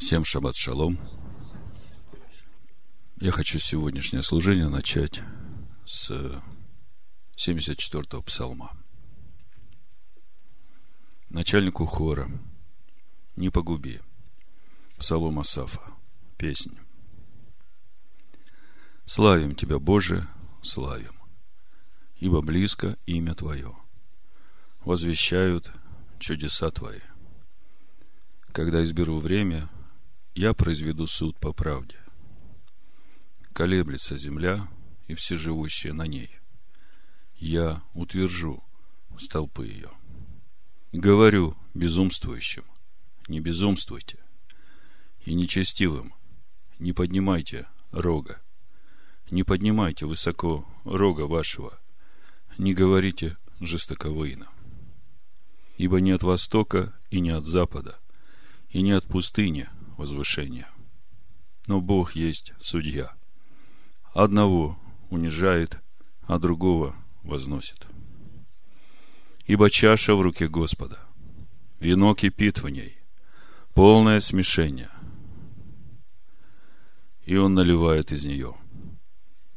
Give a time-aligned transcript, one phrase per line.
[0.00, 0.98] Всем шаббат шалом.
[3.20, 5.20] Я хочу сегодняшнее служение начать
[5.84, 6.10] с
[7.36, 8.72] 74-го псалма.
[11.28, 12.30] Начальнику хора
[13.36, 14.00] «Не погуби»
[14.96, 15.92] Псалом Асафа.
[16.38, 16.78] Песнь.
[19.04, 20.26] Славим Тебя, Боже,
[20.62, 21.14] славим,
[22.16, 23.76] ибо близко имя Твое.
[24.80, 25.70] Возвещают
[26.18, 27.00] чудеса Твои.
[28.52, 29.68] Когда изберу время–
[30.34, 31.96] я произведу суд по правде.
[33.52, 34.68] Колеблется земля
[35.08, 36.30] и все живущие на ней.
[37.36, 38.62] Я утвержу
[39.18, 39.90] столпы ее.
[40.92, 42.64] Говорю безумствующим,
[43.28, 44.18] не безумствуйте,
[45.24, 46.14] и нечестивым,
[46.78, 48.40] не поднимайте рога,
[49.30, 51.78] не поднимайте высоко рога вашего,
[52.56, 54.48] не говорите жестоковыйно.
[55.76, 57.98] Ибо не от востока и не от запада,
[58.70, 59.68] и не от пустыни–
[60.00, 60.66] возвышения.
[61.66, 63.14] Но Бог есть судья.
[64.14, 64.78] Одного
[65.10, 65.82] унижает,
[66.22, 67.86] а другого возносит.
[69.44, 70.98] Ибо чаша в руке Господа,
[71.80, 72.96] вино кипит в ней,
[73.74, 74.90] полное смешение.
[77.26, 78.56] И Он наливает из нее.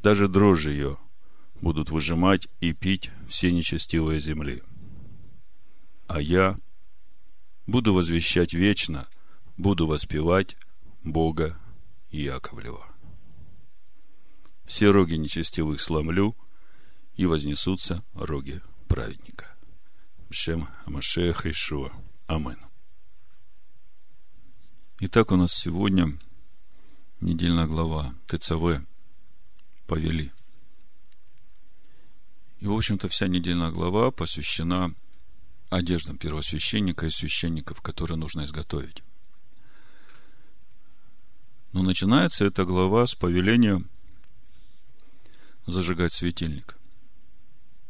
[0.02, 0.98] Даже дрожжи ее
[1.62, 4.62] будут выжимать и пить все нечестивые земли.
[6.06, 6.58] А я
[7.66, 9.08] буду возвещать вечно
[9.56, 10.56] буду воспевать
[11.02, 11.58] Бога
[12.10, 12.86] Яковлева.
[14.64, 16.34] Все роги нечестивых сломлю,
[17.16, 19.54] и вознесутся роги праведника.
[20.30, 21.92] Шем Амашеха Ишуа.
[22.26, 22.58] Амин.
[25.00, 26.18] Итак, у нас сегодня
[27.20, 28.84] недельная глава ТЦВ
[29.86, 30.32] повели.
[32.60, 34.94] И, в общем-то, вся недельная глава посвящена
[35.68, 39.02] одеждам первосвященника и священников, которые нужно изготовить.
[41.74, 43.82] Но начинается эта глава с повеления
[45.66, 46.78] зажигать светильник.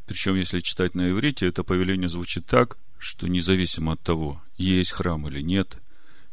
[0.06, 5.28] Причем, если читать на иврите, это повеление звучит так, что независимо от того, есть храм
[5.28, 5.82] или нет,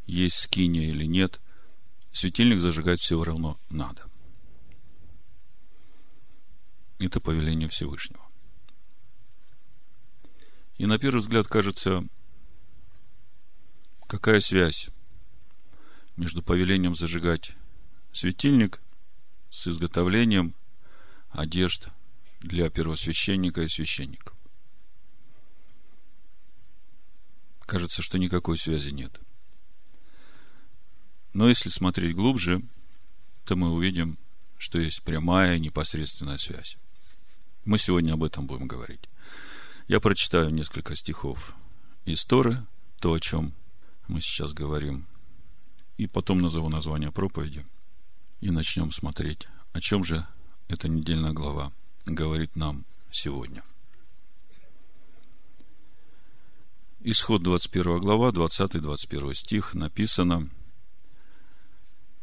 [0.05, 1.41] есть скиния или нет,
[2.13, 4.05] светильник зажигать все равно надо.
[6.99, 8.25] Это повеление Всевышнего.
[10.77, 12.01] И на первый взгляд кажется,
[14.07, 14.89] какая связь
[16.21, 17.53] между повелением зажигать
[18.11, 18.79] светильник
[19.49, 20.53] с изготовлением
[21.31, 21.87] одежд
[22.41, 24.37] для первосвященника и священников.
[27.61, 29.19] Кажется, что никакой связи нет.
[31.33, 32.61] Но если смотреть глубже,
[33.43, 34.19] то мы увидим,
[34.59, 36.77] что есть прямая непосредственная связь.
[37.65, 39.09] Мы сегодня об этом будем говорить.
[39.87, 41.55] Я прочитаю несколько стихов
[42.05, 42.63] из Торы,
[42.99, 43.55] то, о чем
[44.07, 45.07] мы сейчас говорим,
[45.97, 47.65] и потом назову название проповеди
[48.39, 50.25] и начнем смотреть, о чем же
[50.67, 51.71] эта недельная глава
[52.05, 53.63] говорит нам сегодня.
[57.01, 60.49] Исход 21 глава, 20-21 стих написано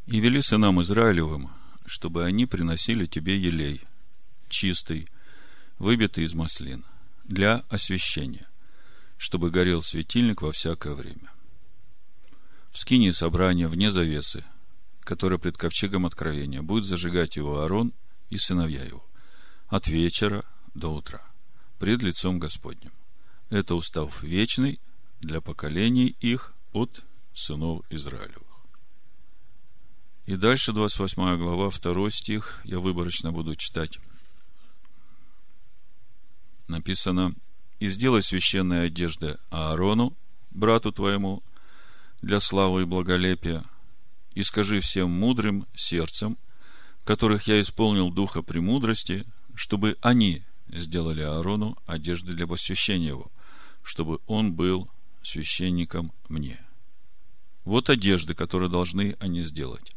[0.06, 1.50] «И вели сынам Израилевым,
[1.86, 3.80] чтобы они приносили тебе елей,
[4.48, 5.08] чистый,
[5.78, 6.84] выбитый из маслин,
[7.24, 8.46] для освящения,
[9.16, 11.30] чтобы горел светильник во всякое время
[12.70, 14.44] в скинии собрания вне завесы,
[15.00, 17.92] которая пред ковчегом откровения, будет зажигать его Аарон
[18.30, 19.04] и сыновья его
[19.68, 21.22] от вечера до утра,
[21.78, 22.92] пред лицом Господним.
[23.50, 24.80] Это устав вечный
[25.20, 28.44] для поколений их от сынов Израилевых.
[30.26, 33.98] И дальше 28 глава, 2 стих, я выборочно буду читать.
[36.66, 37.32] Написано,
[37.80, 40.14] «И сделай священные одежды Аарону,
[40.50, 41.42] брату твоему,
[42.22, 43.64] для славы и благолепия,
[44.34, 46.36] и скажи всем мудрым сердцем,
[47.04, 49.24] которых я исполнил духа премудрости,
[49.54, 53.30] чтобы они сделали Аарону одежды для посвящения его,
[53.82, 54.88] чтобы он был
[55.22, 56.60] священником мне.
[57.64, 59.94] Вот одежды, которые должны они сделать.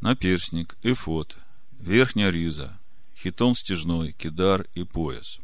[0.00, 1.36] Наперсник, эфот,
[1.78, 2.78] верхняя риза,
[3.16, 5.40] хитон стяжной, кидар и пояс.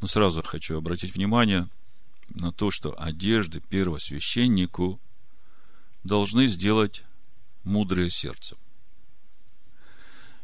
[0.00, 1.68] Но сразу хочу обратить внимание–
[2.30, 5.00] на то, что одежды первосвященнику
[6.02, 7.02] должны сделать
[7.64, 8.56] мудрое сердце.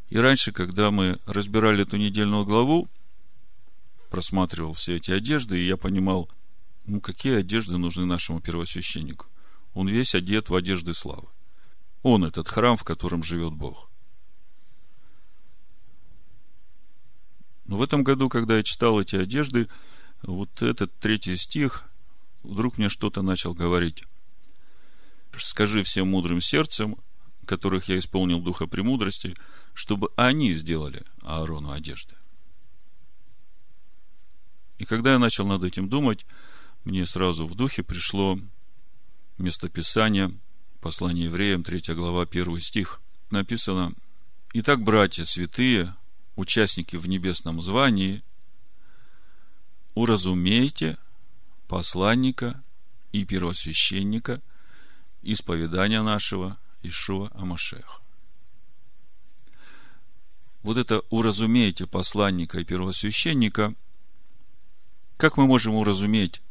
[0.08, 2.88] И раньше, когда мы разбирали эту недельную главу,
[4.10, 6.28] просматривал все эти одежды, и я понимал,
[6.86, 9.26] ну, какие одежды нужны нашему первосвященнику.
[9.74, 11.28] Он весь одет в одежды славы.
[12.02, 13.88] Он этот храм, в котором живет Бог.
[17.66, 19.68] Но в этом году, когда я читал эти одежды,
[20.22, 21.84] вот этот третий стих,
[22.42, 24.04] вдруг мне что-то начал говорить,
[25.36, 26.96] скажи всем мудрым сердцем,
[27.46, 29.34] которых я исполнил духа премудрости,
[29.74, 32.14] чтобы они сделали Аарону одежды.
[34.78, 36.24] И когда я начал над этим думать,
[36.84, 38.38] мне сразу в духе пришло
[39.36, 40.32] местописание
[40.80, 43.00] послание евреям, 3 глава, 1 стих.
[43.30, 43.92] Написано,
[44.54, 45.94] «Итак, братья святые,
[46.36, 48.22] участники в небесном звании,
[49.94, 50.98] уразумейте
[51.68, 52.62] посланника
[53.12, 54.40] и первосвященника
[55.22, 58.00] исповедания нашего Ишуа Амашеха.
[60.62, 63.74] Вот это уразумейте посланника и первосвященника.
[65.16, 66.42] Как мы можем уразуметь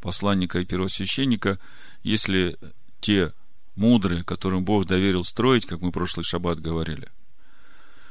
[0.00, 1.58] посланника и первосвященника,
[2.02, 2.58] если
[3.00, 3.32] те
[3.74, 7.08] мудрые, которым Бог доверил строить, как мы прошлый шаббат говорили,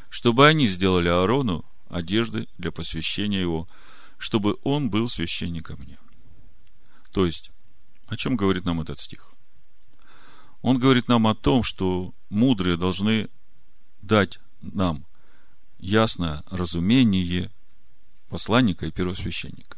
[0.10, 3.68] чтобы они сделали Аарону одежды для посвящения его,
[4.18, 5.98] чтобы он был священником мне.
[7.12, 7.52] То есть,
[8.08, 9.32] о чем говорит нам этот стих?
[10.62, 13.30] Он говорит нам о том, что мудрые должны
[14.02, 15.06] дать нам
[15.78, 17.52] ясное разумение
[18.30, 19.78] посланника и первосвященника.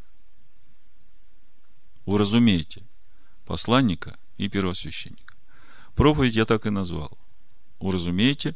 [2.06, 2.84] Уразумейте
[3.46, 5.36] посланника и первосвященника.
[5.96, 7.18] Проповедь я так и назвал.
[7.80, 8.56] Уразумейте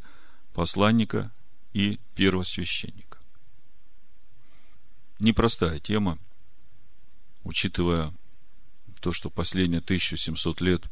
[0.53, 1.31] посланника
[1.73, 3.12] и первосвященника.
[5.23, 6.19] Непростая тема,
[7.45, 8.13] учитывая
[8.99, 10.89] то, что последние 1700 лет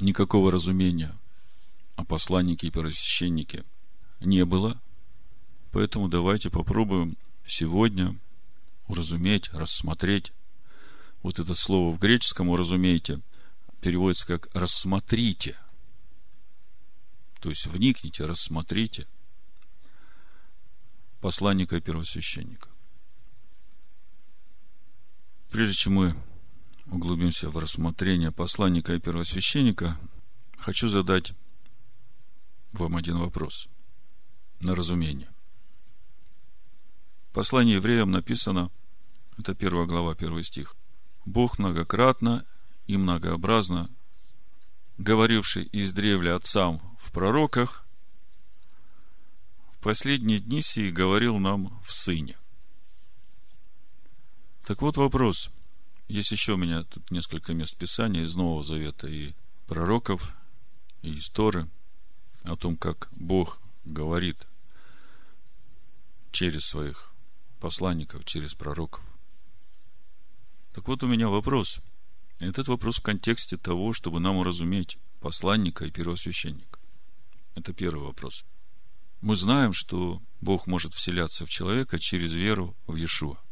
[0.00, 1.16] никакого разумения
[1.96, 3.64] о посланнике и первосвященнике
[4.20, 4.78] не было.
[5.72, 7.16] Поэтому давайте попробуем
[7.46, 8.18] сегодня
[8.86, 10.34] уразуметь, рассмотреть
[11.22, 13.22] вот это слово в греческом, уразумейте,
[13.80, 15.56] переводится как «рассмотрите».
[17.40, 19.06] То есть вникните, рассмотрите
[21.22, 22.73] посланника и первосвященника.
[25.54, 26.16] Прежде чем мы
[26.86, 29.96] углубимся в рассмотрение посланника и первосвященника,
[30.58, 31.32] хочу задать
[32.72, 33.68] вам один вопрос
[34.58, 35.28] на разумение.
[37.30, 38.72] В послании евреям написано,
[39.38, 40.74] это первая глава, первый стих,
[41.24, 42.44] Бог многократно
[42.88, 43.88] и многообразно,
[44.98, 47.86] говоривший из древля отцам в пророках,
[49.78, 52.36] в последние дни сии говорил нам в Сыне.
[54.66, 55.50] Так вот вопрос.
[56.08, 59.34] Есть еще у меня тут несколько мест Писания из Нового Завета и
[59.66, 60.32] пророков,
[61.02, 61.68] и истории
[62.44, 64.46] о том, как Бог говорит
[66.32, 67.12] через своих
[67.60, 69.04] посланников, через пророков.
[70.72, 71.80] Так вот у меня вопрос.
[72.38, 76.80] Этот вопрос в контексте того, чтобы нам уразуметь посланника и первосвященника.
[77.54, 78.46] Это первый вопрос.
[79.20, 83.43] Мы знаем, что Бог может вселяться в человека через веру в Иешуа.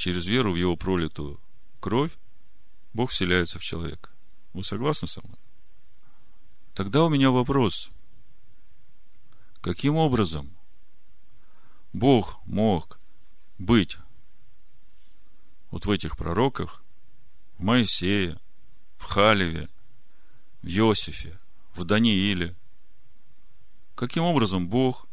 [0.00, 1.38] Через веру в его пролитую
[1.78, 2.16] кровь
[2.94, 4.08] Бог вселяется в человека.
[4.54, 5.36] Вы согласны со мной?
[6.72, 7.90] Тогда у меня вопрос.
[9.60, 10.56] Каким образом
[11.92, 12.98] Бог мог
[13.58, 13.98] быть
[15.70, 16.82] вот в этих пророках,
[17.58, 18.40] в Моисее,
[18.96, 19.68] в Халеве,
[20.62, 21.38] в Иосифе,
[21.74, 22.56] в Данииле,
[23.94, 25.06] каким образом Бог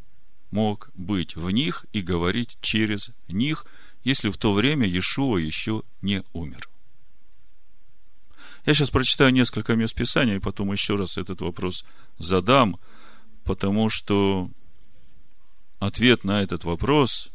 [0.49, 3.65] мог быть в них и говорить через них,
[4.03, 6.69] если в то время Иешуа еще не умер.
[8.65, 11.85] Я сейчас прочитаю несколько мест Писания, и потом еще раз этот вопрос
[12.17, 12.79] задам,
[13.43, 14.49] потому что
[15.79, 17.31] ответ на этот вопрос,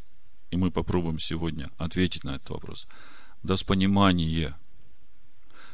[0.51, 2.87] и мы попробуем сегодня ответить на этот вопрос–
[3.43, 4.57] даст понимание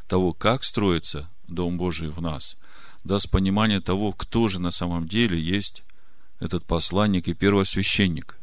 [0.07, 2.59] того, как строится Дом Божий в нас,
[3.05, 5.85] даст понимание того, кто же на самом деле есть
[6.41, 8.38] этот посланник и первосвященник.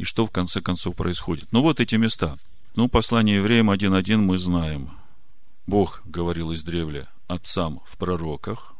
[0.00, 1.52] И что в конце концов происходит.
[1.52, 2.38] Ну, вот эти места.
[2.74, 4.92] Ну, послание евреям 1.1 мы знаем.
[5.66, 8.74] Бог говорил из древля отцам в пророках.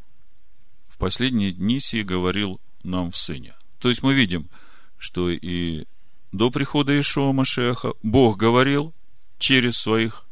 [0.89, 3.55] В последние дни сии говорил нам в Сыне.
[3.81, 4.49] То есть мы видим,
[4.97, 5.85] что и
[6.33, 8.95] до прихода Ишуа Машеха Бог говорил
[9.39, 10.25] через своих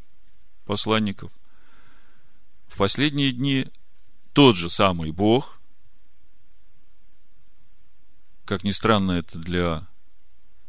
[0.64, 1.30] посланников.
[2.66, 3.66] В последние дни
[4.32, 5.60] тот же самый Бог,
[8.46, 9.86] как ни странно это для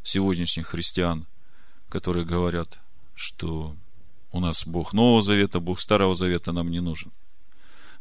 [0.10, 1.28] сегодняшних христиан,
[1.88, 2.80] которые говорят,
[3.16, 3.76] что
[4.32, 7.12] у нас Бог Нового Завета, Бог Старого Завета нам не нужен.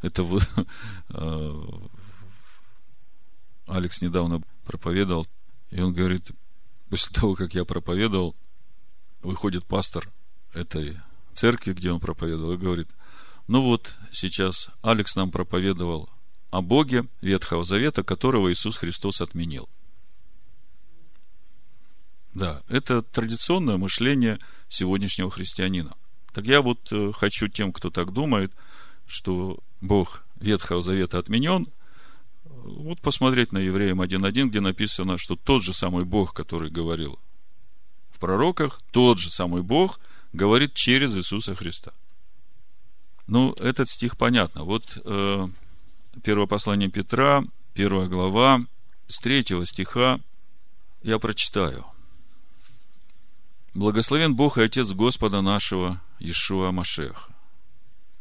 [0.01, 0.39] Это вы,
[1.09, 1.63] э,
[3.67, 5.27] Алекс недавно проповедовал,
[5.71, 6.31] и он говорит,
[6.89, 8.35] после того, как я проповедовал,
[9.21, 10.09] выходит пастор
[10.53, 10.97] этой
[11.33, 12.89] церкви, где он проповедовал, и говорит,
[13.47, 16.09] ну вот сейчас Алекс нам проповедовал
[16.49, 19.69] о Боге Ветхого Завета, которого Иисус Христос отменил.
[22.39, 25.93] Да, это традиционное мышление сегодняшнего христианина.
[26.31, 28.53] Так я вот э, хочу тем, кто так думает,
[29.07, 31.67] что Бог Ветхого Завета отменен,
[32.45, 37.19] вот посмотреть на Евреям 1.1, где написано, что тот же самый Бог, который говорил
[38.11, 39.99] в пророках, тот же самый Бог
[40.31, 41.91] говорит через Иисуса Христа.
[43.27, 44.63] Ну, этот стих понятно.
[44.63, 45.47] Вот э,
[46.23, 47.43] первое послание Петра,
[47.73, 48.61] первая глава,
[49.07, 50.21] с третьего стиха
[51.03, 51.85] я прочитаю.
[53.79, 57.31] Благословен Бог и Отец Господа нашего Иешуа Машеха.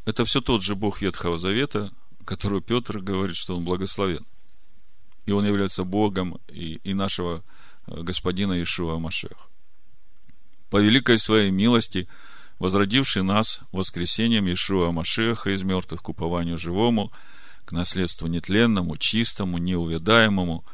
[0.04, 1.90] Это все тот же Бог Ветхого Завета,
[2.24, 4.24] которого Петр говорит, что он благословен.
[5.26, 7.42] И он является Богом и, и нашего
[7.88, 9.48] э, Господина Иешуа Машеха.
[10.70, 12.06] По великой своей милости,
[12.60, 17.10] возродивший нас воскресением Иешуа Машеха из мертвых к упованию живому,
[17.64, 20.64] к наследству нетленному, чистому, неувядаемому,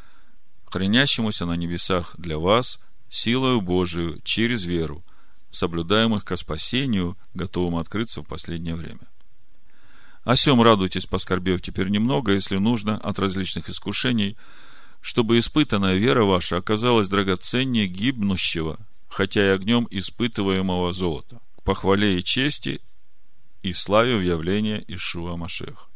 [0.66, 2.83] хранящемуся на небесах для вас,
[3.14, 5.04] силою Божию, через веру,
[5.50, 9.06] соблюдаемых ко спасению, готовым открыться в последнее время.
[10.24, 14.36] О сем радуйтесь, поскорбев теперь немного, если нужно, от различных искушений,
[15.00, 18.78] чтобы испытанная вера ваша оказалась драгоценнее гибнущего,
[19.08, 22.80] хотя и огнем испытываемого золота, к похвале и чести
[23.62, 25.90] и славе в явление Ишуа Машех,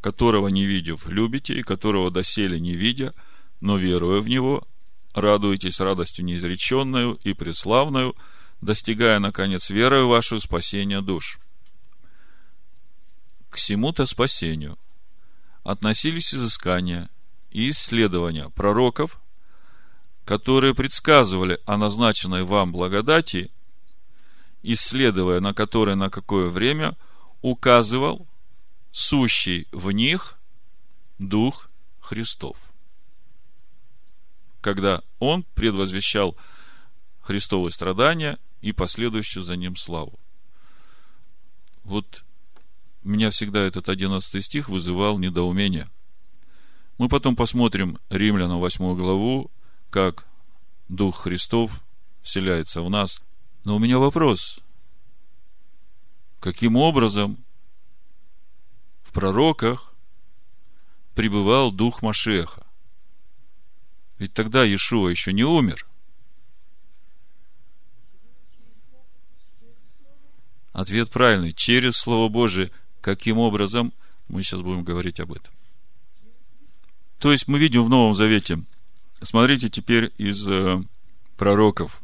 [0.00, 3.12] которого не видев, любите, и которого доселе не видя,
[3.60, 4.66] но веруя в Него,
[5.14, 8.14] радуетесь радостью неизреченную и преславную,
[8.60, 11.38] достигая, наконец, верою вашу спасения душ–
[13.54, 14.76] к всему-то спасению
[15.62, 17.08] относились изыскания
[17.52, 19.20] и исследования пророков,
[20.24, 23.52] которые предсказывали о назначенной вам благодати,
[24.64, 26.96] исследуя на которой на какое время
[27.42, 28.26] указывал
[28.90, 30.36] сущий в них
[31.20, 32.56] Дух Христов.
[34.64, 36.38] Когда Он предвозвещал
[37.20, 40.18] Христовые страдания и последующую за Ним славу.
[41.82, 42.24] Вот
[43.02, 45.90] меня всегда этот одиннадцатый стих вызывал недоумение.
[46.96, 49.50] Мы потом посмотрим Римлянам восьмую главу,
[49.90, 50.26] как
[50.88, 51.82] Дух Христов
[52.22, 53.22] вселяется в нас.
[53.64, 54.60] Но у меня вопрос.
[56.40, 57.36] Каким образом
[59.02, 59.92] в пророках
[61.14, 62.63] пребывал Дух Машеха?
[64.24, 65.86] Ведь тогда Иешуа еще не умер.
[70.72, 71.52] Ответ правильный.
[71.52, 72.70] Через Слово Божие–
[73.04, 73.92] Каким образом?
[74.28, 75.52] Мы сейчас будем говорить об этом.
[77.18, 78.62] То есть мы видим в Новом Завете,
[79.20, 80.82] смотрите теперь из э,
[81.36, 82.00] пророков,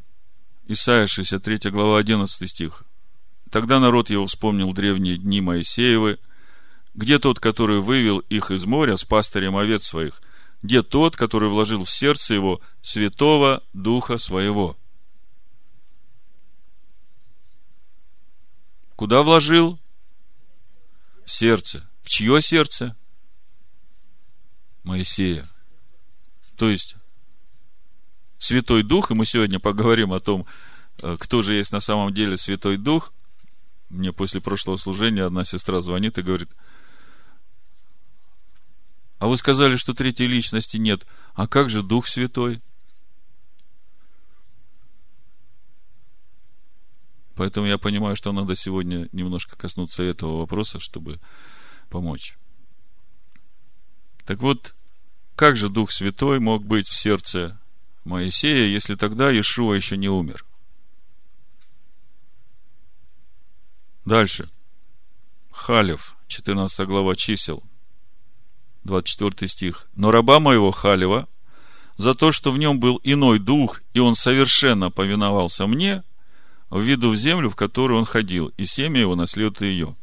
[0.69, 2.85] Исайя 63 глава 11 стих.
[3.51, 6.19] Тогда народ его вспомнил древние дни Моисеевы,
[6.95, 10.21] где тот, который вывел их из моря с пастырем овец своих,
[10.63, 14.77] где тот, который вложил в сердце его святого духа своего.
[18.97, 19.81] Куда вложил?
[21.31, 21.89] сердце.
[22.03, 22.97] В чье сердце?
[24.83, 25.49] Моисея.
[26.57, 26.97] То есть,
[28.39, 30.47] Святой Дух, и мы сегодня поговорим о том,
[31.03, 33.13] э, кто же есть на самом деле Святой Дух.
[33.91, 36.51] Мне после прошлого служения одна сестра звонит и говорит,
[39.21, 41.07] а вы сказали, что третьей личности нет.
[41.35, 42.63] А как же Дух Святой?
[47.37, 51.21] Поэтому я понимаю, что надо сегодня немножко коснуться этого вопроса, чтобы
[51.91, 52.39] помочь.
[54.25, 54.75] Так вот,
[55.37, 57.61] как же Дух Святой мог быть в сердце
[58.05, 60.47] Моисея, если тогда Иешуа еще не умер?
[64.07, 64.49] Дальше.
[65.51, 67.63] Халев, 14 глава чисел,
[68.85, 69.89] 24 стих.
[69.95, 71.29] «Но раба моего Халева,
[71.97, 76.03] за то, что в нем был иной дух, и он совершенно повиновался мне,
[76.71, 79.97] в виду в землю, в которую он ходил, и семя его наследует ее.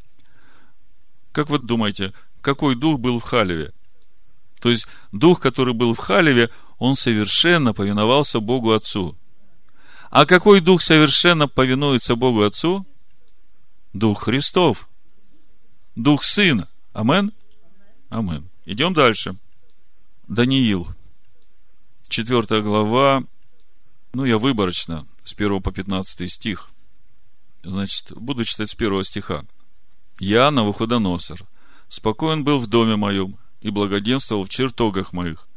[1.32, 3.72] Как вы думаете, какой дух был в Халеве?
[4.60, 9.16] То есть, дух, который был в Халеве, он совершенно повиновался Богу Отцу.
[10.10, 12.86] А какой дух совершенно повинуется Богу Отцу?
[13.92, 14.88] Дух Христов.
[15.96, 16.68] Дух Сына.
[16.92, 17.32] Амен?
[18.08, 18.48] Амен.
[18.68, 19.34] Идем дальше.
[20.26, 20.88] Даниил.
[22.06, 23.22] Четвертая глава.
[24.12, 26.68] Ну, я выборочно с 1 по 15 стих.
[27.62, 29.46] Значит, буду читать с первого стиха.
[30.18, 31.46] «Я, Навуходоносор,
[31.88, 35.48] спокоен был в доме моем и благоденствовал в чертогах моих.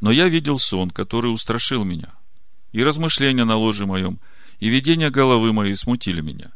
[0.00, 2.12] Но я видел сон, который устрашил меня,
[2.72, 4.18] и размышления на ложе моем,
[4.58, 6.50] и видения головы моей смутили меня.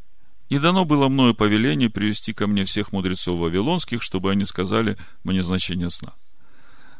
[0.49, 5.43] И дано было мною повеление привести ко мне всех мудрецов вавилонских, чтобы они сказали мне
[5.43, 6.13] значение сна.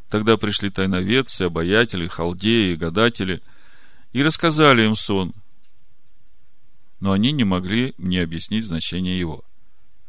[0.09, 3.41] Тогда пришли тайноведцы, обаятели, халдеи, гадатели–
[4.13, 5.33] и рассказали им сон.
[6.99, 9.43] но они не могли мне объяснить значение его.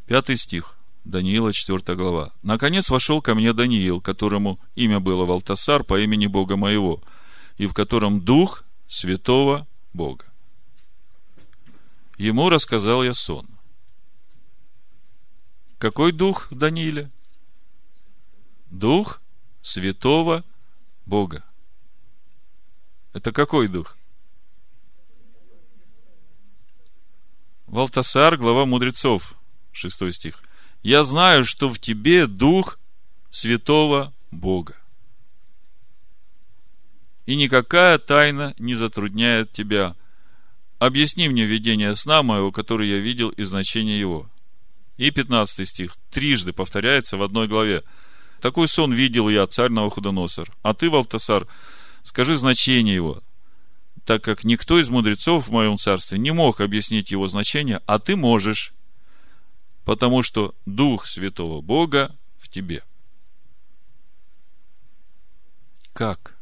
[0.06, 0.76] Пятый стих.
[1.04, 2.32] Даниила, 4 глава.
[2.42, 7.02] «Наконец вошел ко мне Даниил, которому имя было Валтасар по имени Бога моего,
[7.58, 10.24] и в котором Дух Святого Бога.
[12.18, 13.48] Ему рассказал я сон.
[15.78, 17.10] Какой дух Данииле?
[18.70, 19.22] Дух
[19.62, 20.44] Святого
[21.06, 21.44] Бога.
[23.12, 23.96] Это какой дух?
[27.68, 29.34] Валтасар, глава мудрецов,
[29.70, 30.42] шестой стих.
[30.82, 32.80] Я знаю, что в тебе дух
[33.30, 34.74] святого Бога.
[37.26, 39.94] И никакая тайна не затрудняет тебя.
[40.78, 44.30] Объясни мне видение сна моего, который я видел, и значение его.
[44.96, 47.82] И 15 стих трижды повторяется в одной главе.
[48.40, 50.52] Такой сон видел я, царь Навуходоносор.
[50.62, 51.46] А ты, Валтасар,
[52.02, 53.20] скажи значение его,
[54.04, 58.16] так как никто из мудрецов в моем царстве не мог объяснить его значение, а ты
[58.16, 58.74] можешь
[59.88, 62.84] потому что Дух Святого Бога в тебе.
[65.94, 66.36] Как?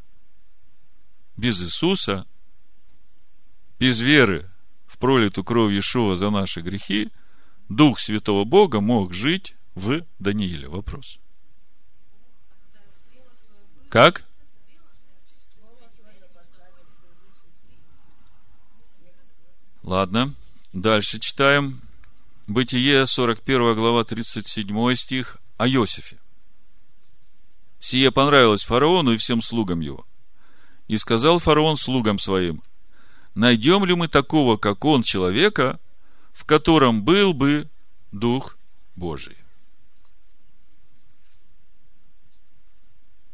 [1.37, 2.26] Без Иисуса,
[3.78, 4.50] без веры
[4.87, 7.11] в пролитую кровь Иешуа за наши грехи,
[7.68, 10.68] Дух Святого Бога мог жить в Данииле?
[10.68, 11.18] Вопрос.
[13.88, 14.25] Как?
[19.83, 20.35] Ладно,
[20.73, 21.80] дальше читаем.
[22.49, 26.18] Бытие, 41 глава, 37 стих о Иосифе.
[27.78, 30.04] Сие понравилось фараону и всем слугам его.
[30.88, 32.62] И сказал фараон слугам своим,
[33.37, 35.78] найдем ли мы такого, как он, человека,
[36.33, 37.69] в котором был бы
[38.11, 38.57] Дух
[38.97, 39.37] Божий.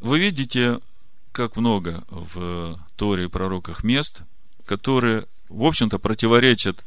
[0.01, 0.81] Вы видите,
[1.31, 4.23] как много в Торе и пророках мест,
[4.67, 6.85] которые, в общем-то, противоречат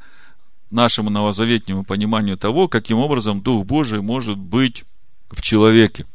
[0.69, 4.84] нашему новозаветнему пониманию того, каким образом Дух Божий может быть
[5.29, 6.05] в человеке.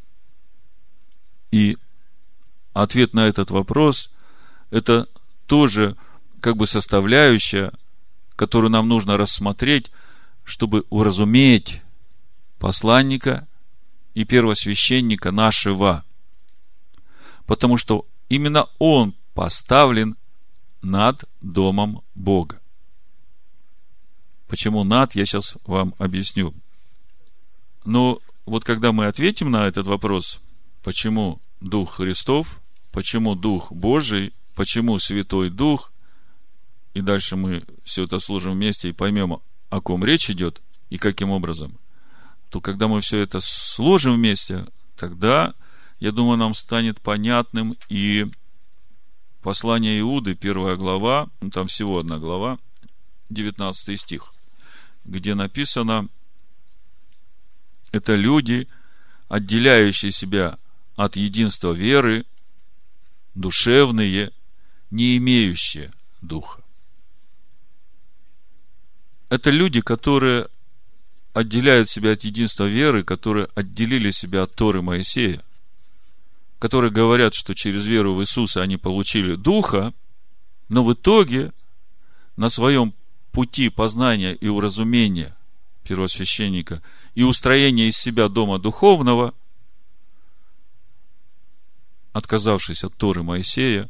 [1.51, 1.79] И
[2.75, 4.15] ответ на этот вопрос–
[4.71, 5.09] это
[5.47, 5.97] тоже
[6.41, 7.73] как бы составляющая,
[8.37, 9.91] которую нам нужно рассмотреть,
[10.45, 11.83] чтобы уразуметь
[12.59, 13.47] посланника
[14.15, 16.05] и первосвященника нашего.
[17.47, 20.17] Потому что именно он поставлен
[20.83, 22.61] над домом Бога.
[24.49, 26.55] Почему над, я сейчас вам объясню.
[27.85, 30.41] Но вот когда мы ответим на этот вопрос,
[30.83, 32.61] почему Дух Христов,
[32.93, 35.93] почему Дух Божий, почему Святой Дух,
[36.95, 41.31] и дальше мы все это служим вместе и поймем, о ком речь идет и каким
[41.31, 41.79] образом,
[42.49, 45.55] то когда мы все это сложим вместе, тогда,
[46.01, 48.27] я думаю, нам станет понятным и
[49.43, 52.59] послание Иуды, первая глава, ну, там всего одна глава,
[53.31, 54.35] 19 стих
[55.05, 56.09] где написано,
[57.93, 58.69] это люди,
[59.29, 60.59] отделяющие себя
[60.97, 62.25] от единства веры,
[63.35, 64.33] душевные,
[64.91, 66.60] не имеющие духа.
[69.31, 70.49] Это люди, которые
[71.33, 75.43] отделяют себя от единства веры, которые отделили себя от Торы Моисея,
[76.59, 79.95] которые говорят, что через веру в Иисуса они получили Духа,
[80.69, 81.53] но в итоге
[82.37, 82.93] на своем
[83.31, 85.37] пути познания и уразумения
[85.85, 86.83] первосвященника
[87.15, 89.33] и устроения из себя дома духовного,
[92.13, 93.89] отказавшись от Торы Моисея,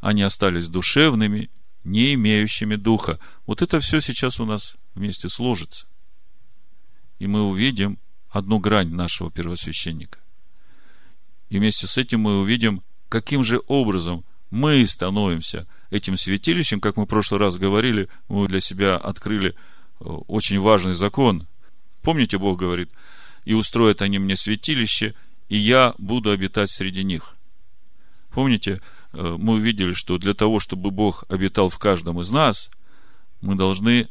[0.00, 1.48] они остались душевными,
[1.88, 3.18] не имеющими духа.
[3.46, 5.86] Вот это все сейчас у нас вместе сложится.
[7.18, 7.98] И мы увидим
[8.30, 10.18] одну грань нашего первосвященника.
[11.48, 17.04] И вместе с этим мы увидим, каким же образом мы становимся– этим святилищем, как мы
[17.04, 19.54] в прошлый раз говорили, мы для себя открыли э,
[20.04, 21.46] очень важный закон.
[22.02, 22.90] Помните, Бог говорит,
[23.44, 25.14] и устроят они мне святилище,
[25.48, 27.34] и я буду обитать среди них.
[28.30, 28.80] Помните,
[29.12, 32.70] мы увидели, что для того, чтобы Бог обитал в каждом из нас,
[33.40, 34.08] мы должны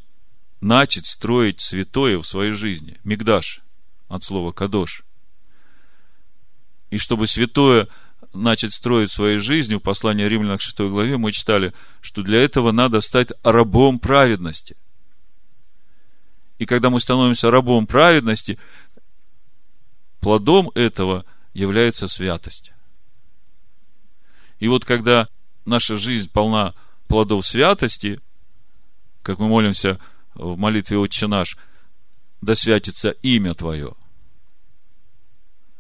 [0.61, 2.97] начать строить святое в своей жизни.
[3.03, 3.61] Мигдаш,
[4.07, 5.03] от слова кадош.
[6.89, 7.87] И чтобы святое
[8.33, 12.71] начать строить своей жизнью, в послании Римлянам к 6 главе мы читали, что для этого
[12.71, 14.77] надо стать рабом праведности.
[16.57, 18.57] И когда мы становимся рабом праведности,
[20.19, 22.71] плодом этого является святость.
[24.59, 25.27] И вот когда
[25.65, 26.73] наша жизнь полна
[27.07, 28.19] плодов святости,
[29.21, 29.99] как мы молимся
[30.33, 31.57] в молитве «Отче наш»,
[32.41, 33.93] да святится имя Твое,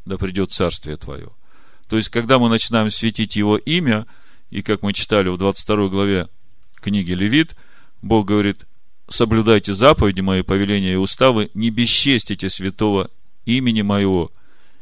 [0.05, 1.29] да придет царствие Твое–
[1.87, 4.05] то есть, когда мы начинаем светить Его имя,
[4.49, 6.27] и как мы читали в 22 главе
[6.75, 7.55] книги Левит,
[8.01, 8.65] Бог говорит,
[9.07, 13.09] соблюдайте заповеди мои, повеления и уставы, не бесчестите святого
[13.45, 14.31] имени моего,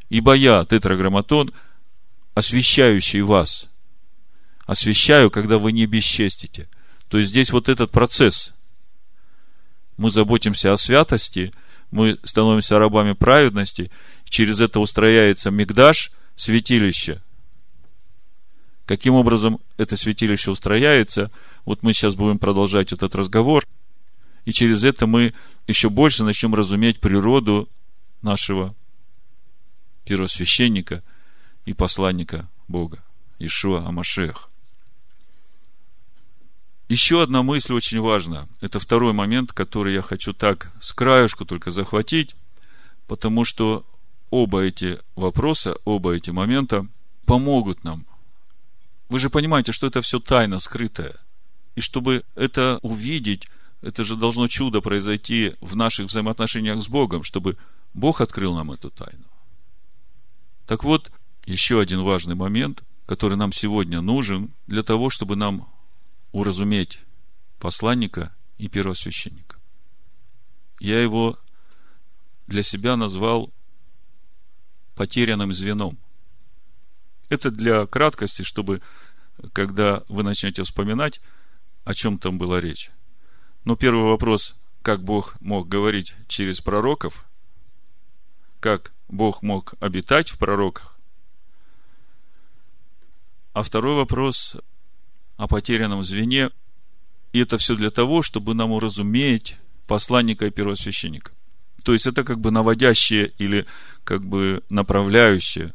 [0.10, 1.52] ибо я, тетраграмматон,
[2.34, 3.72] освящающий вас.
[4.65, 6.67] Освящаю, когда вы не бесчестите.
[7.08, 8.58] То есть здесь вот этот процесс.
[9.97, 11.54] Мы заботимся о святости,
[11.91, 13.91] мы становимся рабами праведности,
[14.25, 17.21] через это устрояется мигдаш, святилище.
[18.86, 21.32] Каким образом это святилище устрояется,
[21.63, 23.65] вот мы сейчас будем продолжать этот разговор,
[24.45, 25.34] и через это мы
[25.67, 27.69] еще больше начнем разуметь природу
[28.21, 28.75] нашего
[30.04, 31.01] первосвященника
[31.65, 33.04] и посланника Бога,
[33.39, 34.51] Ишуа Амашех.
[36.88, 38.48] Еще одна мысль очень важна.
[38.62, 42.36] Это второй момент, который я хочу так с краешку только захватить,
[43.08, 43.86] потому что
[44.30, 46.88] оба эти вопроса, оба эти момента
[47.26, 48.06] помогут нам.
[49.10, 51.15] Вы же понимаете, что это все тайна скрытая.
[51.74, 53.48] И чтобы это увидеть,
[53.82, 57.58] это же должно чудо произойти в наших взаимоотношениях с Богом, чтобы
[57.95, 59.26] Бог открыл нам эту тайну.
[60.67, 61.12] Так вот,
[61.45, 65.67] еще один важный момент, который нам сегодня нужен для того, чтобы нам
[66.36, 67.00] уразуметь
[67.60, 69.58] посланника и первосвященника.
[70.82, 71.39] Я его
[72.45, 73.54] для себя назвал
[74.95, 75.98] потерянным звеном.
[77.30, 78.82] Это для краткости, чтобы,
[79.54, 81.21] когда вы начнете вспоминать,
[81.86, 82.91] о чем там была речь.
[83.63, 87.24] Но первый вопрос, как Бог мог говорить через пророков,
[88.60, 91.00] как Бог мог обитать в пророках.
[93.54, 94.58] А второй вопрос
[95.38, 96.50] о потерянном звене.
[97.34, 101.32] И это все для того, чтобы нам уразуметь посланника и первосвященника.
[101.84, 103.65] То есть это как бы наводящее или
[104.04, 105.74] как бы направляющее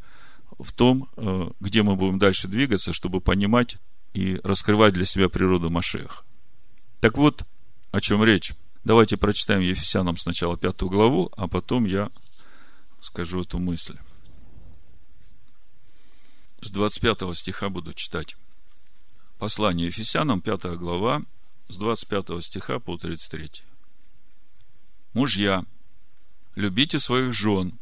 [0.59, 3.77] в том, э, где мы будем дальше двигаться, чтобы понимать
[4.13, 6.25] и раскрывать для себя природу Машеха.
[7.01, 7.45] Так вот,
[7.93, 8.53] о чем речь.
[8.83, 12.11] Давайте прочитаем Ефесянам сначала пятую главу, а потом я
[13.01, 13.97] скажу эту мысль.
[16.63, 18.37] С 25 стиха буду читать.
[19.41, 21.23] Послание Ефесянам, 5 глава,
[21.69, 23.51] с 25 стиха по 33.
[25.15, 25.65] Мужья,
[26.57, 27.79] любите своих жен,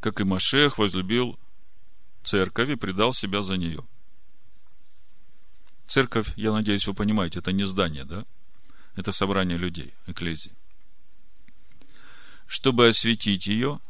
[0.00, 1.38] как и Машех возлюбил
[2.24, 3.84] церковь и предал себя за нее.
[5.86, 8.24] Церковь, я надеюсь, вы понимаете, это не здание, да?
[8.94, 10.56] Это собрание людей, эклезии.
[12.46, 13.80] Чтобы осветить ее,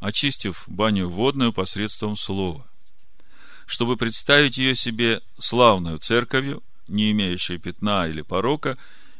[0.00, 2.66] очистив баню водную посредством слова,
[3.66, 8.76] чтобы представить ее себе славную церковью, не имеющей пятна или порока,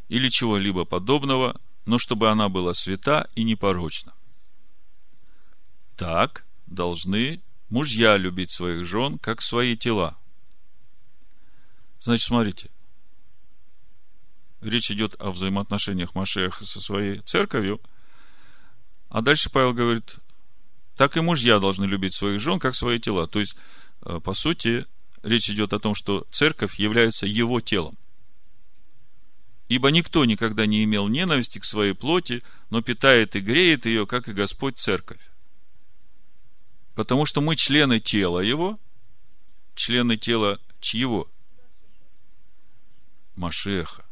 [0.09, 4.13] или чего-либо подобного, но чтобы она была свята и непорочна.
[5.97, 10.17] Так должны мужья любить своих жен, как свои тела.
[12.01, 12.71] Значит, смотрите,
[14.61, 17.81] речь идет о взаимоотношениях Машеха со своей церковью,
[19.09, 20.19] а дальше Павел говорит,
[20.97, 23.27] так и мужья должны любить своих жен, как свои тела.
[23.27, 23.57] То есть,
[24.05, 24.87] по сути,
[25.23, 27.97] речь идет о том, что церковь является его телом.
[29.69, 34.29] Ибо никто никогда не имел ненависти к своей плоти, но питает и греет ее, как
[34.29, 35.31] и Господь церковь.
[36.95, 38.79] Потому что мы члены тела его,
[39.75, 41.29] члены тела чьего?
[43.37, 44.05] Машеха.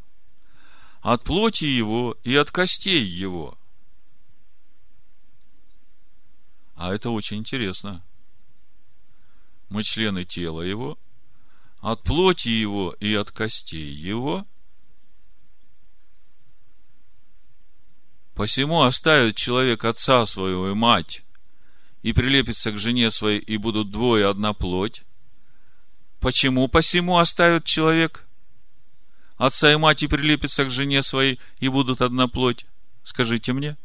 [1.03, 3.59] От плоти его и от костей его.
[6.75, 8.03] А это очень интересно
[9.73, 10.99] мы члены тела его,
[11.81, 14.47] от плоти его и от костей его.
[18.35, 21.25] Посему оставит человек отца своего и мать,
[22.03, 25.05] и прилепится к жене своей, и будут двое одна плоть.
[26.21, 28.27] Почему посему оставит человек
[29.39, 32.67] отца и мать, и прилепится к жене своей, и будут одна плоть?
[33.03, 33.77] Скажите мне.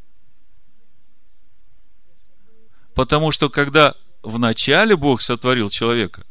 [2.93, 3.95] Потому что когда
[4.28, 6.26] вначале Бог сотворил человека,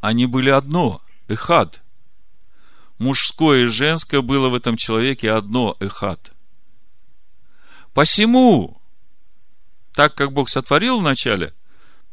[0.00, 1.82] они были одно, эхад.
[2.98, 6.32] Мужское и женское было в этом человеке одно, эхад.
[7.92, 8.80] Посему,
[9.92, 11.52] так как Бог сотворил вначале,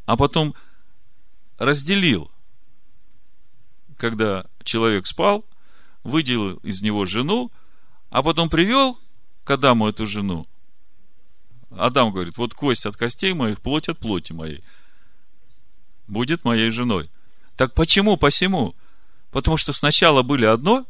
[0.06, 0.56] а потом
[1.58, 2.32] разделил,
[3.98, 5.46] когда человек спал,
[6.04, 7.52] выделил из него жену,
[8.10, 9.00] а потом привел
[9.44, 10.48] к Адаму эту жену,
[11.78, 14.64] Адам говорит, вот кость от костей моих, плоть от плоти моей.
[16.08, 17.10] Будет моей женой.
[17.56, 18.76] Так почему, посему?
[19.32, 20.86] Потому что сначала были одно.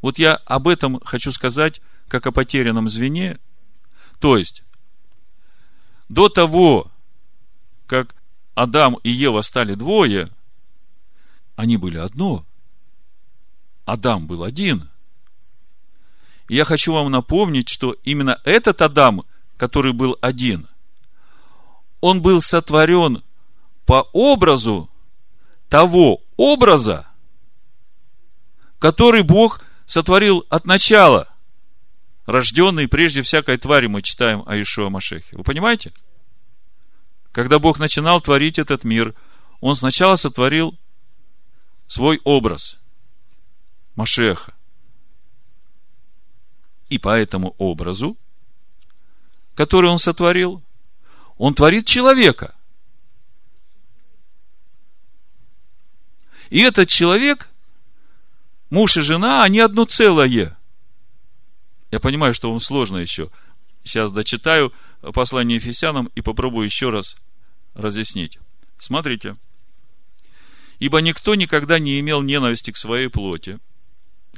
[0.00, 3.38] Вот я об этом хочу сказать, как о потерянном звене.
[4.18, 4.62] То есть,
[6.08, 6.90] до того,
[7.86, 8.14] как
[8.54, 10.30] Адам и Ева стали двое,
[11.56, 12.44] они были одно.
[13.84, 14.88] Адам был один.
[16.48, 19.24] И я хочу вам напомнить, что именно этот Адам,
[19.62, 20.66] который был один,
[22.00, 23.22] он был сотворен
[23.86, 24.90] по образу
[25.68, 27.06] того образа,
[28.80, 31.28] который Бог сотворил от начала,
[32.26, 35.36] рожденный прежде всякой твари, мы читаем о Ишуа Машехе.
[35.36, 35.92] Вы понимаете?
[37.30, 39.14] Когда Бог начинал творить этот мир,
[39.60, 40.76] Он сначала сотворил
[41.86, 42.80] свой образ
[43.94, 44.54] Машеха.
[46.88, 48.16] И по этому образу,
[49.54, 50.62] который Он сотворил,
[51.38, 52.54] Он творит человека.
[56.50, 57.48] И этот человек,
[58.68, 60.58] муж и жена, они одно целое.
[61.90, 63.30] Я понимаю, что вам сложно еще.
[63.84, 64.72] Сейчас дочитаю
[65.14, 67.16] послание Ефесянам и попробую еще раз
[67.74, 68.38] разъяснить.
[68.78, 69.34] Смотрите.
[70.78, 73.58] Ибо никто никогда не имел ненависти к своей плоти.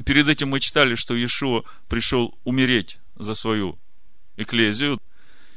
[0.04, 3.78] Перед этим мы читали, что Иешуа пришел умереть за свою
[4.36, 5.00] эклезию.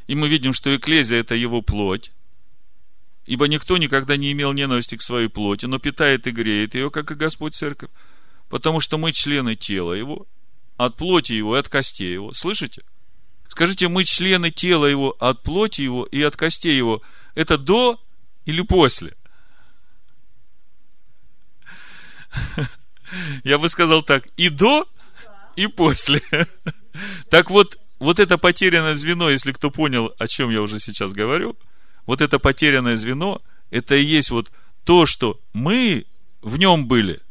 [0.07, 2.11] И мы видим, что эклезия– это его плоть.
[3.25, 7.11] Ибо никто никогда не имел ненависти к своей плоти, но питает и греет ее, как
[7.11, 7.89] и Господь Церковь.
[8.49, 10.25] Потому что мы члены тела его,
[10.77, 12.31] от плоти его и от костей его.
[12.31, 12.83] Слышите?
[13.49, 17.01] Скажите, мы члены тела его, от плоти его и от костей его.
[17.35, 17.99] Это до
[18.45, 19.13] или после?
[23.43, 24.87] Я бы сказал так, и до,
[25.55, 26.21] и после.
[27.29, 31.55] Так вот, вот это потерянное звено, если кто понял, о чем я уже сейчас говорю,
[32.05, 34.51] вот это потерянное звено, это и есть вот
[34.83, 36.05] то, что мы
[36.41, 37.21] в нем были,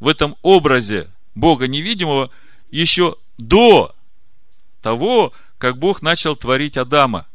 [0.00, 2.30] в этом образе Бога невидимого,
[2.70, 3.94] еще до
[4.82, 7.26] того, как Бог начал творить Адама.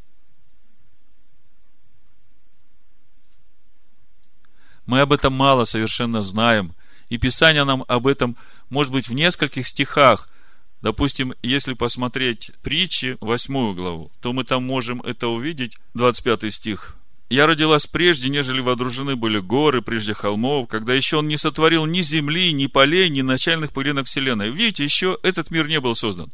[4.85, 6.73] Мы об этом мало совершенно знаем.
[7.09, 8.35] И Писание нам об этом,
[8.69, 10.27] может быть, в нескольких стихах–
[10.81, 16.95] Допустим, если посмотреть притчи, восьмую главу, то мы там можем это увидеть, 25 стих.
[17.29, 22.01] «Я родилась прежде, нежели водружены были горы, прежде холмов, когда еще он не сотворил ни
[22.01, 24.49] земли, ни полей, ни начальных пылинок вселенной».
[24.49, 26.31] Видите, еще этот мир не был создан.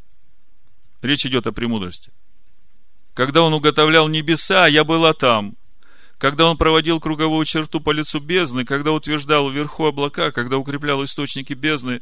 [1.02, 2.12] Речь идет о премудрости.
[3.14, 5.56] Когда он уготовлял небеса, я была там
[6.18, 11.54] когда он проводил круговую черту по лицу бездны, когда утверждал вверху облака, когда укреплял источники
[11.54, 12.02] бездны,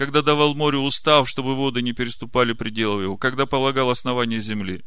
[0.00, 4.82] когда давал морю устав, чтобы воды не переступали пределов его, когда полагал основание земли.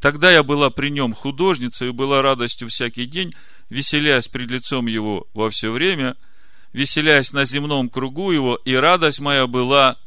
[0.00, 3.34] Тогда я была при нем художницей и была радостью всякий день,
[3.68, 6.16] веселясь пред лицом его во все время,
[6.72, 9.98] веселясь на земном кругу его, и радость моя была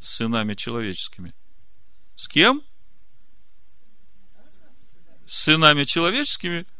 [0.00, 1.32] с сынами человеческими.
[2.16, 2.62] С кем?
[5.24, 6.66] С сынами человеческими–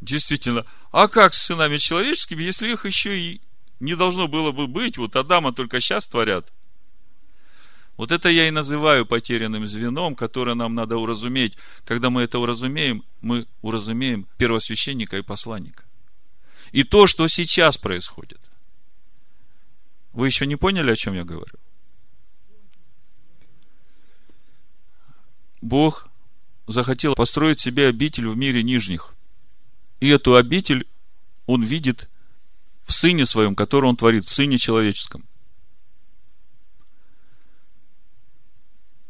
[0.00, 0.66] Действительно.
[0.92, 3.40] А как с сынами человеческими, если их еще и
[3.80, 4.98] не должно было бы быть?
[4.98, 6.52] Вот Адама только сейчас творят.
[7.96, 11.56] Вот это я и называю потерянным звеном, которое нам надо уразуметь.
[11.84, 15.84] Когда мы это уразумеем, мы уразумеем первосвященника и посланника.
[16.72, 18.40] И то, что сейчас происходит.
[20.12, 21.54] Вы еще не поняли, о чем я говорю?
[25.60, 26.08] Бог
[26.66, 29.14] захотел построить себе обитель в мире нижних.
[30.00, 30.86] И эту обитель
[31.46, 32.08] он видит
[32.84, 35.26] в Сыне Своем, который он творит, в Сыне Человеческом.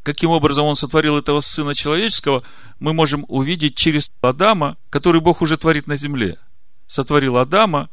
[0.03, 2.43] Каким образом он сотворил этого Сына Человеческого,
[2.79, 6.39] мы можем увидеть через Адама, который Бог уже творит на земле.
[6.87, 7.89] Сотворил Адама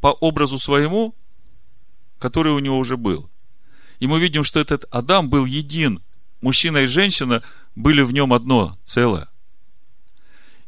[0.00, 1.14] по образу своему,
[2.18, 3.30] который у него уже был.
[4.00, 6.00] И мы видим, что этот Адам был един.
[6.40, 7.42] Мужчина и женщина
[7.76, 9.28] были в нем одно целое.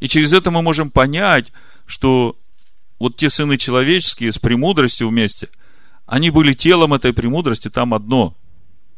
[0.01, 1.51] И через это мы можем понять,
[1.87, 2.39] что
[2.99, 5.49] вот те сыны человеческие с премудростью вместе,
[6.07, 8.37] они были телом этой премудрости, там одно.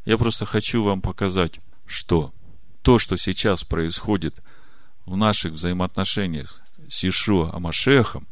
[0.05, 2.33] Я просто хочу вам показать, что
[2.83, 4.43] то, что сейчас происходит
[5.05, 8.27] в наших взаимоотношениях с Ишуа Амашехом,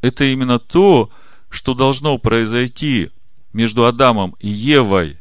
[0.00, 1.10] это именно то,
[1.50, 3.10] что должно произойти
[3.52, 5.18] между Адамом и Евой,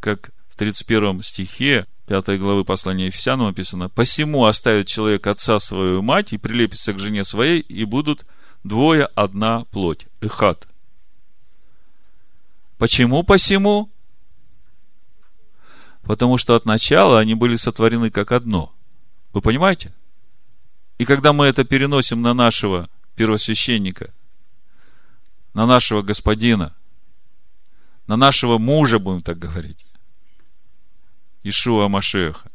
[0.00, 6.32] как в 31 стихе 5 главы послания Ефесянам написано, «Посему оставит человек отца свою мать
[6.32, 8.24] и прилепится к жене своей, и будут
[8.66, 10.06] двое одна плоть».
[10.20, 10.66] Эхат.
[12.78, 13.90] Почему посему?
[16.02, 18.72] Потому что от начала они были сотворены как одно.
[19.32, 19.92] Вы понимаете?
[20.98, 24.12] И когда мы это переносим на нашего первосвященника,
[25.52, 26.74] на нашего господина,
[28.06, 29.86] на нашего мужа, будем так говорить,
[31.42, 32.50] Ишуа Машеха,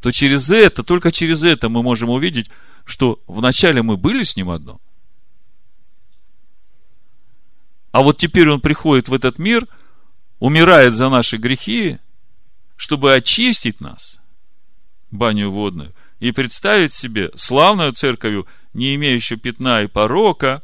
[0.00, 2.50] то через это, только через это мы можем увидеть,
[2.88, 4.80] что вначале мы были с ним одно,
[7.90, 9.66] А вот теперь он приходит в этот мир,
[10.38, 11.98] умирает за наши грехи,
[12.76, 14.20] чтобы очистить нас,
[15.10, 20.62] баню водную, и представить себе славную церковью, не имеющую пятна и порока,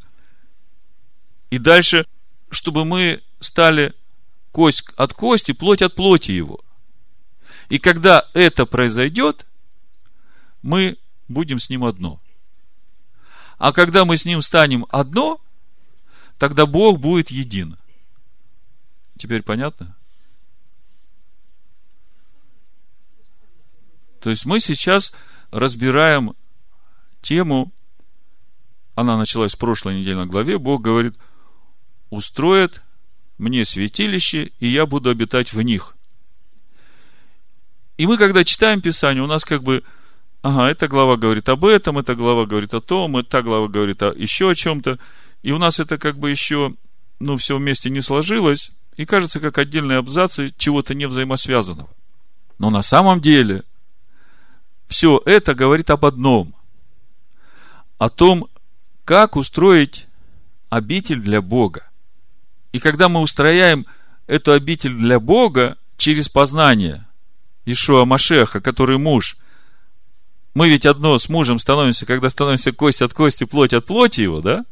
[1.51, 2.07] и дальше,
[2.51, 3.95] чтобы мы стали
[4.53, 6.61] кость от кости, плоть от плоти его.
[7.69, 9.47] И когда это произойдет,
[10.63, 10.99] мы
[11.35, 12.21] будем с ним одно.
[13.59, 15.41] А когда мы с ним станем одно,
[16.39, 17.77] тогда Бог будет един.
[19.19, 19.97] Теперь понятно?
[24.21, 25.15] То есть мы сейчас
[25.51, 26.35] разбираем
[27.21, 27.73] тему,
[28.95, 31.15] она началась в прошлой недельной главе, Бог говорит,
[32.11, 32.83] устроит
[33.39, 35.97] мне святилище, и я буду обитать в них.
[37.97, 39.85] И мы, когда читаем Писание, у нас как бы,
[40.45, 44.13] ага, эта глава говорит об этом, эта глава говорит о том, эта глава говорит о
[44.15, 44.99] еще о чем-то,
[45.43, 46.75] и у нас это как бы еще,
[47.19, 51.89] ну, все вместе не сложилось, и кажется, как отдельные абзацы чего-то не взаимосвязанного.
[52.59, 53.63] Но на самом деле,
[54.87, 56.55] все это говорит об одном.
[57.97, 58.47] О том,
[59.07, 60.09] как устроить
[60.69, 61.89] обитель для Бога.
[62.73, 63.87] И когда мы устрояем
[64.27, 67.07] эту обитель для Бога через познание
[67.65, 69.39] Ишуа Машеха, который муж,
[70.55, 74.41] мы ведь одно с мужем становимся, когда становимся кость от кости, плоть от плоти его,
[74.41, 74.65] да?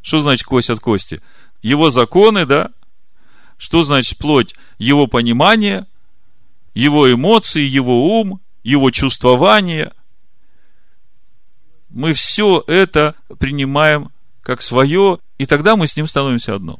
[0.00, 1.20] Что значит кость от кости?
[1.62, 2.70] Его законы, да?
[3.58, 4.54] Что значит плоть?
[4.78, 5.86] Его понимание,
[6.74, 9.92] его эмоции, его ум, его чувствование.
[11.90, 14.12] Мы все это принимаем
[14.42, 16.78] как свое, и тогда мы с ним становимся одно.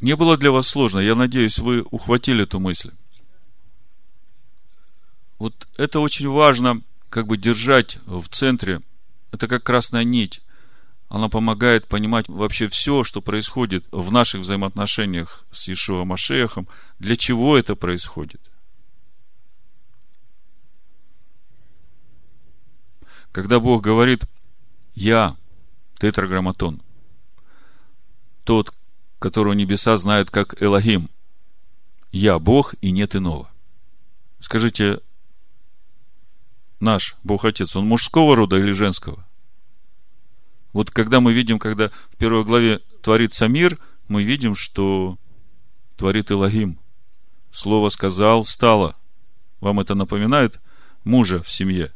[0.00, 1.00] Не было для вас сложно.
[1.00, 2.92] Я надеюсь, вы ухватили эту мысль.
[5.38, 8.80] Вот это очень важно, как бы держать в центре.
[9.32, 10.40] Это как красная нить.
[11.08, 16.66] Она помогает понимать вообще все, что происходит в наших взаимоотношениях с Ишуа Машехом,
[16.98, 18.40] для чего это происходит.
[23.30, 24.24] Когда Бог говорит,
[24.94, 25.36] я,
[25.98, 26.82] тетраграмматон,
[28.44, 28.72] тот,
[29.18, 31.10] которого небеса знают как Элогим.
[32.12, 33.50] Я Бог и нет иного.
[34.40, 35.00] Скажите,
[36.80, 39.26] наш Бог Отец, он мужского рода или женского?
[40.72, 45.16] Вот когда мы видим, когда в первой главе творится мир, мы видим, что
[45.96, 46.78] творит Элогим.
[47.50, 48.96] Слово сказал, стало.
[49.60, 50.60] Вам это напоминает
[51.04, 51.92] мужа в семье?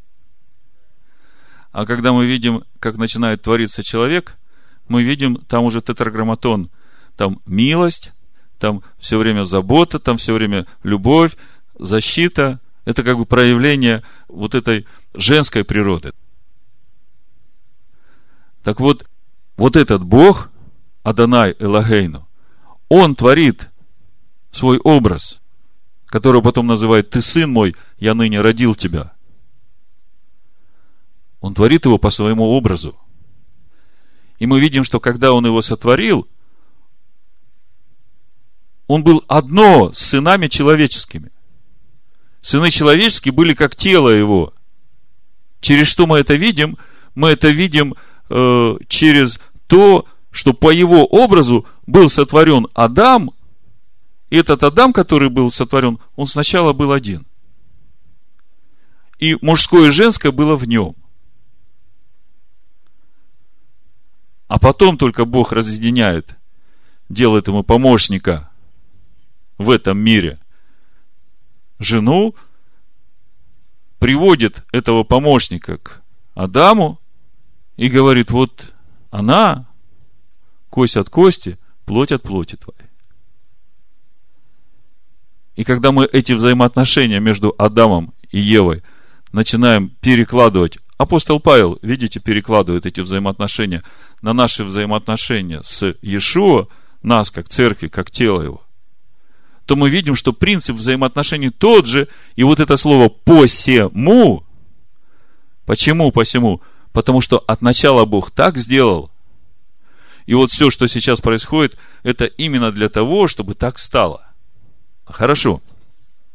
[1.72, 4.38] А когда мы видим, как начинает твориться человек,
[4.88, 6.70] мы видим там уже тетраграмматон–
[7.20, 8.12] там милость,
[8.58, 11.36] там все время забота, там все время любовь,
[11.78, 12.60] защита.
[12.84, 16.12] Это как бы проявление вот этой женской природы.
[18.62, 19.08] Так вот,
[19.56, 20.50] вот этот Бог,
[21.02, 22.26] Адонай Элагейну,
[22.88, 23.70] он творит
[24.50, 25.40] свой образ,
[26.06, 29.12] который потом называет «Ты сын мой, я ныне родил тебя».
[31.40, 32.98] Он творит его по своему образу.
[34.38, 36.26] И мы видим, что когда он его сотворил–
[38.90, 41.30] он был одно с сынами человеческими.
[42.40, 44.54] Сыны человеческие были как тело его.
[45.60, 46.78] Через что мы это видим?
[47.14, 47.94] Мы это видим
[48.28, 53.30] э, через то, что по его образу был сотворен Адам,
[54.30, 57.26] и этот Адам, который был сотворен, он сначала был один.
[59.18, 60.94] И мужское и женское было в нем.
[64.48, 66.36] А потом только Бог разъединяет,
[67.08, 68.46] делает ему помощника–
[69.60, 70.39] в этом мире,
[71.80, 72.36] жену,
[73.98, 76.02] приводит этого помощника к
[76.34, 77.00] Адаму
[77.76, 78.72] и говорит, вот
[79.10, 79.66] она,
[80.68, 82.88] кость от кости, плоть от плоти твоей.
[85.56, 88.82] И когда мы эти взаимоотношения между Адамом и Евой
[89.32, 93.82] начинаем перекладывать, апостол Павел, видите, перекладывает эти взаимоотношения
[94.22, 96.68] на наши взаимоотношения с Иешуа,
[97.02, 98.62] нас как церкви, как тело его,
[99.70, 104.42] то мы видим, что принцип взаимоотношений тот же, и вот это слово «посему»,
[105.64, 106.60] почему «посему»?
[106.92, 109.12] Потому что от начала Бог так сделал,
[110.26, 114.26] и вот все, что сейчас происходит, это именно для того, чтобы так стало.
[115.04, 115.62] Хорошо.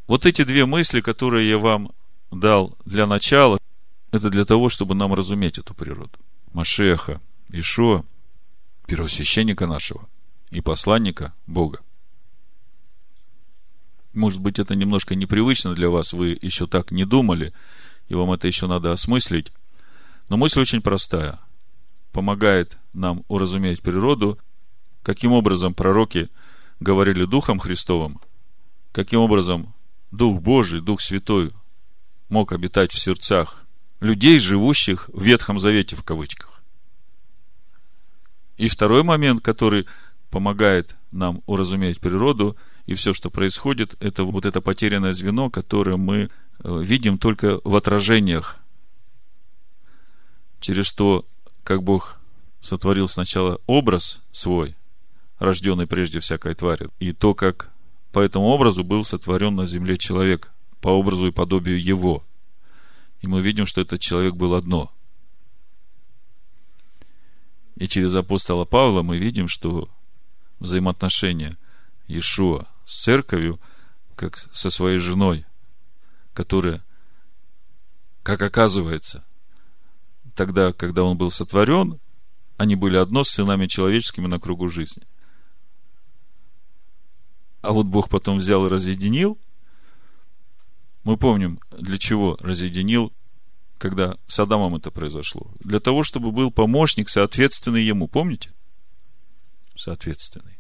[0.08, 1.92] Вот эти две мысли, которые я вам
[2.32, 3.60] дал для начала,
[4.12, 6.18] это для того, чтобы нам разуметь эту природу.
[6.54, 7.20] Машеха,
[7.50, 8.06] Ишо,
[8.88, 10.08] первосвященника нашего
[10.52, 11.82] и посланника Бога.
[14.16, 17.54] Может быть, это немножко непривычно для вас, вы еще так не думали,
[18.08, 19.52] и вам это еще надо осмыслить.
[20.30, 21.40] Но мысль очень простая.
[22.12, 24.40] помогает нам уразуметь природу,
[25.04, 26.30] каким образом пророки
[26.80, 28.22] говорили Духом Христовым,
[28.94, 29.74] каким образом
[30.12, 31.52] Дух Божий, Дух Святой
[32.30, 33.66] мог обитать в сердцах
[34.00, 36.64] людей, живущих в Ветхом Завете в кавычках.
[38.56, 39.86] И второй момент, который
[40.30, 42.56] помогает нам уразуметь природу
[42.86, 46.30] и все, что происходит, это вот это потерянное звено, которое мы
[46.64, 48.60] э, видим только в отражениях,
[50.60, 51.26] через то,
[51.64, 52.20] как Бог
[52.62, 54.76] сотворил сначала образ свой,
[55.40, 57.72] рожденный прежде всякой твари, и то, как
[58.12, 62.24] по этому образу был сотворен на земле человек, по образу и подобию его.
[63.22, 64.92] И мы видим, что этот человек был одно.
[67.76, 69.90] И через апостола Павла мы видим, что
[70.60, 71.58] взаимоотношения
[72.08, 73.60] Иешуа с церковью,
[74.16, 75.46] как со своей женой,
[76.34, 76.84] которая,
[78.24, 79.26] как оказывается,
[80.36, 82.00] тогда, когда он был сотворен,
[82.58, 85.04] они были одно с сынами человеческими на кругу жизни.
[87.62, 89.40] А вот Бог потом взял и разъединил.
[91.04, 93.12] Мы помним, для чего разъединил,
[93.78, 95.52] когда с Адамом это произошло.
[95.60, 98.08] Для того, чтобы был помощник, соответственный ему.
[98.08, 98.52] Помните?
[99.76, 100.55] Соответственный.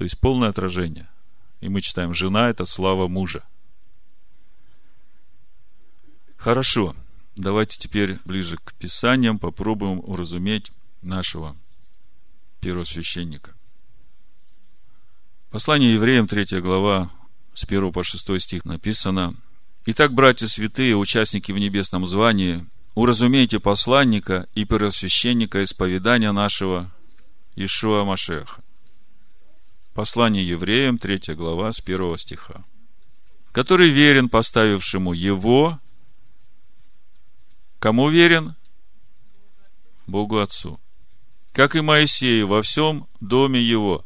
[0.00, 1.06] То есть полное отражение.
[1.60, 3.44] И мы читаем, жена– это слава мужа.
[6.38, 6.96] Хорошо.
[7.36, 10.72] Давайте теперь ближе к Писаниям попробуем уразуметь
[11.02, 11.54] нашего
[12.62, 13.54] первосвященника.
[15.50, 17.10] Послание евреям, 3 глава,
[17.52, 19.36] с 1 по 6 стих написано.
[19.84, 26.90] Итак, братья святые, участники в небесном звании, уразумейте посланника и первосвященника исповедания нашего
[27.54, 28.62] Ишуа Машеха.
[29.94, 32.64] Послание евреям, 3 глава, с 1 стиха.
[33.52, 35.80] Который верен поставившему его,
[37.78, 38.54] кому верен?
[40.06, 40.80] Богу Отцу
[41.52, 44.04] как и Моисею во всем доме его.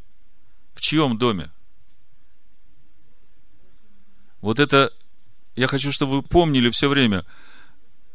[0.75, 1.51] В чьем доме?
[4.41, 4.93] Вот это,
[5.57, 7.25] я хочу, чтобы вы помнили все время.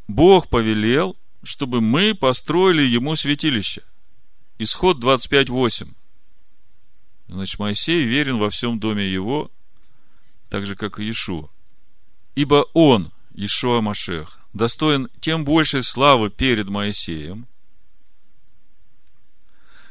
[0.07, 3.83] Бог повелел, чтобы мы построили ему святилище.
[4.57, 5.93] Исход 25.8.
[7.29, 9.51] Значит, Моисей верен во всем доме его,
[10.49, 11.47] так же, как и Иешуа.
[12.33, 17.47] Ибо он, Ишуа Машех, достоин тем большей славы перед Моисеем,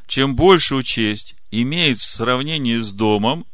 [0.09, 3.47] чем большую честь имеет в сравнении с домом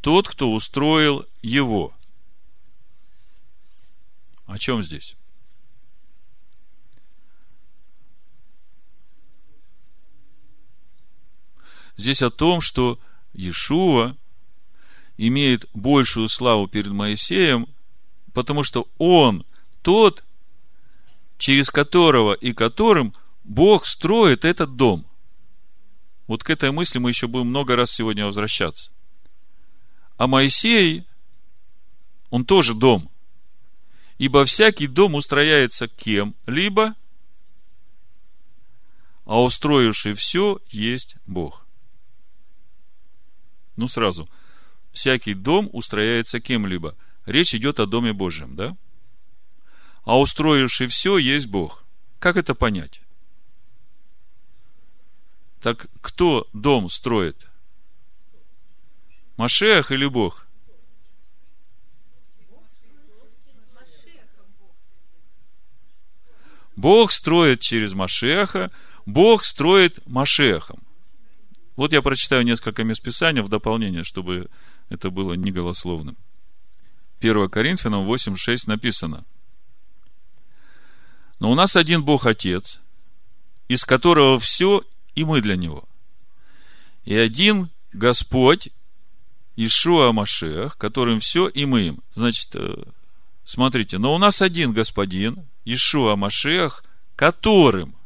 [0.00, 1.94] тот, кто устроил его.
[4.46, 5.16] О чем здесь?
[11.96, 12.98] Здесь о том, что
[13.32, 14.16] Иешуа
[15.16, 17.68] имеет большую славу перед Моисеем,
[18.32, 19.44] потому что он
[19.82, 20.24] тот,
[21.38, 23.12] через которого и которым
[23.44, 25.06] Бог строит этот дом–
[26.32, 28.90] вот к этой мысли мы еще будем много раз сегодня возвращаться.
[30.16, 31.04] А Моисей,
[32.30, 33.10] он тоже дом.
[34.16, 36.94] Ибо всякий дом устрояется кем-либо,
[39.24, 41.61] а устроивший все есть Бог.
[43.82, 44.28] Ну, сразу.
[44.92, 46.94] Всякий дом устрояется кем-либо.
[47.26, 48.76] Речь идет о Доме Божьем, да?
[50.04, 51.84] А устроивший все есть Бог.
[52.20, 53.00] Как это понять?
[55.60, 57.48] Так кто дом строит?
[59.36, 60.46] Машех или Бог?
[66.76, 68.70] Бог строит через Машеха,
[69.06, 70.78] Бог строит Машехом.
[71.82, 74.48] Вот я прочитаю несколько мест Писания в дополнение, чтобы
[74.88, 76.16] это было не голословным.
[77.18, 79.24] 1 Коринфянам 8.6 написано.
[81.40, 82.80] Но у нас один Бог Отец,
[83.66, 84.84] из которого все
[85.16, 85.82] и мы для него.
[87.04, 88.68] И один Господь,
[89.56, 91.98] Ишуа Машех, которым все, и мы им.
[92.12, 92.76] Значит, э,
[93.42, 96.84] смотрите, но у нас один Господин, Ишуа Машех,
[97.16, 97.96] которым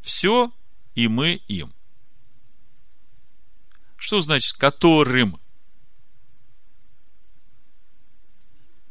[0.00, 0.50] все,
[0.96, 1.72] и мы им.
[4.02, 5.38] Что значит которым?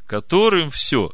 [0.05, 1.11] Которым все.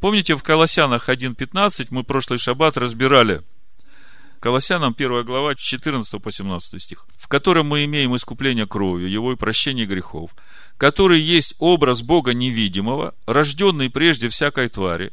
[0.00, 3.44] Помните, в Колоссянах 1.15 мы прошлый шаббат разбирали–
[4.40, 9.36] Колоссянам 1 глава 14 по 17 стих, в котором мы имеем искупление кровью, его и
[9.36, 10.36] прощение грехов,
[10.76, 15.12] который есть образ Бога невидимого, рожденный прежде всякой твари.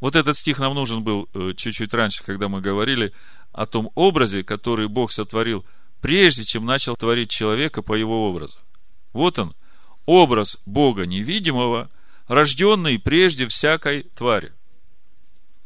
[0.00, 3.12] Вот этот стих нам нужен был э, чуть-чуть раньше, когда мы говорили
[3.60, 5.66] о том образе, который Бог сотворил,
[6.00, 8.56] прежде чем начал творить человека по его образу.
[9.12, 9.54] Вот он,
[10.06, 11.90] образ Бога невидимого,
[12.26, 14.54] рожденный прежде всякой твари.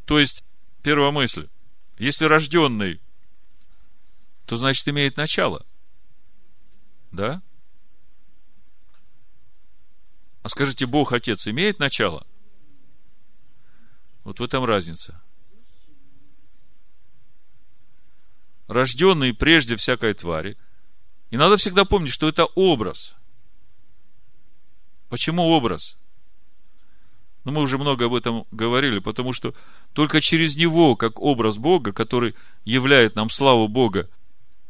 [0.07, 0.43] То есть,
[0.83, 1.49] Первая мысль.
[1.97, 3.01] Если рожденный,
[4.45, 5.65] то значит имеет начало.
[7.13, 7.43] Да?
[10.43, 12.27] А скажите, Бог Отец имеет начало?
[14.25, 15.24] Вот в этом разница.
[18.67, 20.57] Рожденный прежде всякой твари.
[21.31, 23.17] И надо всегда помнить, что это образ.
[25.09, 25.99] Почему образ?
[27.45, 29.55] Ну, мы уже много об этом говорили, потому что
[29.93, 32.35] только через него, как образ Бога, который
[32.65, 34.09] являет нам славу Бога,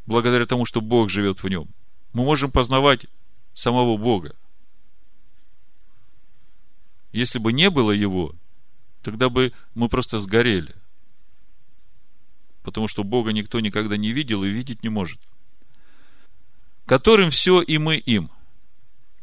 [0.07, 1.69] благодаря тому, что Бог живет в нем,
[2.13, 3.07] мы можем познавать
[3.53, 4.35] самого Бога.
[7.13, 8.35] Если бы не было его,
[9.03, 10.75] тогда бы мы просто сгорели.
[12.65, 15.21] Потому что Бога никто никогда не видел и видеть не может.
[16.87, 18.31] Которым все и мы им.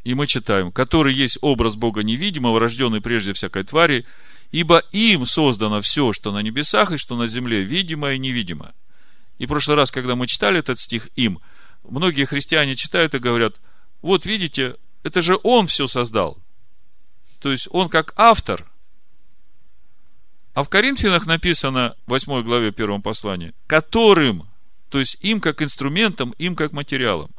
[0.03, 4.05] И мы читаем, который есть образ Бога невидимого, рожденный прежде всякой твари,
[4.51, 8.73] ибо им создано все, что на небесах и что на земле, видимое и невидимое.
[9.37, 11.39] И в прошлый раз, когда мы читали этот стих им,
[11.83, 13.59] многие христиане читают и говорят,
[14.01, 16.37] вот видите, это же он все создал.
[17.39, 18.70] То есть он как автор.
[20.53, 24.47] А в Коринфянах написано в 8 главе первом послании, которым,
[24.89, 27.31] то есть им как инструментом, им как материалом.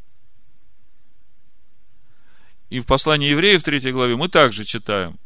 [2.70, 5.18] И в послании евреев в 3 главе мы также читаем,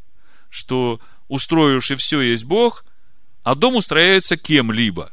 [0.50, 2.84] что устроивший все есть Бог,
[3.44, 5.12] а дом устрояется кем-либо.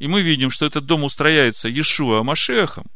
[0.00, 2.86] И мы видим, что этот дом устрояется Иешуа Машехом.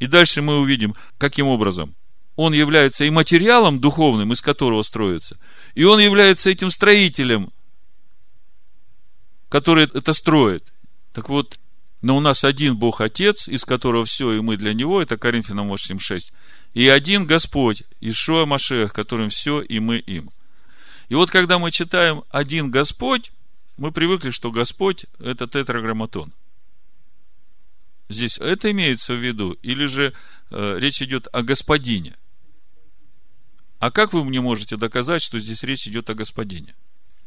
[0.00, 1.94] И дальше мы увидим, каким образом.
[2.36, 5.38] Он является и материалом духовным, из которого строится,
[5.74, 7.50] и он является этим строителем,
[9.48, 10.72] который это строит.
[11.12, 11.58] Так вот,
[12.02, 15.72] но у нас один Бог Отец, из которого все, и мы для Него, это Коринфянам
[15.72, 16.32] 8.6
[16.74, 20.30] и один Господь, Ишуа Машех, которым все, и мы им.
[21.08, 23.32] И вот когда мы читаем один Господь,
[23.76, 26.32] мы привыкли, что Господь– это тетраграмматон.
[28.08, 30.12] Здесь это имеется в виду, или же
[30.50, 32.16] э, речь идет о господине?
[33.84, 36.74] А как вы мне можете доказать, что здесь речь идет о господине?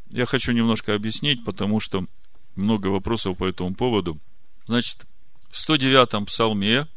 [0.10, 2.08] Я хочу немножко объяснить, потому что
[2.56, 4.20] много вопросов по этому поводу.
[4.66, 5.06] Значит,
[5.52, 6.88] в 109-м псалме,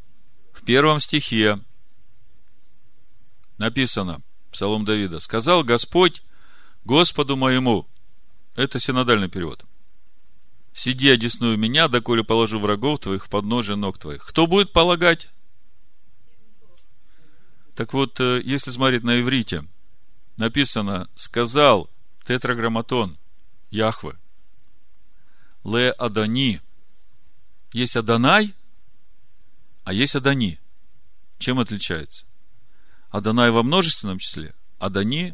[0.54, 1.60] в первом стихе,
[3.58, 6.22] написано, Псалом Давида, сказал Господь
[6.86, 7.86] Господу моему.
[8.54, 9.66] Это синодальный перевод.
[10.72, 14.24] Сиди, одесную меня, доколе положу врагов твоих в подножие ног твоих.
[14.24, 15.28] Кто будет полагать?
[17.80, 19.64] Так вот, э, если смотреть на иврите,
[20.36, 21.88] написано, сказал
[22.26, 23.16] тетраграмматон
[23.70, 24.18] Яхве,
[25.64, 26.60] Ле Адани.
[27.72, 28.54] Есть Аданай,
[29.84, 30.60] а есть Адани.
[31.38, 32.26] Чем отличается?
[33.08, 35.32] Адонай во множественном числе, Адани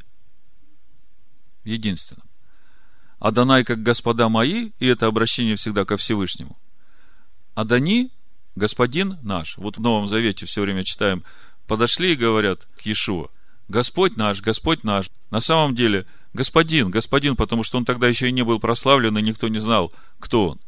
[1.65, 2.29] в единственном.
[3.19, 6.57] Адонай как господа мои, и это обращение всегда ко Всевышнему.
[7.57, 8.13] Адани–
[8.57, 9.57] господин наш.
[9.59, 11.23] Вот в Новом Завете все время читаем,
[11.67, 13.29] подошли и говорят к Иешуа,
[13.69, 15.11] Господь наш, Господь наш.
[15.31, 19.23] На самом деле, господин, господин, потому что он тогда еще и не был прославлен, и
[19.23, 20.61] никто не знал, кто он.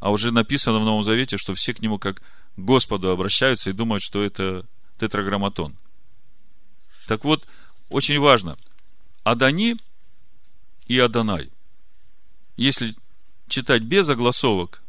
[0.00, 2.22] А уже написано в Новом Завете, что все к нему как к
[2.56, 4.66] Господу обращаются и думают, что это
[4.98, 5.76] тетраграмматон.
[7.06, 7.46] Так вот,
[7.88, 8.56] очень важно.
[9.22, 9.76] Адани
[10.86, 11.50] и Адонай.
[12.56, 12.94] Если
[13.48, 14.82] читать без огласовок,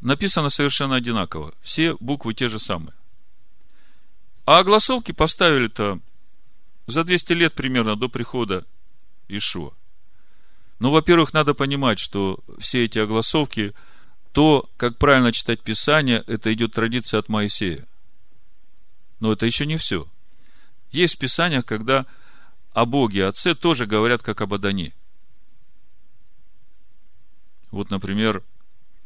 [0.00, 1.54] написано совершенно одинаково.
[1.62, 2.94] Все буквы те же самые.
[4.46, 6.00] А огласовки поставили-то
[6.86, 8.66] за 200 лет примерно до прихода
[9.28, 9.72] Ишуа.
[10.80, 13.74] Ну, во-первых, надо понимать, что все эти огласовки,
[14.32, 17.86] то, как правильно читать Писание, это идет традиция от Моисея.
[19.20, 20.06] Но это еще не все.
[20.90, 22.04] Есть в Писаниях, когда
[22.72, 24.92] о Боге Отце тоже говорят как об Адане.
[27.70, 28.42] Вот, например,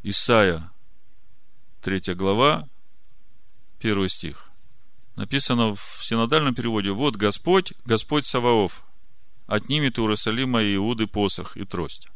[0.02, 0.72] Исаия,
[1.82, 2.68] 3 глава,
[3.80, 4.47] 1 стих.
[5.18, 8.84] Написано в синодальном переводе, вот Господь, Господь Саваоф,
[9.48, 12.06] отнимет у Иерусалима и Иуды посох и трость.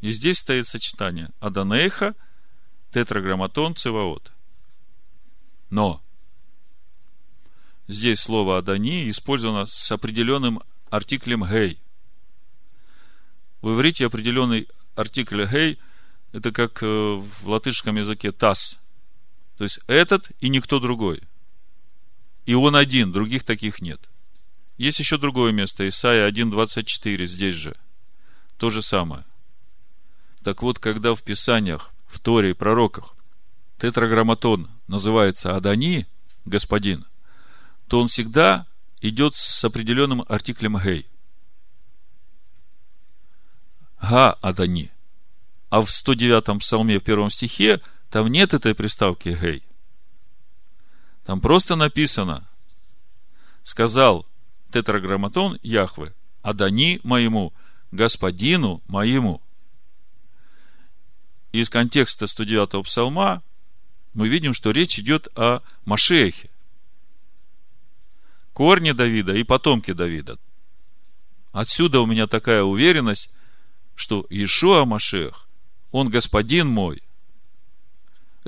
[0.00, 2.16] И здесь стоит сочетание Аданейха,
[2.90, 4.32] тетраграмматон, циваот.
[5.70, 6.02] Но
[7.86, 10.60] здесь слово «адани» использовано с определенным
[10.90, 11.78] артиклем «гей».
[13.62, 14.66] В иврите определенный
[14.96, 15.78] артикль «гей»–
[16.32, 18.82] это как э, в латышском языке «тас».
[19.58, 21.20] То есть, этот и никто другой.
[22.46, 24.08] И он один, других таких нет.
[24.78, 27.76] Есть еще другое место, Исайя 1.24, здесь же.
[28.56, 29.24] То же самое.
[30.42, 33.16] Так вот, когда в Писаниях, в Торе и пророках
[33.78, 36.06] тетраграмматон называется Адани,
[36.46, 37.04] господин–
[37.88, 38.66] то он всегда
[39.00, 41.08] идет с определенным артиклем гей.
[44.00, 44.92] Га Адани.
[45.70, 47.80] А в 109-м псалме в первом стихе
[48.10, 49.62] там нет этой приставки гей.
[51.24, 52.48] Там просто написано,
[53.62, 54.26] сказал
[54.70, 57.52] тетраграмматон Яхве, Адани моему,
[57.90, 59.42] господину моему.
[61.52, 63.42] Из контекста 109-го псалма
[64.14, 66.50] мы видим, что речь идет о Машехе.
[68.52, 70.38] Корни Давида и потомки Давида.
[71.52, 73.32] Отсюда у меня такая уверенность,
[73.94, 75.48] что Иешуа Машех,
[75.90, 77.02] он господин мой.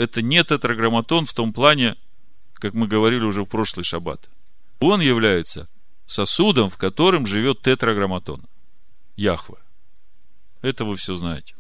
[0.00, 1.94] Это не тетраграмматон в том плане,
[2.54, 4.30] как мы говорили уже в прошлый шаббат.
[4.78, 5.68] Он является
[6.06, 8.46] сосудом, в котором живет тетраграмматон.
[9.16, 9.56] Яхве.
[10.62, 11.54] Это вы все знаете.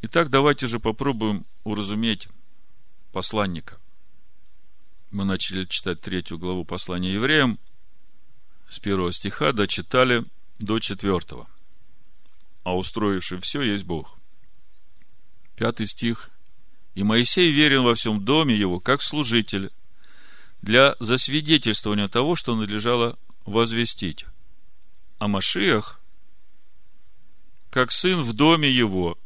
[0.00, 2.28] Итак, давайте же попробуем уразуметь
[3.12, 3.78] посланника.
[5.10, 7.58] Мы начали читать третью главу послания евреям.
[8.70, 10.24] С первого стиха дочитали
[10.58, 11.46] до четвертого.
[12.64, 14.19] А устроивший все есть Бог.
[15.60, 16.30] Пятый стих.
[16.94, 19.70] И Моисей верен во всем доме его, как служитель,
[20.62, 24.24] для засвидетельствования того, что надлежало возвестить.
[25.18, 26.00] А Машиах,
[27.68, 29.18] как сын в доме его.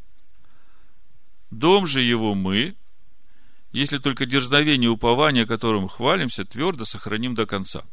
[1.53, 2.75] Дом же его мы,
[3.71, 7.85] если только дерзновение и упование, которым хвалимся, твердо сохраним до конца.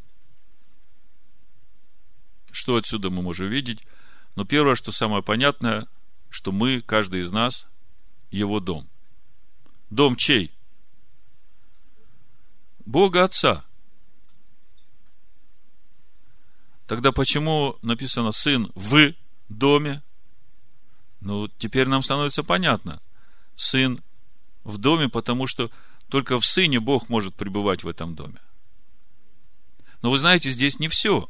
[2.52, 3.84] Что отсюда мы можем видеть?
[4.36, 5.86] Но первое, что самое понятное,
[6.32, 7.70] что мы, каждый из нас,
[8.32, 8.90] его дом.
[9.90, 10.52] Дом чей?
[12.86, 13.64] Бога Отца.
[16.88, 19.14] Тогда почему написано сын в
[19.48, 20.02] доме?
[21.22, 23.02] Ну, теперь нам становится понятно.
[23.56, 24.02] Сын
[24.64, 25.70] в доме, потому что
[26.10, 28.42] только в сыне Бог может пребывать в этом доме.
[30.02, 31.30] Но вы знаете, здесь не все.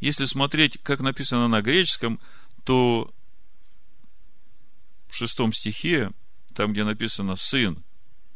[0.00, 2.18] Если смотреть, как написано на греческом,
[2.64, 3.12] то
[5.10, 6.10] в шестом стихе,
[6.54, 7.82] там, где написано «сын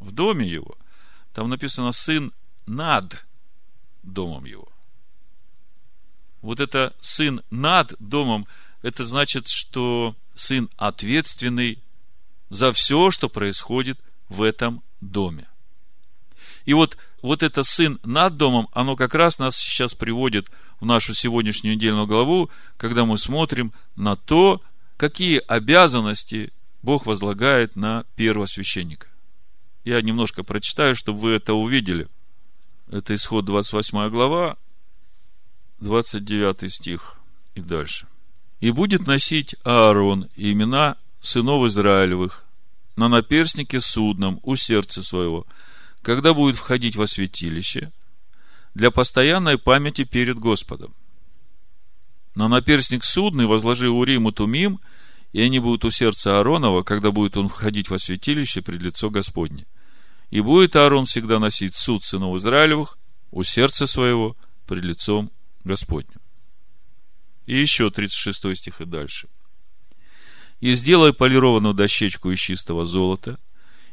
[0.01, 0.77] в доме его»,
[1.33, 2.33] там написано «сын
[2.67, 3.27] над
[4.03, 4.69] домом его».
[6.43, 8.47] Вот это «сын над домом»
[8.83, 11.79] это значит, что сын ответственный
[12.51, 13.99] за все, что происходит
[14.29, 15.49] в этом доме.
[16.67, 20.51] И вот, вот это сын над домом, оно как раз нас сейчас приводит
[20.81, 24.61] в нашу сегодняшнюю недельную главу, когда мы смотрим на то,
[24.99, 26.53] какие обязанности
[26.85, 29.09] Бог возлагает на первосвященника.
[29.85, 32.09] Я немножко прочитаю, чтобы вы это увидели.
[32.91, 34.59] Это исход 28 глава,
[35.81, 37.17] 29 стих
[37.55, 38.07] и дальше.
[38.61, 42.45] «И будет носить Аарон имена сынов Израилевых
[42.97, 45.47] на наперстнике судном у сердца своего,
[46.03, 47.93] когда будет входить во святилище,
[48.75, 50.93] для постоянной памяти перед Господом.
[52.35, 54.81] На наперстник судный возложи Урим и Тумим–
[55.35, 59.67] и они будут у сердца Ааронова, когда будет он входить во святилище пред лицо Господне.
[60.31, 62.99] И будет Аарон всегда носить суд сынов Израилевых
[63.33, 64.37] у сердца своего
[64.69, 65.33] пред лицом
[65.65, 66.21] Господним.
[67.47, 69.27] И еще 36 стих и дальше.
[70.61, 73.41] И сделай полированную дощечку из чистого золота,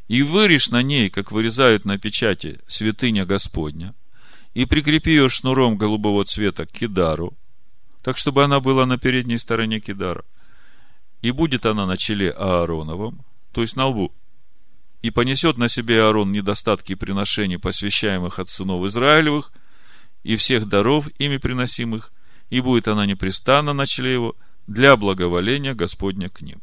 [0.08, 3.96] и вырежь на ней, как вырезают на печати, святыня Господня,
[4.54, 7.36] и прикрепи ее шнуром голубого цвета к кидару,
[8.04, 10.24] так, чтобы она была на передней стороне кидара–
[11.22, 14.14] и будет она на челе Аароновом, то есть на лбу,
[15.02, 19.52] и понесет на себе Аарон недостатки приношений, посвящаемых от сынов Израилевых,
[20.24, 22.12] и всех даров, ими приносимых,
[22.50, 24.36] и будет она непрестанно на челе его
[24.68, 26.62] для благоволения Господня к ним.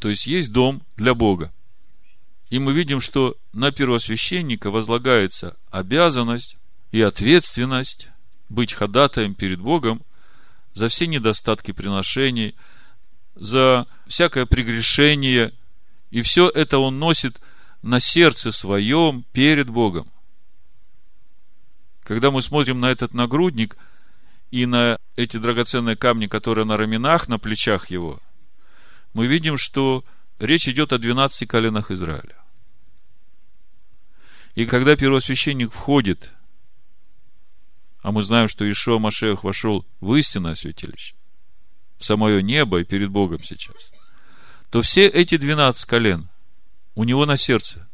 [0.00, 1.52] То есть есть дом для Бога.
[2.50, 6.56] И мы видим, что на первосвященника возлагается обязанность
[6.90, 8.08] и ответственность
[8.48, 10.02] быть ходатаем перед Богом
[10.72, 12.54] за все недостатки приношений–
[13.38, 15.52] за всякое прегрешение,
[16.10, 17.40] и все это он носит
[17.82, 20.10] на сердце своем перед Богом.
[22.02, 23.76] Когда мы смотрим на этот нагрудник
[24.50, 28.20] и на эти драгоценные камни, которые на раменах, на плечах его,
[29.12, 30.04] мы видим, что
[30.38, 32.36] речь идет о 12 коленах Израиля.
[34.54, 36.32] И когда первосвященник входит,
[38.00, 41.14] а мы знаем, что Ишуа Машех вошел в истинное святилище,
[41.98, 43.90] самое небо и перед Богом сейчас,
[44.70, 46.28] то все эти 12 колен
[46.94, 47.88] у него на сердце.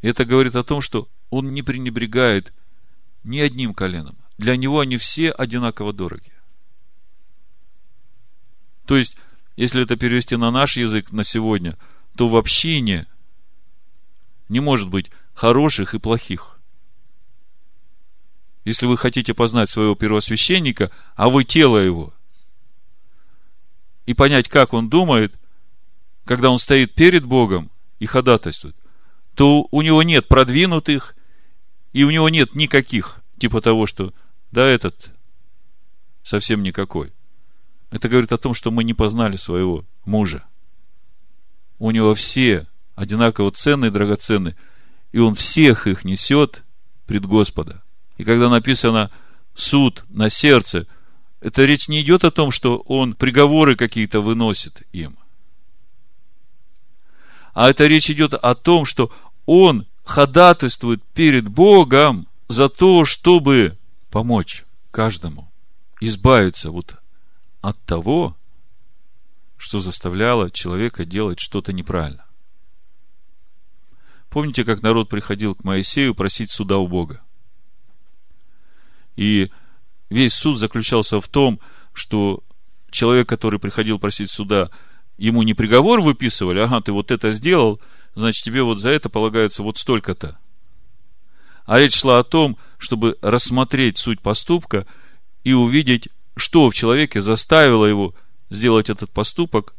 [0.00, 2.52] И это говорит о том, что он не пренебрегает
[3.24, 4.16] ни одним коленом.
[4.38, 6.32] Для него они все одинаково дороги.
[8.86, 9.16] То есть,
[9.56, 11.76] если это перевести на наш язык на сегодня,
[12.16, 13.06] то в общине
[14.48, 16.58] не может быть хороших и плохих.
[18.64, 22.12] Если вы хотите познать своего первосвященника, а вы тело его,
[24.06, 25.34] и понять, как он думает,
[26.24, 28.76] когда он стоит перед Богом и ходатайствует,
[29.34, 31.14] то у него нет продвинутых,
[31.92, 34.12] и у него нет никаких, типа того, что
[34.50, 35.10] да, этот
[36.22, 37.12] совсем никакой.
[37.90, 40.44] Это говорит о том, что мы не познали своего мужа.
[41.78, 44.56] У него все одинаково ценные и драгоценные,
[45.12, 46.64] и он всех их несет
[47.06, 47.82] пред Господа.
[48.16, 49.10] И когда написано
[49.54, 50.86] суд на сердце,
[51.40, 55.16] это речь не идет о том, что он приговоры какие-то выносит им.
[57.54, 59.10] А это речь идет о том, что
[59.46, 63.76] он ходатайствует перед Богом за то, чтобы
[64.10, 65.50] помочь каждому
[66.00, 66.96] избавиться вот
[67.60, 68.36] от того,
[69.56, 72.24] что заставляло человека делать что-то неправильно.
[74.28, 77.22] Помните, как народ приходил к Моисею просить суда у Бога?
[79.16, 79.50] И
[80.10, 81.60] весь суд заключался в том,
[81.92, 82.42] что
[82.90, 84.70] человек, который приходил просить суда,
[85.18, 87.80] ему не приговор выписывали, ага, ты вот это сделал,
[88.14, 90.38] значит, тебе вот за это полагается вот столько-то.
[91.64, 94.86] А речь шла о том, чтобы рассмотреть суть поступка
[95.42, 98.14] и увидеть, что в человеке заставило его
[98.50, 99.74] сделать этот поступок,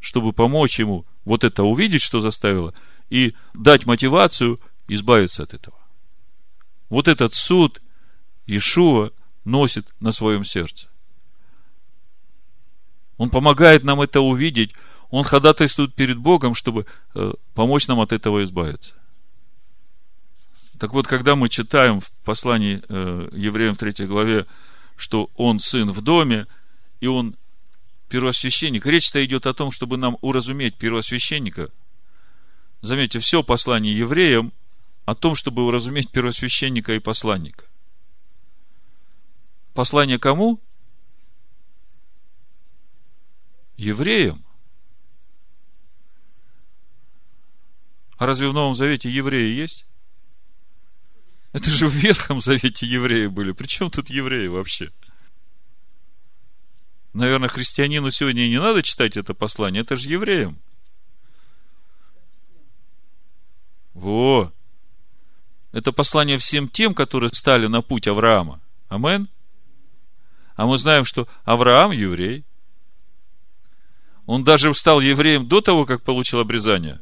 [0.00, 2.74] чтобы помочь ему вот это увидеть, что заставило,
[3.08, 5.76] и дать мотивацию избавиться от этого.
[6.88, 7.80] Вот этот суд
[8.46, 9.10] Иешуа
[9.44, 10.88] носит на своем сердце.
[13.16, 14.74] Он помогает нам это увидеть,
[15.10, 18.94] он ходатайствует перед Богом, чтобы э, помочь нам от этого избавиться.
[20.78, 24.46] Так вот, когда мы читаем в послании э, евреям в третьей главе,
[24.96, 26.46] что он сын в доме,
[27.00, 27.36] и он
[28.08, 31.70] первосвященник, речь-то идет о том, чтобы нам уразуметь первосвященника.
[32.80, 34.52] Заметьте, все послание евреям
[35.04, 37.66] о том, чтобы уразуметь первосвященника и посланника.
[39.74, 40.60] Послание кому?
[43.76, 44.44] Евреям.
[48.16, 49.86] А разве в Новом Завете евреи есть?
[51.52, 53.52] Это же в Ветхом Завете евреи были.
[53.52, 54.92] Причем тут евреи вообще?
[57.12, 60.58] Наверное, христианину сегодня не надо читать это послание, это же евреям.
[63.92, 64.52] Во!
[65.72, 68.60] Это послание всем тем, которые стали на путь Авраама.
[68.88, 69.28] Амен?
[70.62, 72.44] А мы знаем, что Авраам еврей.
[74.26, 77.00] Он даже стал евреем до того, как получил обрезание.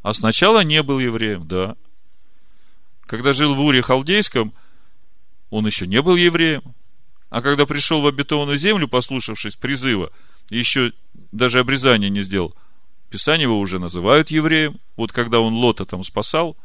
[0.00, 1.76] А сначала не был евреем, да.
[3.02, 4.54] Когда жил в Уре Халдейском,
[5.50, 6.62] он еще не был евреем.
[7.28, 10.10] А когда пришел в обетованную землю, послушавшись призыва,
[10.48, 10.94] еще
[11.30, 12.56] даже обрезание не сделал,
[13.10, 14.80] Писание его уже называют евреем.
[14.96, 16.56] Вот когда он Лота там спасал,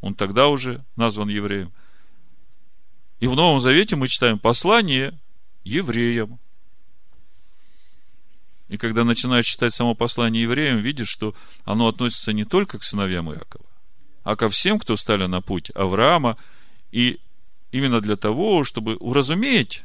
[0.00, 1.70] он тогда уже назван евреем.
[3.20, 5.16] И в Новом Завете мы читаем послание
[5.62, 6.38] евреям.
[8.68, 13.30] И когда начинаешь читать само послание евреям, видишь, что оно относится не только к сыновьям
[13.30, 13.64] Иакова,
[14.22, 16.38] а ко всем, кто стали на путь Авраама,
[16.92, 17.20] и
[17.72, 19.84] именно для того, чтобы уразуметь,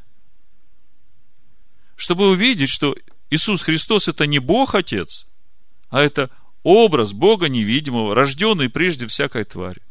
[1.97, 2.95] чтобы увидеть, что
[3.31, 5.27] Иисус Христос это не Бог Отец,
[5.89, 6.29] а это
[6.63, 9.81] образ Бога невидимого, рожденный прежде всякой твари.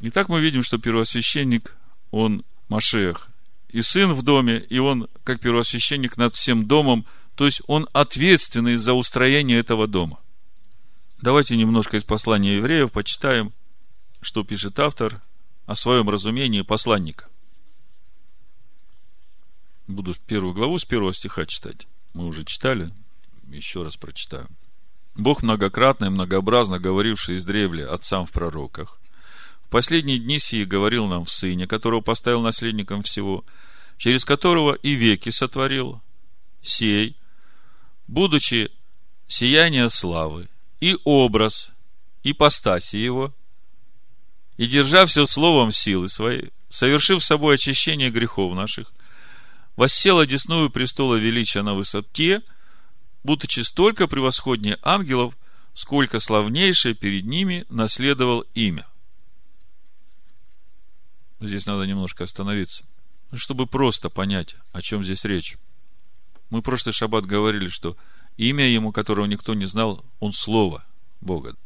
[0.00, 1.76] Итак, мы видим, что первосвященник,
[2.10, 3.28] он Машех,
[3.68, 7.04] и сын в доме, и он, как первосвященник над всем домом,
[7.34, 10.18] то есть он ответственный за устроение этого дома–
[11.22, 13.52] Давайте немножко из послания евреев почитаем,
[14.22, 15.20] что пишет автор
[15.66, 17.28] о своем разумении посланника.
[19.86, 21.86] Буду первую главу с первого стиха читать.
[22.14, 22.90] Мы уже читали,
[23.48, 24.48] еще раз прочитаю.
[25.14, 28.98] Бог многократно и многообразно говоривший из древля отцам в пророках,
[29.70, 33.44] последние дни сии говорил нам в Сыне, которого поставил наследником всего,
[33.96, 36.00] через которого и веки сотворил,
[36.60, 37.16] сей,
[38.06, 38.70] будучи
[39.26, 40.48] сияние славы
[40.80, 41.70] и образ
[42.22, 43.32] ипостаси его,
[44.56, 48.92] и держа все словом силы своей, совершив собой очищение грехов наших,
[49.76, 52.42] воссел одесную престола величия на высоте,
[53.22, 55.34] будучи столько превосходнее ангелов,
[55.74, 58.86] сколько славнейшее перед ними наследовал имя.
[61.40, 62.84] Здесь надо немножко остановиться,
[63.32, 65.56] чтобы просто понять, о чем здесь речь.
[66.50, 67.96] Мы прошлый шаббат говорили, что
[68.40, 70.82] Имя ему, которого никто не знал, он Слово
[71.20, 71.56] Бога.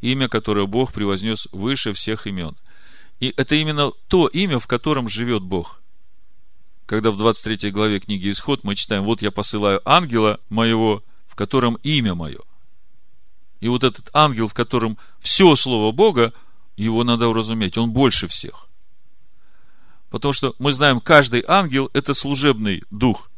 [0.00, 2.56] Имя, которое Бог превознес выше всех имен.
[3.18, 5.80] И это именно то имя, в котором живет Бог.
[6.86, 11.74] Когда в 23 главе книги Исход мы читаем, вот я посылаю ангела моего, в котором
[11.82, 12.38] имя мое.
[13.58, 16.32] И вот этот ангел, в котором все Слово Бога,
[16.76, 18.68] его надо уразуметь, он больше всех.
[20.12, 23.30] Потому что мы знаем, каждый ангел– это служебный дух.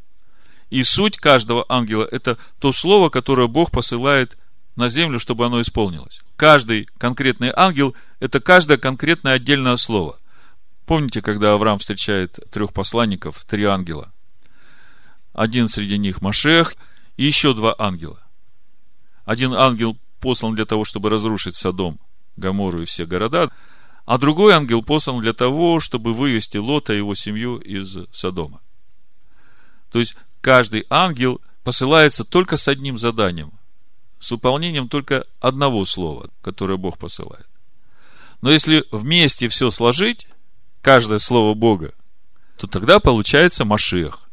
[0.71, 4.37] И суть каждого ангела– это то слово, которое Бог посылает
[4.75, 6.23] на землю, чтобы оно исполнилось.
[6.35, 10.19] Каждый конкретный ангел– это каждое конкретное отдельное слово.
[10.85, 14.13] Помните, когда Авраам встречает трех посланников, три ангела?
[15.33, 16.75] Один среди них Машех
[17.17, 18.21] и еще два ангела.
[19.25, 22.01] Один ангел послан для того, чтобы разрушить Содом,
[22.37, 23.53] Гамору и все города,
[24.05, 28.61] а другой ангел послан для того, чтобы вывести Лота и его семью из Содома.
[29.91, 33.53] То есть, каждый ангел посылается только с одним заданием,
[34.19, 37.49] с выполнением только одного слова, которое Бог посылает.
[38.43, 40.29] Но если вместе все сложить,
[40.83, 41.95] каждое слово Бога,
[42.59, 44.29] то тогда получается Машех.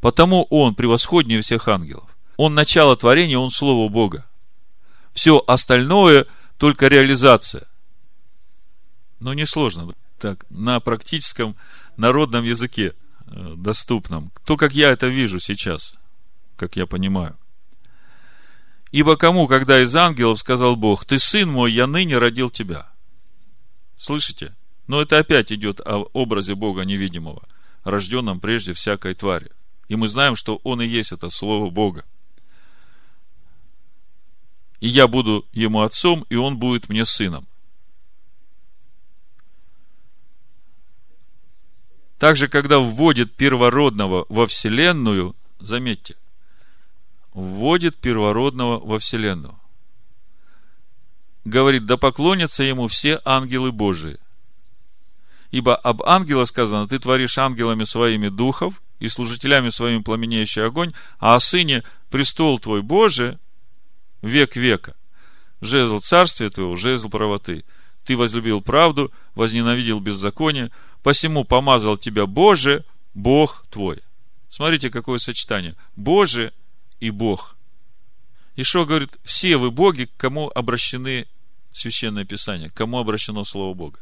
[0.00, 2.08] Потому он превосходнее всех ангелов.
[2.36, 4.26] Он начало творения, он Слово Бога.
[5.12, 6.26] Все остальное
[6.58, 7.66] только реализация.
[9.20, 9.94] Но несложно.
[10.18, 11.56] Так, на практическом
[11.96, 12.94] народном языке
[13.26, 14.32] э, доступном.
[14.44, 15.94] То, как я это вижу сейчас,
[16.56, 17.36] как я понимаю.
[18.92, 22.88] Ибо кому, когда из ангелов сказал Бог, ты сын мой, я ныне родил тебя.
[23.96, 24.56] Слышите?
[24.88, 27.42] Но это опять идет о образе Бога невидимого,
[27.84, 29.52] рожденном прежде всякой твари.
[29.88, 32.04] И мы знаем, что Он и есть это Слово Бога.
[34.80, 37.46] И я буду ему отцом, и он будет мне сыном.
[42.20, 46.16] Также, когда вводит первородного во Вселенную, заметьте,
[47.32, 49.58] вводит первородного во Вселенную.
[51.46, 54.18] Говорит, да поклонятся ему все ангелы Божии.
[55.50, 61.36] Ибо об ангела сказано, ты творишь ангелами своими духов и служителями своими пламенеющий огонь, а
[61.36, 63.38] о сыне престол твой Божий
[64.20, 64.94] век века.
[65.62, 67.64] Жезл царствия твоего, жезл правоты.
[68.04, 70.70] Ты возлюбил правду, возненавидел беззаконие,
[71.02, 72.84] посему помазал тебя Боже,
[73.14, 74.00] Бог твой.
[74.48, 75.76] Смотрите, какое сочетание.
[75.96, 76.52] Боже
[76.98, 77.56] и Бог.
[78.56, 81.26] Ишо говорит, все вы боги, к кому обращены
[81.72, 84.00] Священное Писание, к кому обращено Слово Бога.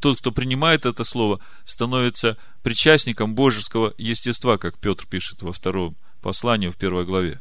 [0.00, 6.68] Тот, кто принимает это Слово, становится причастником божеского естества, как Петр пишет во втором послании
[6.68, 7.40] в первой главе.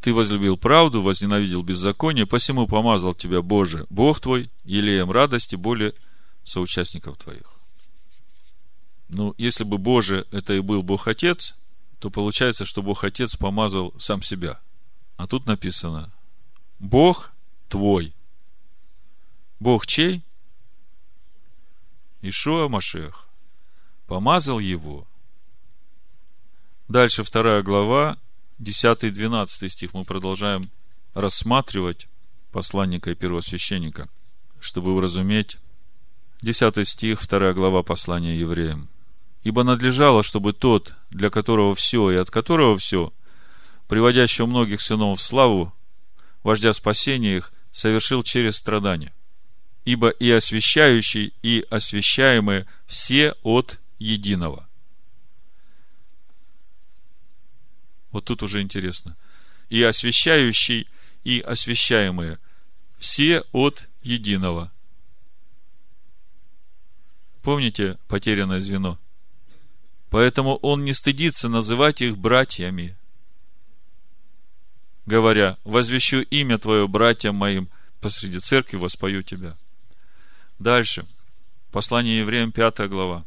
[0.00, 5.92] Ты возлюбил правду, возненавидел беззаконие, посему помазал тебя Боже, Бог твой, елеем радости более
[6.44, 7.54] соучастников твоих.
[9.10, 11.58] Ну, если бы Боже это и был Бог Отец,
[11.98, 14.58] то получается, что Бог Отец помазал сам себя.
[15.18, 16.10] А тут написано,
[16.78, 17.32] Бог
[17.68, 18.14] твой.
[19.58, 20.22] Бог чей?
[22.22, 23.28] Ишуа Машех.
[24.06, 25.06] Помазал его.
[26.88, 28.16] Дальше вторая глава,
[28.60, 30.70] 10-12 стих мы продолжаем
[31.14, 32.08] рассматривать
[32.52, 34.08] посланника и первосвященника,
[34.60, 35.56] чтобы уразуметь
[36.42, 38.88] 10 стих, 2 глава послания евреям.
[39.42, 43.12] Ибо надлежало, чтобы тот, для которого все и от которого все,
[43.88, 45.72] приводящего многих сынов в славу,
[46.42, 49.14] вождя спасения их, совершил через страдания.
[49.86, 54.68] Ибо и освящающий, и освящаемые все от единого.
[58.12, 59.16] Вот тут уже интересно.
[59.68, 60.88] И освящающий,
[61.24, 62.38] и освящаемые.
[62.98, 64.70] Все от единого.
[67.42, 68.98] Помните потерянное звено?
[70.10, 72.96] Поэтому он не стыдится называть их братьями,
[75.06, 77.68] говоря, возвещу имя Твое братьям моим,
[78.00, 79.56] посреди церкви воспою Тебя.
[80.58, 81.06] Дальше.
[81.70, 83.24] Послание евреям, 5 глава.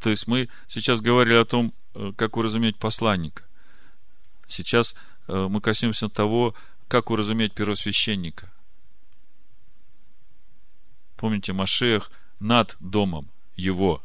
[0.00, 3.47] То есть мы сейчас говорили о том, э, как уразуметь посланника.
[4.48, 4.96] Сейчас
[5.28, 6.54] э, мы коснемся того,
[6.88, 8.50] как уразуметь первосвященника.
[11.16, 14.02] Помните, Машех над домом его,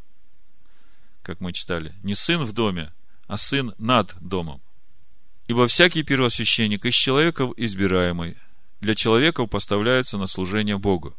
[1.22, 1.96] как мы читали.
[2.04, 2.92] Не сын в доме,
[3.28, 4.62] а сын над домом.
[5.48, 8.38] Ибо всякий первосвященник из человеков избираемый
[8.82, 11.16] для человеков поставляется на служение Богу.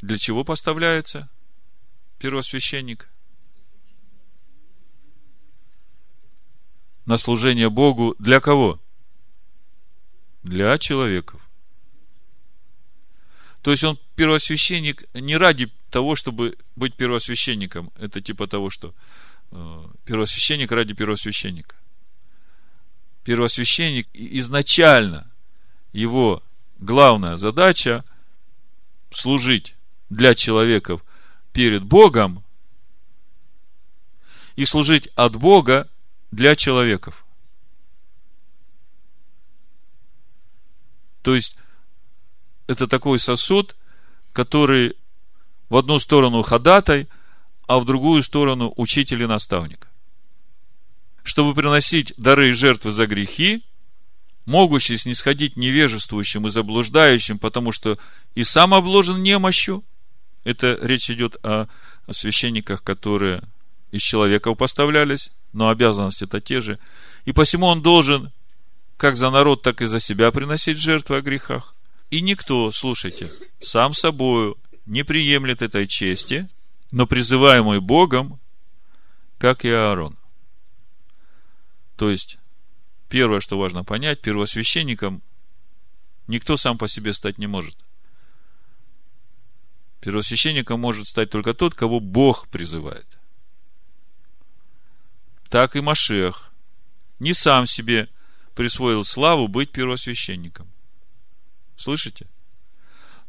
[0.00, 1.30] Для чего поставляется
[2.18, 3.11] первосвященник?
[7.06, 8.80] На служение Богу для кого?
[10.42, 11.40] Для человеков.
[13.62, 17.92] То есть он первосвященник не ради того, чтобы быть первосвященником.
[17.96, 18.92] Это типа того, что
[19.52, 21.76] э, первосвященник ради первосвященника.
[23.24, 25.30] Первосвященник изначально
[25.92, 26.42] его
[26.78, 28.04] главная задача
[29.12, 29.76] служить
[30.10, 31.04] для человеков
[31.52, 32.42] перед Богом
[34.56, 35.88] и служить от Бога
[36.32, 37.24] для человеков.
[41.22, 41.56] То есть,
[42.66, 43.76] это такой сосуд,
[44.32, 44.96] который
[45.68, 47.06] в одну сторону ходатай,
[47.68, 49.88] а в другую сторону учитель и наставник.
[51.22, 53.64] Чтобы приносить дары и жертвы за грехи,
[54.44, 57.98] могущий снисходить невежествующим и заблуждающим, потому что
[58.34, 59.84] и сам обложен немощью.
[60.44, 61.68] Это речь идет о
[62.10, 63.42] священниках, которые
[63.92, 66.78] из человека поставлялись, но обязанности-то те же.
[67.24, 68.30] И посему он должен
[68.96, 71.74] как за народ, так и за себя приносить жертвы о грехах.
[72.10, 73.30] И никто, слушайте,
[73.60, 76.48] сам собою не приемлет этой чести,
[76.90, 78.38] но призываемый Богом,
[79.38, 80.16] как и Аарон.
[81.96, 82.38] То есть,
[83.08, 85.22] первое, что важно понять, первосвященником
[86.26, 87.76] никто сам по себе стать не может.
[90.00, 93.18] Первосвященником может стать только тот, кого Бог призывает.
[95.52, 96.50] Так и Машех
[97.18, 98.08] не сам себе
[98.54, 100.66] присвоил славу быть первосвященником.
[101.76, 102.24] Слышите?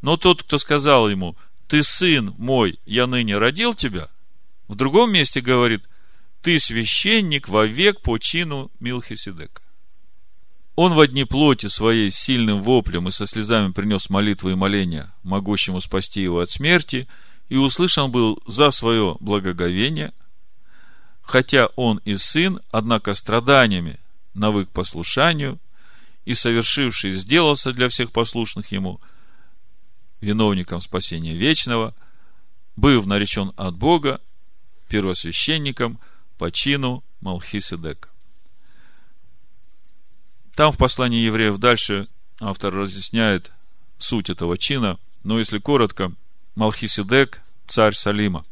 [0.02, 1.36] Но тот, кто сказал ему,
[1.68, 4.08] ты сын мой, я ныне родил тебя,
[4.70, 5.90] в другом месте говорит,
[6.42, 9.62] ты священник вовек по чину Милхиседека.
[10.76, 15.82] Он в одни плоти своей сильным воплем и со слезами принес молитву и моления, могущему
[15.82, 17.06] спасти его от смерти,
[17.50, 20.14] и услышан был за свое благоговение,
[21.24, 24.00] хотя он и сын, однако страданиями
[24.34, 25.60] навык послушанию,
[26.26, 29.02] и совершивший сделался для всех послушных ему
[30.22, 31.94] виновником спасения вечного,
[32.76, 34.22] быв наречен от Бога
[34.88, 36.00] первосвященником
[36.38, 38.10] по чину Малхиседека.
[40.56, 42.08] Там в послании евреев дальше
[42.40, 43.52] автор разъясняет
[43.98, 46.12] суть этого чина, но если коротко,
[46.56, 48.46] Малхиседек– царь Салима,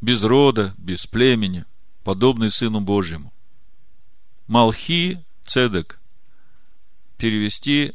[0.00, 1.64] без рода, без племени,
[2.04, 3.32] подобный Сыну Божьему.
[4.46, 6.00] Малхи Цедек
[7.16, 7.94] перевести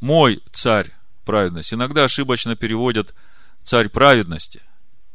[0.00, 0.92] мой царь
[1.24, 1.74] праведности.
[1.74, 3.14] Иногда ошибочно переводят
[3.62, 4.62] царь праведности,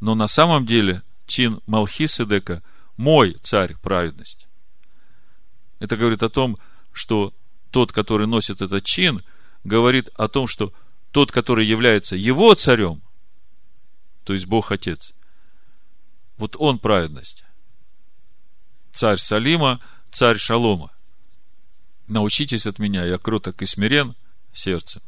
[0.00, 2.62] но на самом деле чин Малхиседека
[2.96, 4.46] мой царь праведности.
[5.78, 6.58] Это говорит о том,
[6.92, 7.32] что
[7.70, 9.22] тот, который носит этот чин,
[9.64, 10.72] говорит о том, что
[11.10, 13.02] тот, который является его царем,
[14.24, 15.14] то есть Бог Отец,
[16.36, 17.44] вот он праведность.
[18.92, 19.80] Царь Салима,
[20.10, 20.92] царь Шалома.
[22.08, 24.14] Научитесь от меня, я кроток и смирен
[24.52, 25.02] сердцем,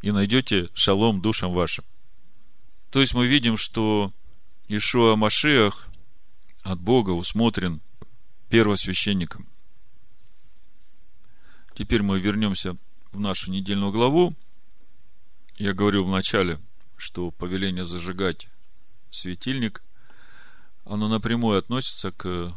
[0.00, 1.84] и найдете шалом душам вашим.
[2.90, 4.12] То есть мы видим, что
[4.68, 5.88] Ишуа Машиах
[6.62, 7.80] от Бога усмотрен
[8.48, 9.46] первосвященником.
[11.74, 12.76] Теперь мы вернемся
[13.12, 14.34] в нашу недельную главу.
[15.56, 16.58] Я говорил в начале,
[16.96, 18.48] что повеление зажигать
[19.10, 19.82] светильник,
[20.84, 22.56] оно напрямую относится к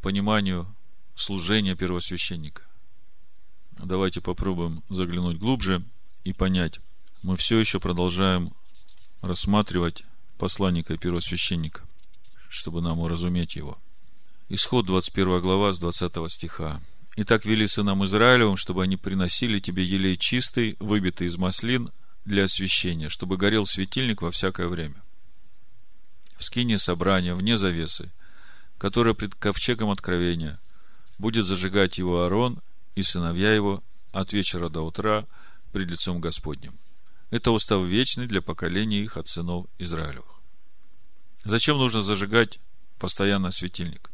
[0.00, 0.66] пониманию
[1.14, 2.62] служения первосвященника.
[3.78, 5.84] Давайте попробуем заглянуть глубже
[6.24, 6.80] и понять.
[7.22, 8.52] Мы все еще продолжаем
[9.22, 10.04] рассматривать
[10.38, 11.82] посланника и первосвященника,
[12.48, 13.78] чтобы нам уразуметь его.
[14.48, 16.80] Исход 21 глава с 20 стиха.
[17.16, 21.90] И так вели сынам Израилевым, чтобы они приносили тебе елей чистый, выбитый из маслин,
[22.24, 25.02] для освящения, чтобы горел светильник во всякое время.
[26.36, 28.12] В скине собрания, вне завесы,
[28.78, 30.58] которое пред ковчегом откровения,
[31.18, 32.62] будет зажигать его Аарон
[32.94, 35.26] и сыновья его от вечера до утра
[35.72, 36.78] пред лицом Господним.
[37.30, 40.40] Это устав вечный для поколения их от сынов Израилевых.
[41.44, 42.58] Зачем нужно зажигать
[42.98, 44.10] постоянно светильник?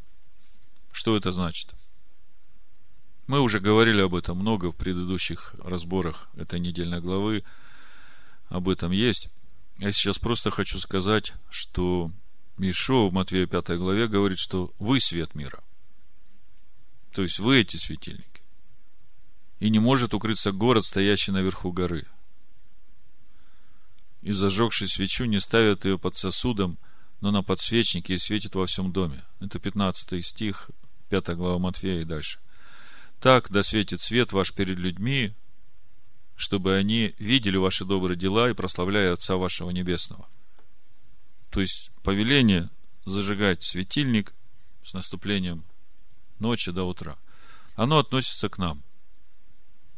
[0.92, 1.74] Что это значит?
[3.26, 7.44] Мы уже говорили об этом много в предыдущих разборах этой недельной главы.
[8.48, 9.30] Об этом есть.
[9.78, 12.10] Я сейчас просто хочу сказать, что
[12.58, 15.62] Ишо в Матвея 5 главе говорит, что вы свет мира.
[17.12, 18.42] То есть вы эти светильники.
[19.60, 22.06] И не может укрыться город, стоящий наверху горы.
[24.22, 26.78] И зажегший свечу не ставят ее под сосудом,
[27.20, 29.24] но на подсвечнике и светит во всем доме.
[29.40, 30.70] Это 15 стих,
[31.10, 32.38] 5 глава Матвея и дальше.
[33.20, 35.32] Так да светит свет ваш перед людьми,
[36.36, 40.28] чтобы они видели ваши добрые дела и прославляя Отца вашего Небесного.
[41.54, 42.68] То есть, повеление
[43.04, 44.34] зажигать светильник
[44.82, 45.62] с наступлением
[46.40, 47.16] ночи до утра,
[47.76, 48.82] оно относится к нам.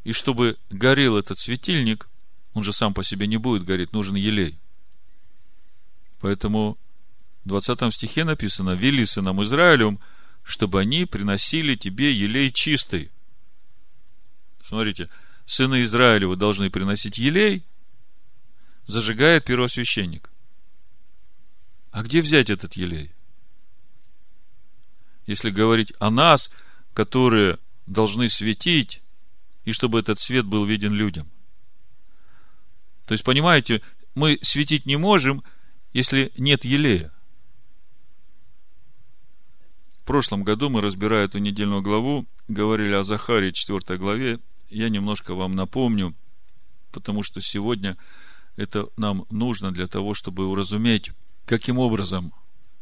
[0.04, 2.10] И чтобы горел этот светильник,
[2.52, 4.58] он же сам по себе не будет гореть, нужен елей.
[6.20, 6.76] Поэтому
[7.44, 9.98] в 20 стихе написано, «Вели сынам Израилем,
[10.44, 13.10] чтобы они приносили тебе елей чистый,
[14.60, 15.08] Смотрите,
[15.46, 17.64] сыны Израилева должны приносить елей,
[18.86, 20.28] зажигает первосвященник.
[21.96, 23.10] А где взять этот елей?
[25.24, 26.52] Если говорить о нас,
[26.92, 29.00] которые должны светить,
[29.64, 31.26] и чтобы этот свет был виден людям.
[33.06, 33.80] То есть, понимаете,
[34.14, 35.42] мы светить не можем,
[35.94, 37.14] если нет елея.
[40.04, 44.38] прошлом году мы, разбирая эту недельную главу, говорили о Захаре 4 главе.
[44.68, 46.14] Я немножко вам напомню,
[46.92, 47.96] потому что сегодня
[48.56, 51.12] это нам нужно для того, чтобы уразуметь,
[51.46, 52.32] каким образом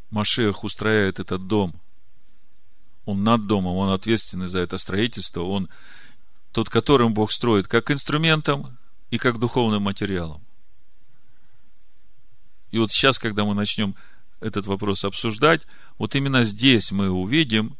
[0.09, 1.73] Машех устрояет этот дом.
[3.05, 5.69] Он над домом, он ответственный за это строительство, он
[6.51, 8.77] тот, которым Бог строит, как инструментом
[9.11, 10.41] и как духовным материалом.
[12.71, 13.95] И вот сейчас, когда мы начнем
[14.39, 15.61] этот вопрос обсуждать,
[15.97, 17.77] вот именно здесь мы увидим,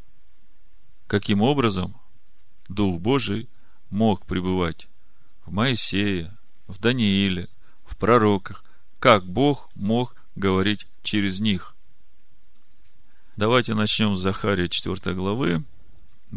[1.07, 1.95] каким образом
[2.69, 3.49] Дух Божий
[3.89, 4.88] мог пребывать
[5.45, 6.36] в Моисее,
[6.67, 7.49] в Данииле,
[7.83, 8.63] в пророках,
[8.99, 11.75] как Бог мог говорить через них.
[13.36, 15.63] Давайте начнем с Захария 4 главы.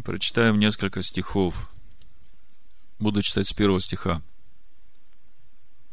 [0.05, 1.70] Прочитаем несколько стихов.
[2.99, 4.22] Буду читать с первого стиха.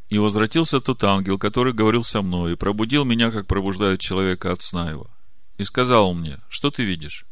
[0.10, 4.62] И возвратился тот ангел, который говорил со мной, и пробудил меня, как пробуждают человека от
[4.62, 5.08] сна его.
[5.58, 7.26] И сказал мне, что ты видишь?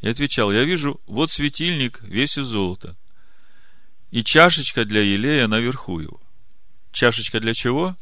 [0.00, 2.96] И отвечал, я вижу, вот светильник весь из золота,
[4.10, 6.20] и чашечка для елея наверху его.
[6.90, 7.96] Чашечка для чего?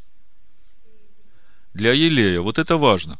[1.73, 2.41] Для елея.
[2.41, 3.19] Вот это важно.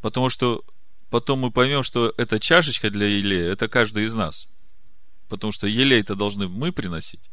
[0.00, 0.62] Потому что
[1.10, 4.48] потом мы поймем, что эта чашечка для елея, это каждый из нас.
[5.28, 7.30] Потому что елей-то должны мы приносить,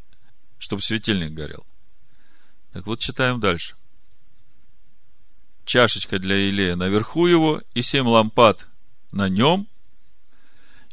[0.58, 1.66] чтобы светильник горел.
[2.72, 3.76] Так вот, читаем дальше.
[5.66, 8.68] Чашечка для Илея наверху его, и семь лампад
[9.12, 9.68] на нем,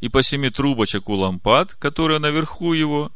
[0.01, 3.11] и по семи трубочек у лампад, которые наверху его.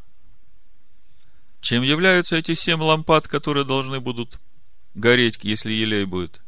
[1.60, 4.40] Чем являются эти семь лампад, которые должны будут
[4.94, 6.40] гореть, если елей будет?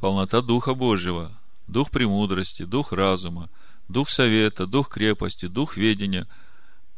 [0.00, 1.32] Полнота Духа Божьего,
[1.66, 3.48] Дух премудрости, Дух разума,
[3.88, 6.26] Дух совета, Дух крепости, Дух ведения,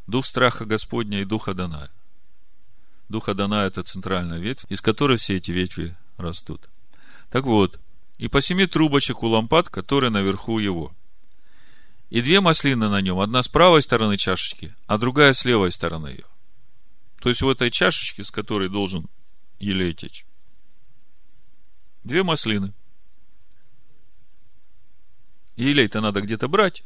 [0.06, 1.90] Дух страха Господня и Духа Даная.
[3.08, 6.68] Духа Дана– это центральная ветвь, из которой все эти ветви растут.
[7.30, 7.78] Так вот,
[8.18, 10.92] и по семи трубочек у лампад, которые наверху его.
[12.10, 16.08] И две маслины на нем, одна с правой стороны чашечки, а другая с левой стороны
[16.08, 16.24] ее.
[17.26, 19.08] То есть в этой чашечке, с которой должен
[19.58, 20.24] елей течь,
[22.04, 22.72] две маслины.
[25.56, 26.84] елей-то надо где-то брать.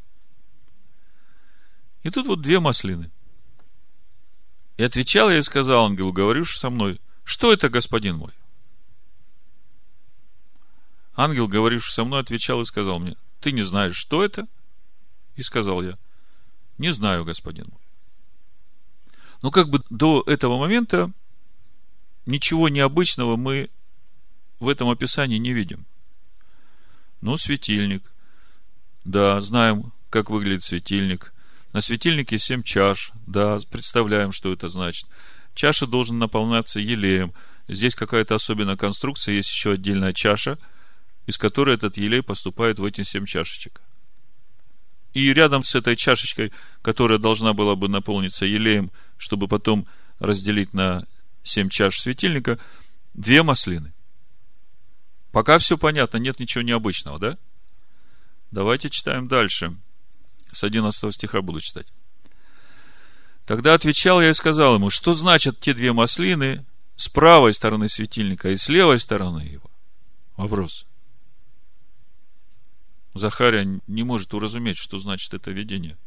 [2.04, 3.10] И тут вот две маслины–
[4.78, 8.32] и отвечал я и сказал ангелу, говоришь со мной, что это, господин мой?
[11.14, 14.48] Ангел, говоривший со мной, отвечал и сказал мне, ты не знаешь, что это?
[15.36, 15.98] И сказал я,
[16.78, 17.89] не знаю, господин мой.
[19.42, 21.10] Но как бы до этого момента
[22.26, 23.70] ничего необычного мы
[24.58, 25.86] в этом описании не видим.
[27.20, 28.02] Ну, светильник.
[29.04, 31.32] Да, знаем, как выглядит светильник.
[31.72, 33.12] На светильнике семь чаш.
[33.26, 35.06] Да, представляем, что это значит.
[35.54, 37.32] Чаша должен наполняться елеем.
[37.68, 40.58] Здесь какая-то особенная конструкция, есть еще отдельная чаша,
[41.26, 43.80] из которой этот елей поступает в эти семь чашечек.
[45.12, 49.86] И рядом с этой чашечкой, которая должна была бы наполниться елеем, чтобы потом
[50.18, 51.06] разделить на
[51.42, 52.58] семь чаш светильника,
[53.12, 53.92] две маслины.
[55.30, 57.38] Пока все понятно, нет ничего необычного, да?
[58.50, 59.76] Давайте читаем дальше.
[60.50, 61.86] С 11 стиха буду читать.
[63.44, 66.64] Тогда отвечал я и сказал ему, что значат те две маслины
[66.96, 69.70] с правой стороны светильника и с левой стороны его?
[70.36, 70.86] Вопрос.
[73.14, 75.98] Захария не может уразуметь, что значит это видение.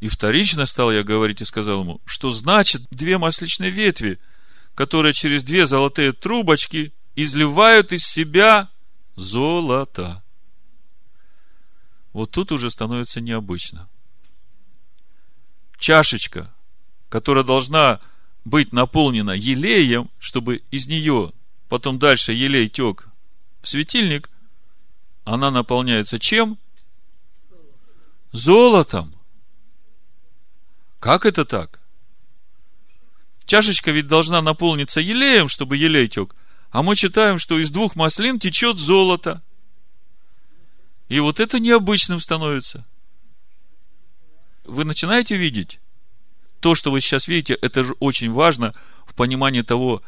[0.00, 4.18] И вторично стал я говорить и сказал ему, что значит две масличные ветви,
[4.74, 8.68] которые через две золотые трубочки изливают из себя
[9.14, 10.22] золото
[12.16, 13.90] вот тут уже становится необычно.
[15.78, 16.50] Чашечка,
[17.10, 18.00] которая должна
[18.46, 21.34] быть наполнена елеем, чтобы из нее
[21.68, 23.08] потом дальше елей тек
[23.60, 24.30] в светильник,
[25.24, 26.56] она наполняется чем?
[28.32, 29.14] Золотом.
[31.00, 31.80] Как это так?
[33.44, 36.34] Чашечка ведь должна наполниться елеем, чтобы елей тек.
[36.70, 39.42] А мы читаем, что из двух маслин течет золото.
[41.08, 42.84] И вот это необычным становится.
[44.64, 45.78] Вы начинаете видеть?
[46.60, 48.72] То, что вы сейчас видите, это же очень важно
[49.06, 50.02] в понимании того,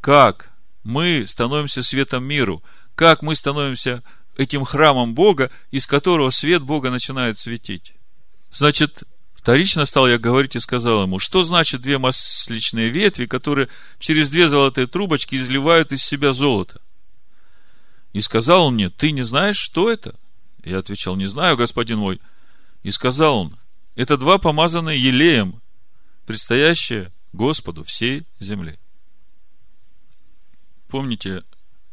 [0.00, 0.50] как
[0.82, 2.62] мы становимся светом миру,
[2.94, 4.02] как мы становимся
[4.38, 7.92] этим храмом Бога, из которого свет Бога начинает светить.
[8.50, 9.02] Значит,
[9.48, 14.46] вторично стал я говорить и сказал ему, что значит две масличные ветви, которые через две
[14.46, 16.82] золотые трубочки изливают из себя золото.
[18.12, 20.14] И сказал он мне, ты не знаешь, что это?
[20.62, 22.20] Я отвечал, не знаю, господин мой.
[22.82, 23.56] И сказал он,
[23.94, 25.62] это два помазанные елеем,
[26.26, 28.78] предстоящие Господу всей земли.
[30.88, 31.42] Помните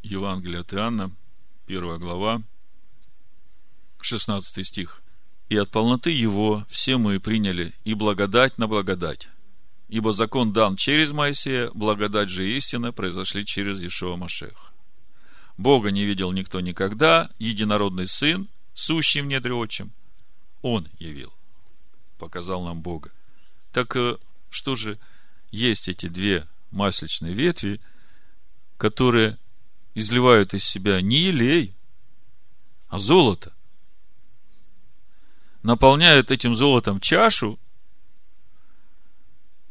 [0.04, 1.10] Евангелие от Иоанна,
[1.66, 2.42] первая глава,
[4.02, 5.02] 16 стих.
[5.50, 9.30] «И от полноты его все мы приняли, и благодать на благодать.
[9.90, 14.72] Ибо закон дан через Моисея, благодать же и истина произошли через Ишуа Машеха.
[15.58, 19.92] Бога не видел никто никогда, единородный Сын, сущий в недре отчим,
[20.62, 21.32] Он явил,
[22.18, 23.12] показал нам Бога.
[23.72, 24.18] Так э,
[24.50, 24.98] что же
[25.52, 27.80] есть эти две масличные ветви,
[28.78, 29.38] которые
[29.94, 31.74] изливают из себя не елей,
[32.90, 33.54] а золото.
[35.66, 37.58] Наполняют этим золотом чашу,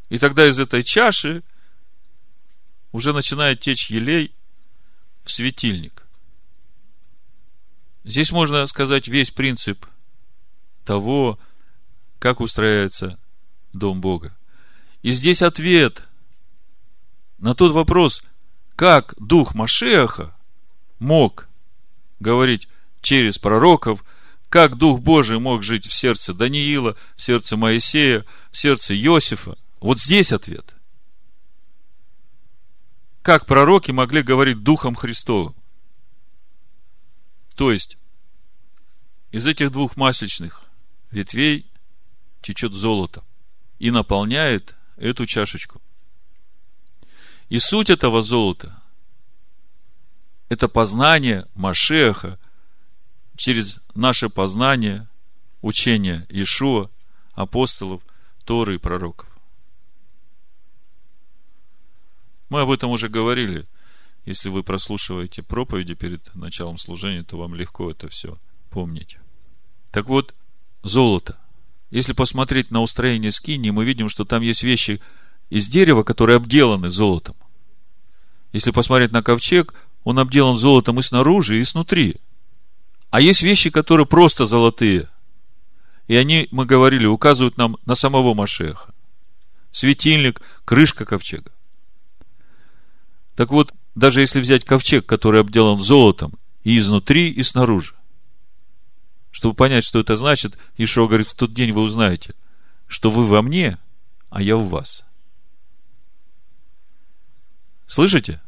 [0.08, 1.44] и тогда из этой чаши
[2.90, 4.34] уже начинает течь елей
[5.22, 6.04] в светильник.
[8.02, 9.86] Здесь можно сказать весь принцип
[10.84, 11.38] того,
[12.18, 13.16] как устраивается
[13.72, 14.36] дом Бога.
[15.02, 16.08] И здесь ответ
[17.38, 18.24] на тот вопрос,
[18.74, 20.36] как дух Машеха
[20.98, 21.48] мог
[22.18, 22.66] говорить
[23.00, 24.04] через пророков,
[24.54, 29.58] как Дух Божий мог жить в сердце Даниила, в сердце Моисея, в сердце Иосифа.
[29.80, 30.76] Вот здесь ответ.
[33.22, 35.56] Как пророки могли говорить Духом Христовым?
[37.56, 37.98] То есть,
[39.32, 40.66] из этих двух масечных
[41.10, 41.66] ветвей
[42.40, 43.24] течет золото
[43.80, 45.82] и наполняет эту чашечку.
[47.48, 48.80] И суть этого золота–
[50.48, 52.38] это познание Машеха
[53.36, 55.08] через наше познание
[55.62, 56.90] учения Ишуа,
[57.32, 58.02] апостолов,
[58.44, 59.28] Торы и пророков.
[62.50, 63.66] Мы об этом уже говорили.
[64.26, 68.38] Если вы прослушиваете проповеди перед началом служения, то вам легко это все
[68.70, 69.18] помнить.
[69.90, 70.34] Так вот,
[70.82, 71.38] золото.
[71.90, 75.00] Если посмотреть на устроение скини, мы видим, что там есть вещи
[75.50, 77.36] из дерева, которые обделаны золотом.
[78.52, 79.74] Если посмотреть на ковчег,
[80.04, 82.16] он обделан золотом и снаружи, и снутри.
[83.14, 85.08] А есть вещи, которые просто золотые.
[86.08, 88.92] И они, мы говорили, указывают нам на самого Машеха.
[89.70, 91.52] Светильник, крышка ковчега.
[93.36, 96.32] Так вот, даже если взять ковчег, который обделан золотом
[96.64, 97.94] и изнутри, и снаружи,
[99.30, 102.34] чтобы понять, что это значит, Ишуа говорит, в тот день вы узнаете,
[102.88, 103.78] что вы во мне,
[104.28, 105.06] а я в вас.
[107.86, 108.42] Слышите?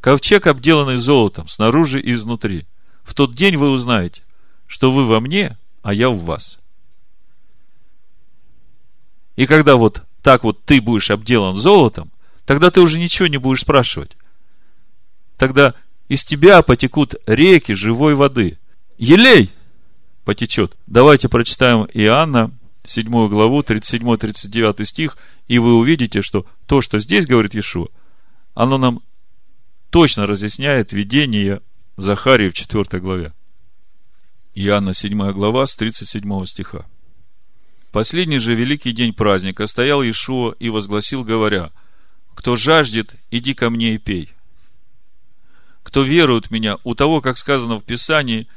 [0.00, 2.66] Ковчег, обделанный золотом, снаружи и изнутри.
[3.02, 4.22] В тот день вы узнаете,
[4.66, 6.60] что вы во мне, а я в вас.
[9.36, 12.10] И когда вот так вот ты будешь обделан золотом,
[12.44, 14.16] тогда ты уже ничего не будешь спрашивать.
[15.36, 15.74] Тогда
[16.08, 18.58] из тебя потекут реки живой воды.
[18.98, 19.50] Елей
[20.24, 20.76] потечет.
[20.86, 22.52] Давайте прочитаем Иоанна,
[22.84, 25.16] 7 главу, 37-39 стих,
[25.48, 27.88] и вы увидите, что то, что здесь говорит Иешуа,
[28.54, 29.02] оно нам
[29.90, 31.60] точно разъясняет видение
[31.98, 33.34] Захарии в 4 главе.
[34.54, 36.86] Иоанна 7 глава с 37 стиха.
[37.90, 41.70] Последний же великий день праздника стоял Иешуа и возгласил, говоря,
[42.34, 44.30] «Кто жаждет, иди ко мне и пей.
[45.82, 48.48] Кто верует в меня, у того, как сказано в Писании,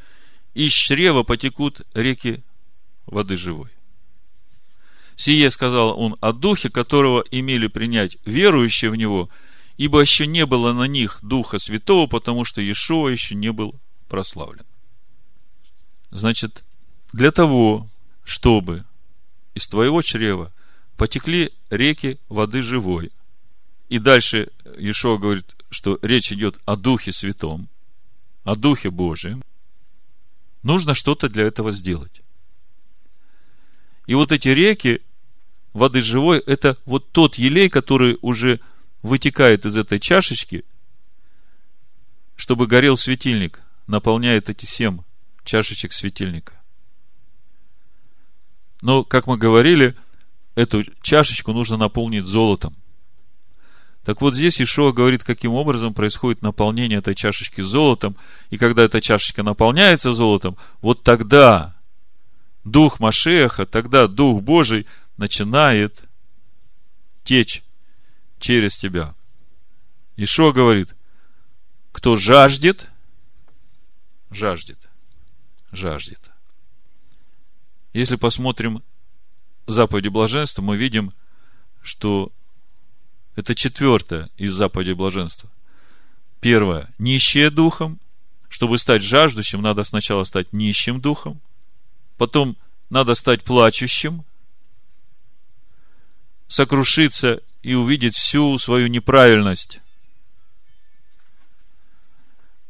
[0.53, 2.41] из чрева потекут реки
[3.05, 3.71] воды живой».
[5.17, 9.29] Сие сказал он о духе, которого имели принять верующие в него–
[9.77, 13.75] ибо еще не было на них Духа Святого, потому что Иешуа еще не был
[14.07, 14.65] прославлен.
[16.11, 16.63] Значит,
[17.11, 17.89] для того,
[18.23, 18.85] чтобы
[19.53, 20.51] из твоего чрева
[20.97, 23.11] потекли реки воды живой,
[23.89, 27.67] и дальше Иешуа говорит, что речь идет о Духе Святом,
[28.43, 29.43] о Духе Божьем,
[30.63, 32.21] нужно что-то для этого сделать.
[34.07, 35.01] И вот эти реки
[35.73, 38.59] воды живой, это вот тот елей, который уже
[39.05, 40.65] вытекает из этой чашечки,
[42.35, 44.99] чтобы горел светильник, наполняет эти семь
[45.43, 46.53] чашечек светильника.
[48.81, 49.95] Но, как мы говорили,
[50.55, 52.75] эту чашечку нужно наполнить золотом.
[54.03, 58.15] Так вот здесь Ишуа говорит, каким образом происходит наполнение этой чашечки золотом.
[58.49, 61.75] И когда эта чашечка наполняется золотом, вот тогда
[62.63, 64.85] Дух Машеха, тогда Дух Божий
[65.17, 66.03] начинает
[67.23, 67.64] течь
[68.45, 69.15] через тебя.
[70.17, 70.95] Ишо говорит,
[71.91, 72.91] кто жаждет,
[74.29, 74.77] жаждет,
[75.71, 76.29] жаждет.
[77.91, 78.83] Если посмотрим
[79.65, 81.11] заповеди блаженства, мы видим,
[81.81, 82.31] что
[83.35, 85.49] это четвертое из заповедей блаженства.
[86.39, 86.93] Первое.
[86.99, 87.99] Нищие духом.
[88.47, 91.41] Чтобы стать жаждущим, надо сначала стать нищим духом.
[92.17, 92.57] Потом
[92.91, 94.23] надо стать плачущим.
[96.47, 99.79] Сокрушиться и увидеть всю свою неправильность.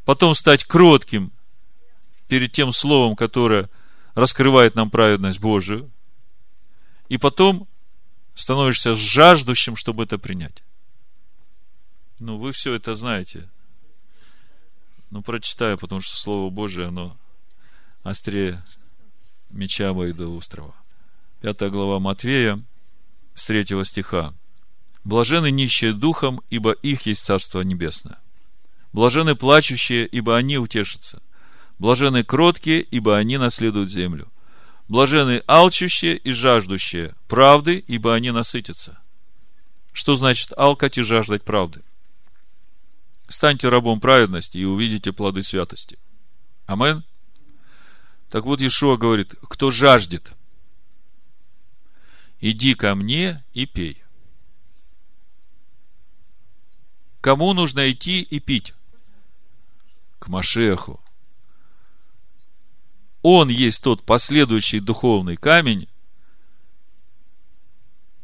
[0.05, 1.33] Потом стать кротким
[2.29, 3.69] перед тем словом, которое
[4.13, 5.91] раскрывает нам праведность Божию,
[7.09, 7.67] и потом
[8.35, 10.63] становишься жаждущим, чтобы это принять.
[12.19, 13.49] Ну, вы все это знаете.
[15.09, 17.17] Ну, прочитаю, потому что Слово Божие, оно
[18.03, 18.63] острее
[19.49, 20.73] меча острова.
[21.41, 22.63] Пятая глава Матвея,
[23.33, 24.33] с третьего стиха.
[25.05, 28.19] Блажены нищие духом, ибо их есть Царство Небесное.
[28.91, 31.21] Блажены плачущие, ибо они утешатся.
[31.77, 34.27] Блажены кроткие, ибо они наследуют землю.
[34.87, 38.99] Блажены алчущие и жаждущие правды, ибо они насытятся.
[39.93, 41.83] Что значит алкать и жаждать правды?
[43.27, 45.99] Станьте рабом праведности и увидите плоды святости.
[46.65, 47.03] Амен.
[48.31, 50.33] Так вот, Иешуа говорит, кто жаждет,
[52.39, 54.04] иди ко мне и пей.
[57.25, 58.75] Кому нужно идти и пить?
[60.19, 61.01] К Машеху.
[63.23, 65.87] Он есть тот последующий духовный камень,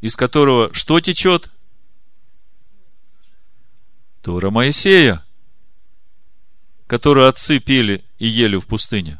[0.01, 1.49] из которого что течет?
[4.21, 5.25] Тора Моисея,
[6.85, 9.19] которую отцы пели и ели в пустыне.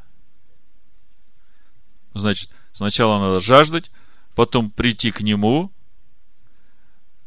[2.13, 3.89] Значит, сначала надо жаждать,
[4.35, 5.71] потом прийти к нему,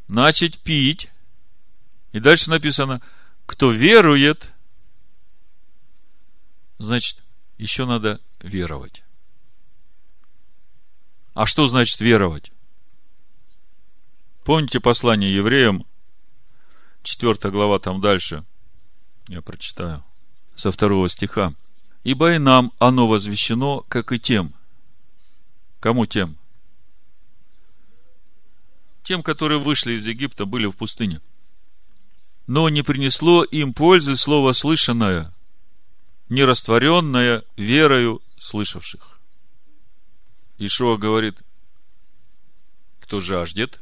[0.06, 1.10] начать пить,
[2.14, 3.02] и дальше написано,
[3.44, 4.52] кто верует,
[6.78, 7.24] значит,
[7.58, 9.02] еще надо веровать.
[11.34, 12.52] А что значит веровать?
[14.44, 15.84] Помните послание евреям,
[17.02, 18.44] 4 глава там дальше,
[19.26, 20.04] я прочитаю,
[20.54, 21.52] со второго стиха.
[22.04, 24.54] Ибо и нам оно возвещено, как и тем.
[25.80, 26.36] Кому тем?
[29.02, 31.20] Тем, которые вышли из Египта, были в пустыне–
[32.46, 35.32] но не принесло им пользы слово слышанное,
[36.28, 39.20] нерастворенное верою слышавших.
[40.58, 41.42] Ишуа говорит,
[43.00, 43.80] кто жаждет,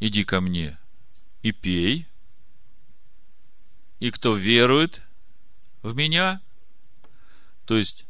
[0.00, 0.78] иди ко мне
[1.42, 2.06] и пей,
[4.00, 5.02] и кто верует
[5.82, 6.40] в меня,
[7.64, 8.06] то есть,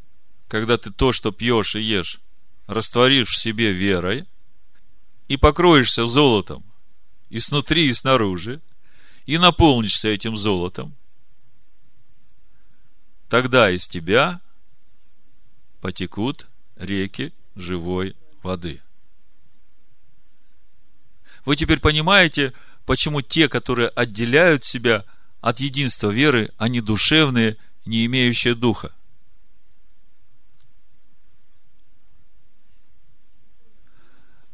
[0.49, 2.21] когда ты то, что пьешь и ешь,
[2.67, 4.27] растворишь в себе верой
[5.29, 6.68] и покроешься золотом,
[7.31, 8.61] и снутри, и снаружи,
[9.27, 10.95] и наполнишься этим золотом,
[13.29, 14.41] тогда из тебя
[15.81, 16.47] потекут
[16.77, 18.81] реки живой воды.
[21.45, 22.53] Вы теперь понимаете,
[22.87, 25.05] почему те, которые отделяют себя
[25.41, 28.95] от единства веры, они душевные, не имеющие духа.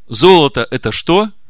[0.07, 1.31] Золото– это что?–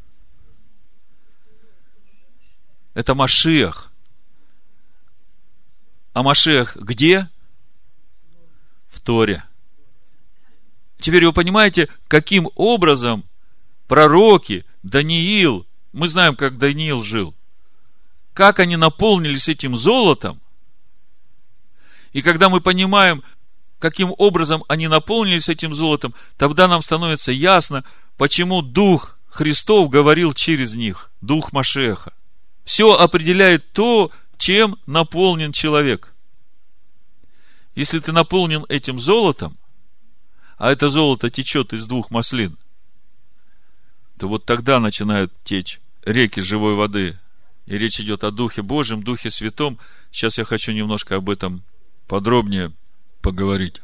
[2.95, 3.91] это Машиах.
[6.13, 7.29] А Машиах где?
[8.87, 9.43] В Торе.
[10.99, 13.25] Теперь вы понимаете, каким образом
[13.87, 17.35] пророки, Даниил, мы знаем, как Даниил жил,
[18.33, 20.41] как они наполнились этим золотом,
[22.13, 23.23] и когда мы понимаем,
[23.77, 27.83] каким образом они наполнились этим золотом, тогда нам становится ясно,
[28.17, 32.13] почему Дух Христов говорил через них, Дух Машеха–
[32.65, 36.11] все определяет то, чем наполнен человек.
[37.75, 39.57] Если ты наполнен этим золотом,
[40.57, 42.57] а это золото течет из двух маслин,
[44.17, 47.19] то вот тогда начинают течь реки живой воды.
[47.65, 49.79] И речь идет о Духе Божьем, Духе Святом.
[50.11, 51.63] Сейчас я хочу немножко об этом
[52.07, 52.71] подробнее
[53.21, 53.81] поговорить.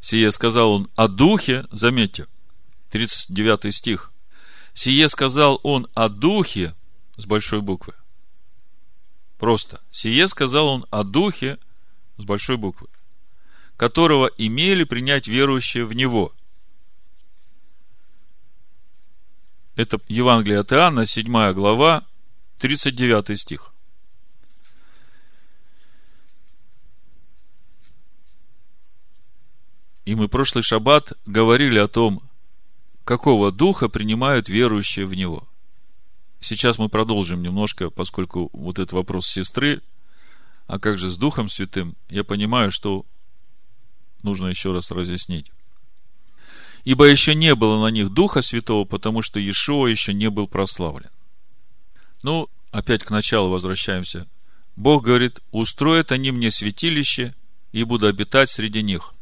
[0.00, 2.26] Сие сказал он о Духе, заметьте,
[2.90, 4.12] 39 стих.
[4.72, 6.74] Сие сказал он о Духе,
[7.16, 7.94] с большой буквы.
[9.38, 9.82] Просто.
[9.90, 11.58] Сие сказал он о Духе
[12.16, 12.88] с большой буквы,
[13.76, 16.32] которого имели принять верующие в Него.
[19.74, 22.06] Это Евангелие от Иоанна, 7 глава,
[22.58, 23.72] 39 стих.
[30.06, 32.22] И мы прошлый шаббат говорили о том,
[33.04, 35.46] какого духа принимают верующие в Него–
[36.40, 39.82] Сейчас мы продолжим немножко, поскольку вот этот вопрос сестры,
[40.66, 43.04] а как же с Духом Святым, я понимаю, что
[44.22, 45.50] нужно еще раз разъяснить.
[46.84, 51.10] Ибо еще не было на них Духа Святого, потому что Иешуа еще не был прославлен.
[52.22, 54.26] Ну, опять к началу возвращаемся.
[54.76, 57.34] Бог говорит, устроят они мне святилище,
[57.72, 59.14] и буду обитать среди них.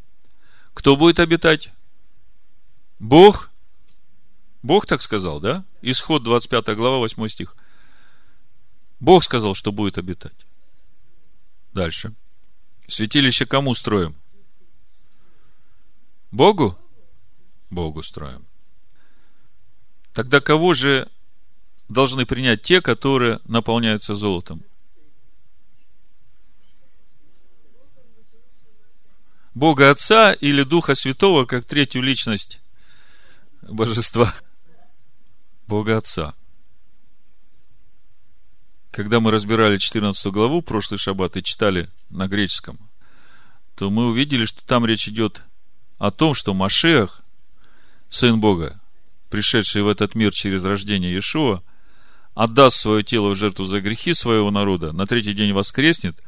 [0.75, 1.73] Кто будет обитать?
[2.99, 3.51] Бог
[4.65, 5.63] Бог так сказал, да?
[5.83, 7.55] Исход 25 глава, 8 стих.
[8.99, 10.47] Бог сказал, что будет обитать.
[11.75, 12.15] Дальше.
[12.89, 14.17] Святилище кому строим?
[16.31, 16.79] Богу?
[17.69, 18.47] Богу строим.
[20.15, 21.11] Тогда кого же
[21.91, 24.63] должны принять те, которые наполняются золотом?
[29.53, 32.63] Бога Отца или Духа Святого, как третью личность
[33.61, 34.35] божества?
[35.67, 36.35] Бога Отца.
[38.91, 42.79] Когда мы разбирали 14 главу прошлый шаббат и читали на греческом,
[43.75, 45.43] то мы увидели, что там речь идет
[45.99, 47.25] о том, что Машех,
[48.11, 48.81] Сын Бога,
[49.31, 51.63] пришедший в этот мир через рождение Иешуа,
[52.35, 56.23] отдаст свое тело в жертву за грехи своего народа, на третий день воскреснет,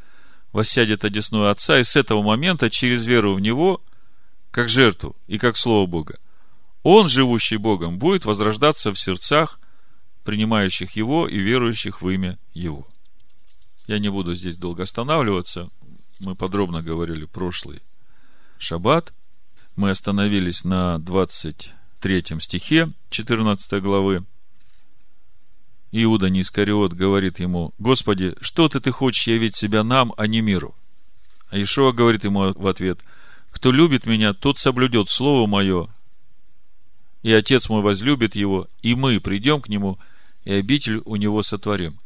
[0.50, 3.82] воссядет одесную Отца, и с этого момента, через веру в Него,
[4.50, 6.18] как жертву и как Слово Бога,
[6.88, 9.58] Он, живущий Богом, будет возрождаться в сердцах,
[10.22, 12.86] принимающих Его и верующих в имя Его.
[13.88, 15.68] Я не буду здесь долго останавливаться.
[16.20, 17.82] Мы подробно говорили прошлый
[18.58, 19.12] шаббат.
[19.74, 24.24] Мы остановились на 20 третьем стихе 14 главы.
[25.90, 30.72] Иуда Нискариот говорит ему, Господи, что ты, ты хочешь явить себя нам, а не миру?
[31.50, 33.00] А Ишуа говорит ему в ответ,
[33.50, 35.88] кто любит меня, тот соблюдет слово мое,
[37.27, 39.98] и Отец мой возлюбит его, и мы придем к нему,
[40.44, 41.98] и обитель у него сотворим.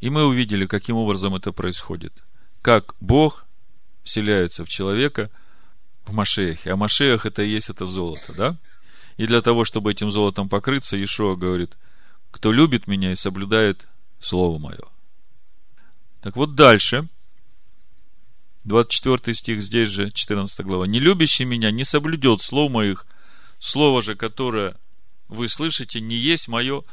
[0.00, 2.12] И мы увидели, каким образом это происходит.
[2.60, 3.46] Как Бог
[4.02, 5.30] вселяется в человека
[6.06, 6.66] в Машеях.
[6.66, 8.56] А Машеях это и есть это золото, да?
[9.16, 11.76] И для того, чтобы этим золотом покрыться, Ишуа говорит,
[12.32, 13.86] кто любит меня и соблюдает
[14.18, 14.88] Слово Мое.
[16.20, 17.06] Так вот дальше,
[18.64, 20.88] 24 стих здесь же, 14 глава.
[20.88, 23.06] Не любящий меня не соблюдет слов моих,
[23.58, 24.76] слово же, которое
[25.28, 26.84] вы слышите, не есть мое,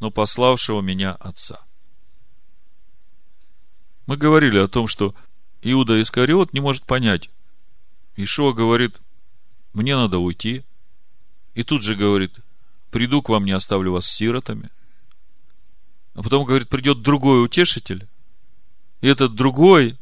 [0.00, 1.64] но пославшего меня Отца.
[4.06, 5.14] Мы говорили о том, что
[5.62, 7.30] Иуда Искариот не может понять.
[8.14, 9.00] Ишуа говорит,
[9.72, 10.64] мне надо уйти,
[11.54, 12.38] и тут же говорит,
[12.90, 14.70] приду к вам, не оставлю вас сиротами.
[16.14, 18.06] А потом говорит, придет другой утешитель.
[19.00, 19.98] И этот другой,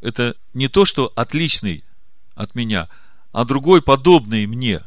[0.00, 1.84] это не то, что отличный
[2.34, 2.88] от меня,
[3.32, 4.82] а другой подобный мне.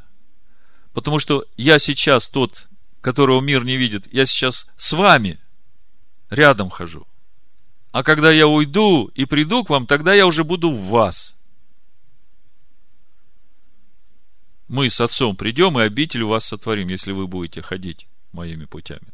[0.93, 2.67] Потому что я сейчас тот,
[3.01, 5.39] которого мир не видит, я сейчас с вами
[6.29, 7.07] рядом хожу.
[7.91, 11.37] А когда я уйду и приду к вам, тогда я уже буду в вас–
[14.71, 19.11] мы с отцом придем и обитель вас сотворим, если вы будете ходить моими путями.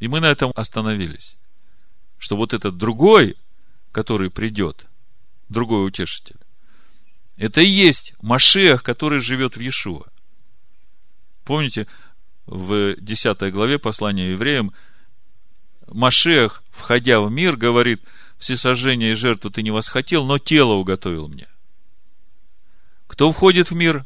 [0.00, 1.36] И мы на этом остановились.
[2.16, 3.36] Что вот этот другой,
[3.92, 4.86] который придет,
[5.50, 6.38] другой утешитель,
[7.36, 10.06] это и есть Машех, который живет в Иешуа.
[11.44, 11.86] Помните,
[12.46, 14.72] в 10 главе послания евреям
[15.88, 18.02] Машех, входя в мир, говорит,
[18.38, 21.48] всесожжение и жертву ты не восхотел, но тело уготовил мне.
[23.06, 24.04] Кто входит в мир?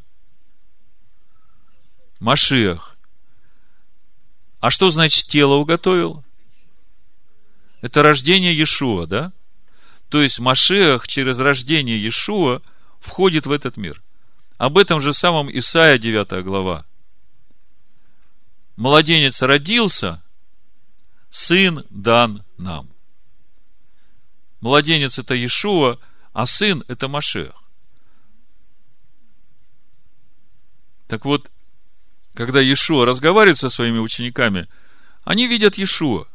[2.20, 2.96] Машиах.
[4.60, 6.24] А что значит тело уготовил?
[7.80, 9.32] Это рождение Иешуа, да?
[10.08, 12.60] То есть Машиах через рождение Иешуа
[13.00, 14.02] входит в этот мир.
[14.56, 16.84] Об этом же самом Исаия 9 глава.
[18.76, 20.22] Младенец родился,
[21.30, 22.88] сын дан нам.
[24.60, 25.98] Младенец это Иешуа,
[26.32, 27.62] а сын это Машех.
[31.06, 31.50] Так вот,
[32.34, 34.68] когда Иешуа разговаривает со своими учениками,
[35.24, 36.26] они видят Иешуа.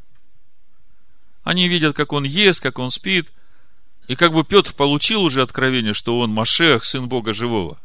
[1.44, 3.34] Они видят, как он ест, как он спит.
[4.08, 7.80] И как бы Петр получил уже откровение, что он Машех, сын Бога живого.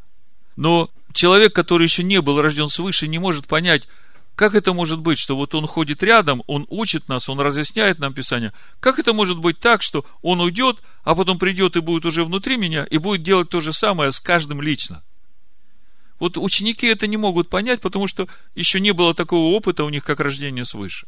[0.57, 3.87] Но человек, который еще не был рожден свыше, не может понять,
[4.35, 8.15] как это может быть, что вот он ходит рядом, он учит нас, он разъясняет нам
[8.15, 8.53] Писание.
[8.79, 12.57] Как это может быть так, что он уйдет, а потом придет и будет уже внутри
[12.57, 15.03] меня, и будет делать то же самое с каждым лично?
[16.21, 20.05] Вот ученики это не могут понять, потому что еще не было такого опыта у них,
[20.05, 21.07] как рождение свыше.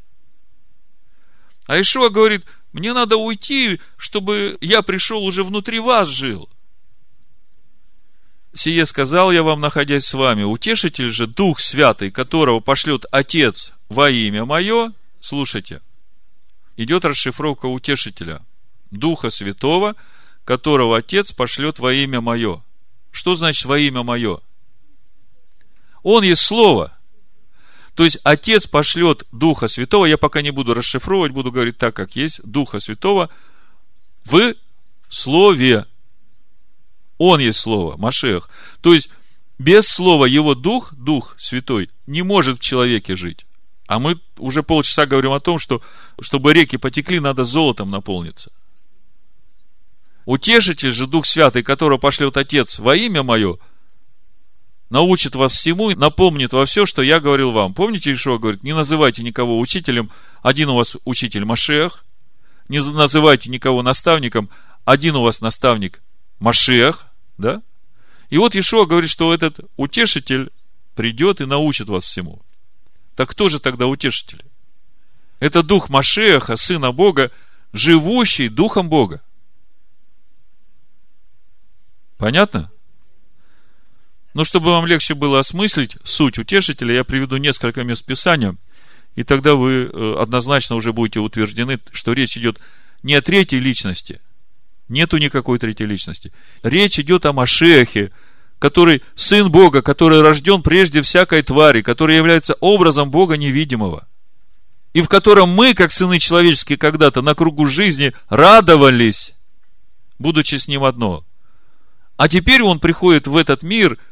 [1.67, 6.49] А Ишуа говорит, мне надо уйти, чтобы я пришел уже внутри вас жил.
[8.53, 10.43] Сие сказал я вам, находясь с вами.
[10.43, 15.81] Утешитель же, Дух Святый, которого пошлет Отец во имя Мое, слушайте,
[16.77, 18.43] идет расшифровка утешителя.
[18.91, 19.95] Духа Святого,
[20.45, 22.63] которого Отец пошлет во имя Мое.
[23.13, 24.41] Что значит во имя Мое?
[26.03, 26.97] Он есть Слово.
[28.01, 32.17] То есть Отец пошлет Духа Святого, я пока не буду расшифровывать, буду говорить так, как
[32.17, 33.29] есть, Духа Святого
[34.25, 34.55] в
[35.11, 35.85] Слове.
[37.19, 38.49] Он есть Слово, Машех.
[38.81, 39.11] То есть,
[39.59, 43.45] без Слова Его Дух, Дух Святой, не может в человеке жить.
[43.87, 45.83] А мы уже полчаса говорим о том, что
[46.23, 48.51] чтобы реки потекли, надо золотом наполниться.
[50.25, 53.59] Утешитель же Дух Святый, которого пошлет Отец во имя Мое,
[54.91, 57.73] научит вас всему, напомнит во все, что я говорил вам.
[57.73, 60.11] Помните, Ишуа говорит, не называйте никого учителем,
[60.43, 62.05] один у вас учитель Машех,
[62.69, 64.51] не называйте никого наставником,
[64.85, 66.03] один у вас наставник
[66.41, 67.07] Машех,
[67.39, 67.63] да?
[68.29, 70.51] И вот Ишуа говорит, что этот утешитель
[70.95, 72.43] придет и научит вас всему.
[73.17, 74.45] Так кто же тогда утешитель?
[75.39, 77.31] Это дух Машеха, сына Бога,
[77.73, 79.23] живущий духом Бога.
[82.19, 82.71] Понятно?
[84.33, 88.57] Но чтобы вам легче было осмыслить суть утешителя, я приведу несколько мест Писания,
[89.17, 92.61] и тогда вы э, однозначно уже будете утверждены, что речь идет
[93.03, 94.21] не о третьей личности.
[94.89, 96.33] Нету никакой третьей личности.
[96.63, 98.13] Речь идет о Машехе,
[98.61, 104.07] который сын Бога, который рожден прежде всякой твари, который является образом Бога невидимого.
[104.93, 109.35] И в котором мы, как сыны человеческие, когда-то на кругу жизни радовались,
[110.19, 111.25] будучи с ним одно.
[112.17, 113.99] А теперь он приходит в этот мир–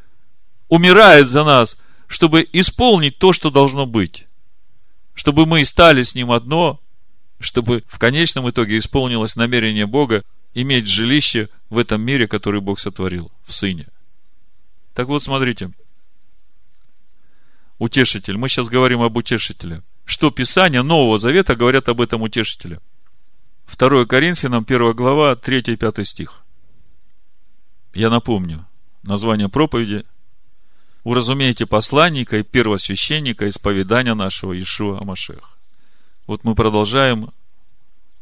[0.69, 1.77] умирает за нас,
[2.07, 4.27] чтобы исполнить то, что должно быть.
[5.13, 6.79] Чтобы мы стали с Ним одно,
[7.39, 10.23] чтобы в конечном итоге исполнилось намерение Бога
[10.53, 13.87] иметь жилище в этом мире, который Бог сотворил, в Сыне.
[14.93, 15.71] Так вот, смотрите.
[17.77, 18.37] Утешитель.
[18.37, 19.83] Мы сейчас говорим об утешителе.
[20.05, 22.79] Что Писание Нового Завета говорят об этом утешителе?
[23.77, 26.41] 2 Коринфянам, 1 глава, 3 и 5 стих.
[27.93, 28.65] Я напомню.
[29.03, 30.03] Название проповеди
[31.03, 35.57] уразумеете посланника и первосвященника исповедания нашего Ишуа Амашех.
[36.27, 37.31] Вот мы продолжаем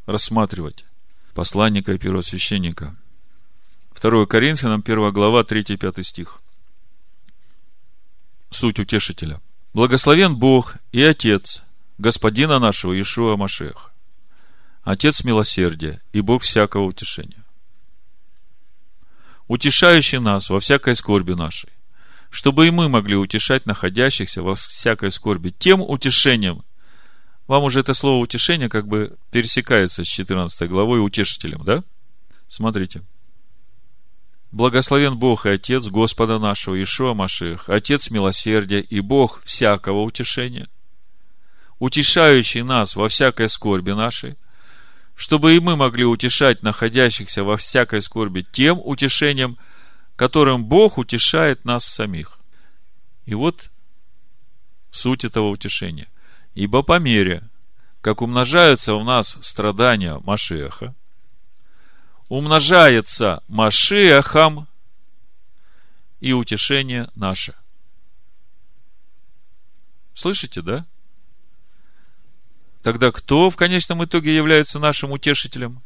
[0.06, 0.86] рассматривать
[1.34, 2.96] посланника и первосвященника.
[4.00, 6.42] 2 Коринфянам, 1 глава, 3-5 стих.
[8.50, 9.42] Суть утешителя.
[9.74, 11.64] Благословен Бог и Отец
[11.98, 13.92] Господина нашего Ишуа Машех,
[14.84, 17.44] Отец милосердия и Бог всякого утешения,
[19.48, 21.72] утешающий нас во всякой скорби нашей,
[22.30, 26.64] чтобы и мы могли утешать находящихся во всякой скорби тем утешением.
[27.48, 31.84] Вам уже это слово утешение как бы пересекается с 14 главой утешителем, да?
[32.48, 33.02] Смотрите.
[34.52, 40.68] Благословен Бог и Отец Господа нашего Ишуа Маших, Отец милосердия и Бог всякого утешения,
[41.80, 44.38] утешающий нас во всякой скорби нашей,
[45.16, 49.58] чтобы и мы могли утешать находящихся во всякой скорби тем утешением,
[50.18, 52.40] которым Бог утешает нас самих.
[53.26, 53.70] И вот
[54.90, 56.10] суть этого утешения.
[56.56, 57.48] Ибо по мере,
[58.02, 60.96] как умножаются у нас страдания Машеха,
[62.30, 64.68] умножается Машехом
[66.20, 67.56] и утешение наше.
[70.16, 70.86] Слышите, да?
[72.82, 75.80] Тогда кто в конечном итоге является нашим утешителем?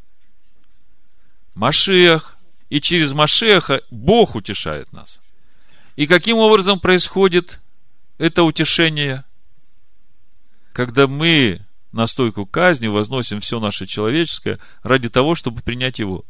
[1.54, 2.38] Машех–
[2.72, 5.22] и через Машеха Бог утешает нас.
[5.98, 7.60] И каким образом происходит
[8.18, 9.26] это утешение?
[10.72, 11.60] Когда мы
[11.92, 16.24] на стойку казни возносим все наше человеческое ради того, чтобы принять его,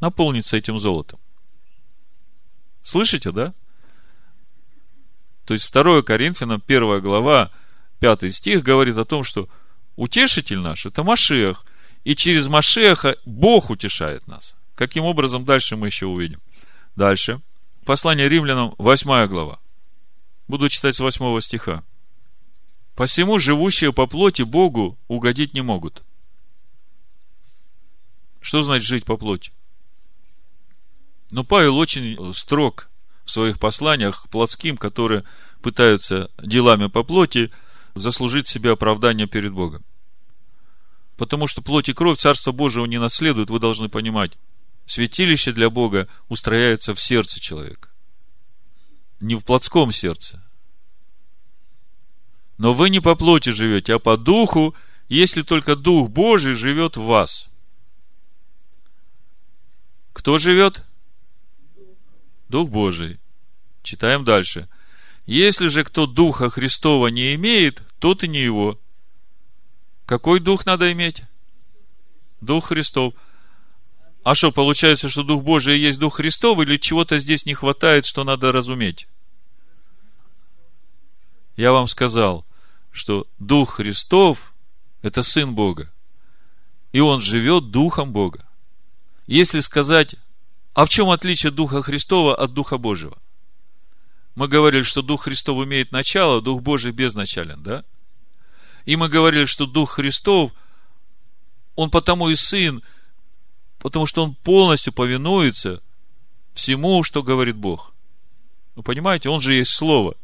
[0.00, 1.20] наполниться этим золотом.
[2.82, 3.54] Слышите, да?
[5.44, 7.52] То есть 2 Коринфянам, 1 глава,
[8.00, 9.48] 5 стих говорит о том, что
[9.94, 11.64] утешитель наш– это Машех,
[12.02, 14.56] и через Машеха Бог утешает нас.
[14.80, 16.40] Каким образом, дальше мы еще увидим.
[16.96, 17.42] Дальше.
[17.84, 19.60] Послание римлянам, 8 глава.
[20.48, 21.84] Буду читать с 8 стиха.
[22.94, 26.02] Посему живущие по плоти Богу угодить не могут.
[28.40, 29.52] Что значит жить по плоти?
[31.30, 32.88] Ну, Павел очень строг
[33.26, 35.24] в своих посланиях к плотским, которые
[35.60, 37.50] пытаются делами по плоти
[37.94, 39.84] заслужить себе оправдание перед Богом.
[41.18, 44.38] Потому что плоть и кровь Царства Божьего не наследуют, вы должны понимать.
[44.90, 47.90] Святилище для Бога устрояется в сердце человека.
[49.20, 50.42] Не в плотском сердце.
[52.58, 54.74] Но вы не по плоти живете, а по духу,
[55.08, 57.52] если только Дух Божий живет в вас.
[60.12, 60.84] Кто живет?
[62.48, 63.20] Дух Божий.
[63.84, 64.68] Читаем дальше.
[65.24, 68.76] Если же кто Духа Христова не имеет, тот и не его.
[70.04, 71.22] Какой дух надо иметь?
[72.40, 73.14] Дух Христов–
[74.22, 78.22] а что, получается, что Дух Божий есть Дух Христов, или чего-то здесь не хватает, что
[78.22, 79.06] надо разуметь?
[81.56, 82.44] Я вам сказал,
[82.92, 84.52] что Дух Христов–
[85.02, 85.90] это Сын Бога.
[86.92, 88.46] И Он живет Духом Бога.
[89.26, 90.16] Если сказать,
[90.74, 93.16] а в чем отличие Духа Христова от Духа Божьего?
[94.34, 97.84] Мы говорили, что Дух Христов имеет начало, Дух Божий безначален, да?
[98.84, 100.52] И мы говорили, что Дух Христов,
[101.74, 102.82] Он потому и Сын–
[103.80, 105.82] Потому что он полностью повинуется
[106.54, 107.92] всему, что говорит Бог.
[108.76, 110.14] Вы понимаете, он же есть Слово.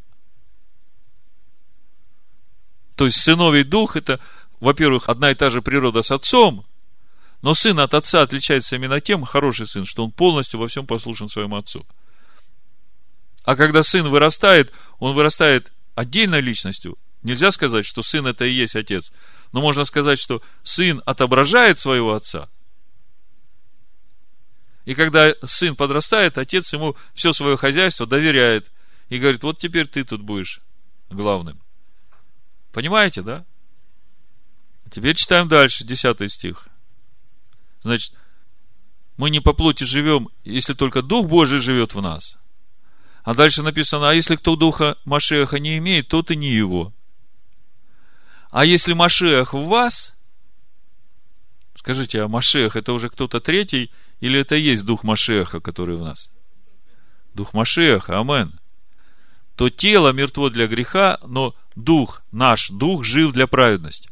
[2.96, 4.20] То есть сыновий дух это,
[4.60, 6.64] во-первых, одна и та же природа с отцом,
[7.42, 11.28] но сын от отца отличается именно тем, хороший сын, что он полностью во всем послушен
[11.28, 11.84] своему отцу.
[13.44, 16.96] А когда сын вырастает, он вырастает отдельной личностью.
[17.22, 19.12] Нельзя сказать, что сын это и есть отец.
[19.52, 22.48] Но можно сказать, что сын отображает своего отца.
[24.86, 28.70] И когда сын подрастает, отец ему все свое хозяйство доверяет.
[29.08, 30.60] И говорит, вот теперь ты тут будешь
[31.10, 31.60] главным.
[32.72, 33.44] Понимаете, да?
[34.90, 36.68] Теперь читаем дальше, 10 стих.
[37.82, 38.14] Значит,
[39.16, 42.38] мы не по плоти живем, если только Дух Божий живет в нас.
[43.24, 46.92] А дальше написано, а если кто Духа Машеха не имеет, тот и не его.
[48.50, 50.16] А если Машех в вас,
[51.74, 53.90] скажите, а Машех это уже кто-то третий,
[54.20, 56.30] или это и есть Дух Машеха, который в нас?
[57.34, 58.58] Дух Машеха, амен.
[59.56, 64.10] То тело мертво для греха, но дух, наш дух жив для праведности.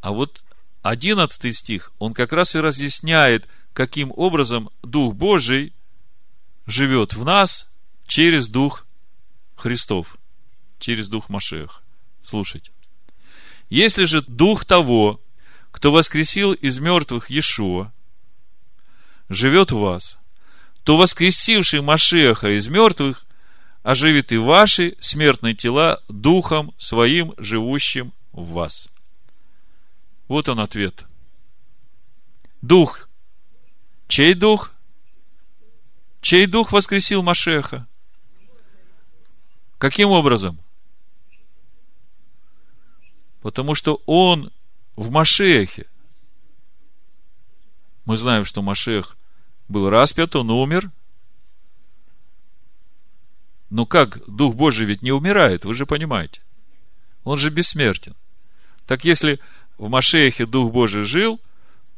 [0.00, 0.42] А вот
[0.82, 5.74] одиннадцатый стих, он как раз и разъясняет, каким образом Дух Божий
[6.66, 7.74] живет в нас
[8.06, 8.86] через Дух
[9.56, 10.16] Христов,
[10.78, 11.82] через Дух Машех.
[12.22, 12.70] Слушайте.
[13.68, 15.20] Если же Дух того,
[15.70, 17.92] кто воскресил из мертвых Иешуа,
[19.28, 20.18] живет в вас,
[20.82, 23.26] то воскресивший Машеха из мертвых
[23.82, 28.88] оживит и ваши смертные тела духом своим, живущим в вас.
[30.28, 31.04] Вот он ответ.
[32.62, 33.08] Дух.
[34.08, 34.74] Чей дух?
[36.20, 37.86] Чей дух воскресил Машеха?
[39.78, 40.58] Каким образом?
[43.42, 44.50] Потому что он
[44.96, 45.86] в Машехе.
[48.04, 49.16] Мы знаем, что Машех
[49.68, 50.90] был распят, он умер–
[53.74, 56.40] ну как, Дух Божий ведь не умирает, вы же понимаете.
[57.24, 58.14] Он же бессмертен.
[58.86, 59.40] Так если
[59.78, 61.40] в Машеяхе Дух Божий жил,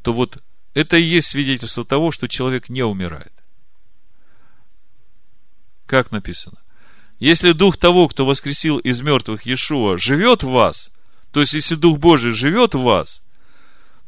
[0.01, 0.41] то вот
[0.73, 3.31] это и есть свидетельство того, что человек не умирает.
[5.85, 6.57] Как написано?
[7.19, 10.91] Если Дух того, кто воскресил из мертвых Иешуа, живет в вас,
[11.31, 13.23] то есть если Дух Божий живет в вас,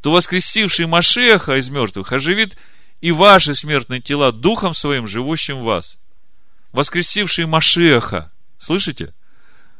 [0.01, 2.57] то воскресивший Машеха из мертвых оживит
[3.01, 5.99] и ваши смертные тела Духом Своим, живущим в вас
[6.71, 8.31] воскресивший Машеха.
[8.57, 9.13] Слышите?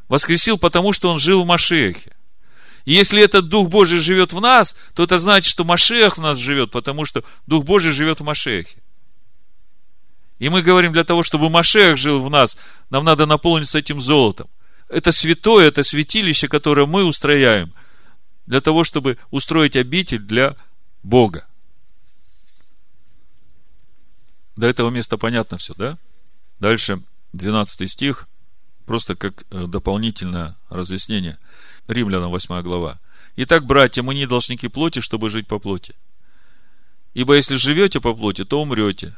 [0.08, 2.12] Воскресил, потому что он жил в Машехе.
[2.84, 6.38] И если этот Дух Божий живет в нас, то это значит, что Машех в нас
[6.38, 8.82] живет, потому что Дух Божий живет в Машехе.
[10.38, 12.56] И мы говорим, для того, чтобы Машех жил в нас,
[12.88, 14.48] нам надо наполниться этим золотом.
[14.88, 17.72] Это святое, это святилище, которое мы устрояем,
[18.50, 20.56] для того, чтобы устроить обитель для
[21.04, 21.46] Бога.
[24.56, 25.96] До этого места понятно все, да?
[26.58, 27.00] Дальше,
[27.32, 28.26] 12 стих,
[28.86, 31.38] просто как э, дополнительное разъяснение.
[31.86, 32.98] Римлянам 8 глава.
[33.36, 35.94] Итак, братья, мы не должники плоти, чтобы жить по плоти.
[37.14, 39.16] Ибо если живете по плоти, то умрете.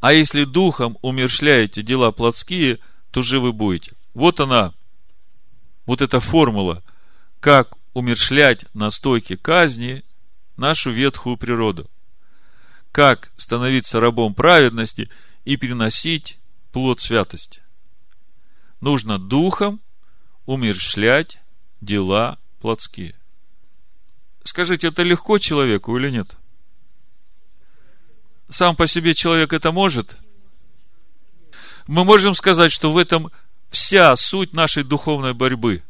[0.00, 2.80] А если духом умершляете дела плотские,
[3.12, 3.94] то живы будете.
[4.12, 4.74] Вот она,
[5.86, 6.82] вот эта формула,
[7.40, 10.04] как умершлять на стойке казни
[10.56, 11.90] нашу ветхую природу.
[12.92, 15.10] Как становиться рабом праведности
[15.44, 16.38] и переносить
[16.72, 17.62] плод святости.
[18.80, 19.80] Нужно духом
[20.44, 21.40] умершлять
[21.80, 23.14] дела плотские.
[24.44, 26.36] Скажите, это легко человеку или нет?
[28.48, 30.18] Сам по себе человек это может?
[31.86, 33.30] Мы можем сказать, что в этом
[33.68, 35.82] вся суть нашей духовной борьбы.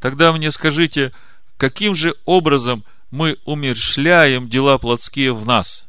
[0.00, 1.12] Тогда мне скажите,
[1.56, 5.84] каким же образом мы умершляем дела плотские в нас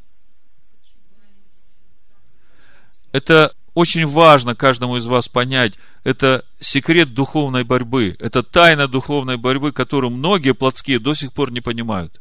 [3.12, 5.74] Это очень важно каждому из вас понять.
[6.04, 8.16] Это секрет духовной борьбы.
[8.18, 12.20] Это тайна духовной борьбы, которую многие плотские до сих пор не понимают.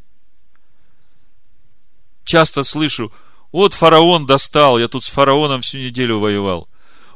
[2.24, 3.11] Часто слышу,
[3.52, 6.68] вот фараон достал, я тут с фараоном всю неделю воевал.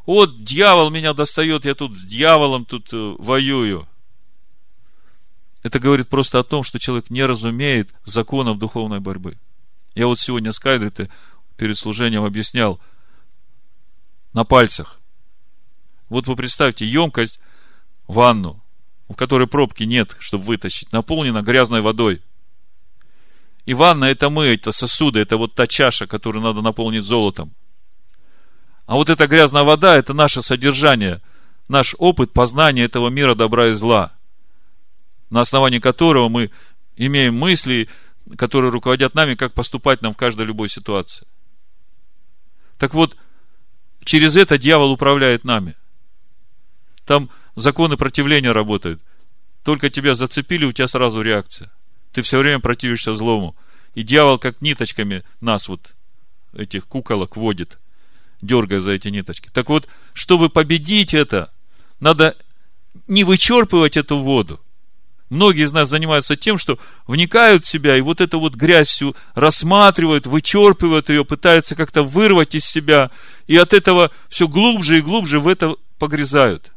[0.05, 3.87] Вот дьявол меня достает, я тут с дьяволом тут э, воюю.
[5.63, 9.37] Это говорит просто о том, что человек не разумеет законов духовной борьбы.
[9.95, 10.91] Я вот сегодня с Кайдой
[11.57, 12.79] перед служением объяснял–
[14.33, 14.99] на пальцах.
[16.09, 17.39] Вот вы представьте, емкость,
[18.07, 18.61] ванну,
[19.07, 22.21] в которой пробки нет, чтобы вытащить, наполнена грязной водой.
[23.65, 27.53] И ванна это мы, это сосуды, это вот та чаша, которую надо наполнить золотом.
[28.85, 31.21] А вот эта грязная вода, это наше содержание,
[31.69, 34.11] наш опыт познания этого мира добра и зла,
[35.33, 36.51] на основании которого мы
[36.95, 37.89] имеем мысли,
[38.37, 41.25] которые руководят нами, как поступать нам в каждой любой ситуации.
[42.77, 43.17] Так вот,
[44.03, 45.75] через это дьявол управляет нами.
[47.05, 49.01] Там законы противления работают.
[49.63, 51.71] Только тебя зацепили, у тебя сразу реакция.
[52.11, 53.55] Ты все время противишься злому.
[53.95, 55.95] И дьявол как ниточками нас вот,
[56.53, 57.79] этих куколок, водит,
[58.43, 59.49] дергая за эти ниточки.
[59.51, 61.51] Так вот, чтобы победить это,
[61.99, 62.37] надо
[63.07, 64.62] не вычерпывать эту воду.
[65.29, 66.77] Многие из нас занимаются тем, что
[67.07, 72.55] вникают в себя и вот эту вот грязь всю рассматривают, вычерпывают ее, пытаются как-то вырвать
[72.55, 73.09] из себя,
[73.47, 76.71] и от этого все глубже и глубже в это погрязают.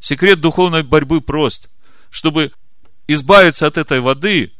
[0.00, 1.70] Секрет духовной борьбы прост.
[2.10, 2.52] Чтобы
[3.06, 4.52] избавиться от этой воды,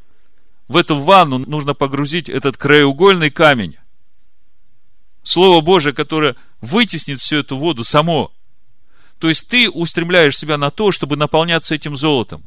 [0.68, 3.76] в эту ванну нужно погрузить этот краеугольный камень.
[5.22, 8.32] Слово Божие, которое вытеснит всю эту воду само.
[9.22, 12.42] То есть ты устремляешь себя на то, чтобы наполняться этим золотом.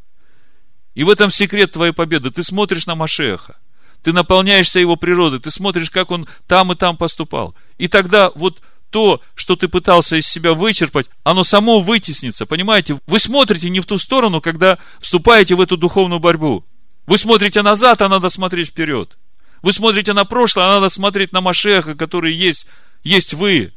[0.94, 2.32] И в этом секрет твоей победы.
[2.32, 3.58] Ты смотришь на Машеха.
[4.04, 5.40] Ты наполняешься его природой.
[5.40, 7.56] Ты смотришь, как он там и там поступал.
[7.78, 12.46] И тогда вот то, что ты пытался из себя вычерпать, оно само вытеснится.
[12.46, 13.00] Понимаете?
[13.08, 16.66] Вы смотрите не в ту сторону, когда вступаете в эту духовную борьбу.
[17.06, 19.18] Вы смотрите назад, а надо смотреть вперед.
[19.62, 22.68] Вы смотрите на прошлое, а надо смотреть на Машеха, который есть,
[23.02, 23.72] есть вы.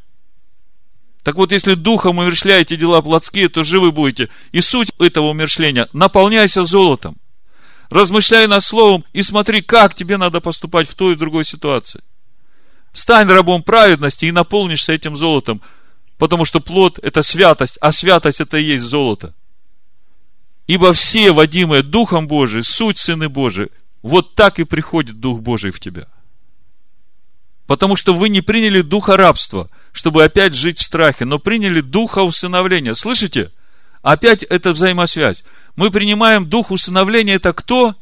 [1.29, 4.31] Так вот, если духом умершляете дела плотские, то живы будете.
[4.51, 7.19] И суть этого умершления– наполняйся золотом.
[7.91, 12.03] Размышляй над словом и смотри, как тебе надо поступать в той и другой ситуации.
[12.95, 15.61] Стань рабом праведности и наполнишься этим золотом,
[16.17, 19.35] потому что плод– это святость, а святость– это и есть золото.
[20.67, 23.69] Ибо все, водимые Духом Божиим, суть Сыны Божии,
[24.01, 26.07] вот так и приходит Дух Божий в тебя.
[27.69, 32.25] Потому что вы не приняли духа рабства, чтобы опять жить в страхе, но приняли духа
[32.25, 32.95] усыновления.
[32.95, 33.53] Слышите?
[34.03, 35.45] Опять это взаимосвязь.
[35.77, 37.95] Мы принимаем дух усыновления, это кто?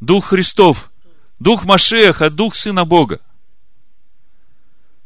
[0.00, 0.90] Дух Христов,
[1.38, 3.20] дух Машеха, дух Сына Бога.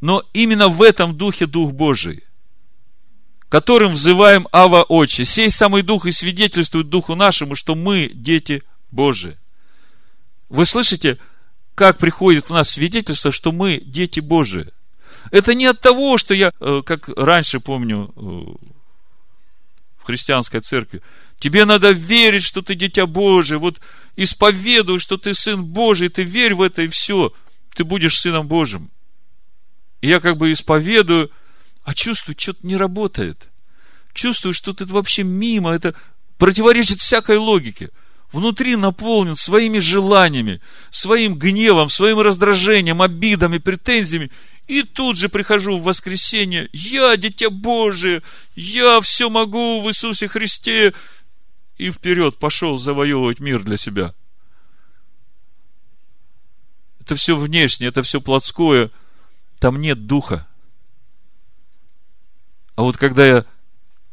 [0.00, 2.22] Но именно в этом духе Дух Божий–
[3.54, 5.24] которым взываем Ава Отче.
[5.24, 9.36] Сей самый Дух и свидетельствует Духу нашему, что мы дети Божии.
[10.48, 11.18] Вы слышите,
[11.74, 14.66] как приходит в нас свидетельство, что мы дети Божии?
[15.30, 18.20] Это не от того, что я, э, как раньше помню, э,
[19.98, 21.02] в христианской церкви,
[21.38, 23.80] тебе надо верить, что ты дитя Божие, вот
[24.16, 27.32] исповедуй, что ты сын Божий, ты верь в это, и все,
[27.74, 28.90] ты будешь сыном Божьим.
[30.02, 31.30] И я как бы исповедую–
[31.84, 33.50] а чувствую, что-то не работает.
[34.14, 35.94] Чувствую, что это вообще мимо, это
[36.38, 37.90] противоречит всякой логике.
[38.34, 44.28] Внутри наполнен своими желаниями, своим гневом, своим раздражением, обидами, претензиями.
[44.66, 48.24] И тут же прихожу в воскресенье, я дитя Божие,
[48.56, 50.92] я все могу в Иисусе Христе.
[51.76, 54.12] И вперед пошел завоевывать мир для себя.
[56.98, 58.90] Это все внешнее, это все плотское.
[59.60, 60.48] Там нет духа.
[62.74, 63.44] А вот когда я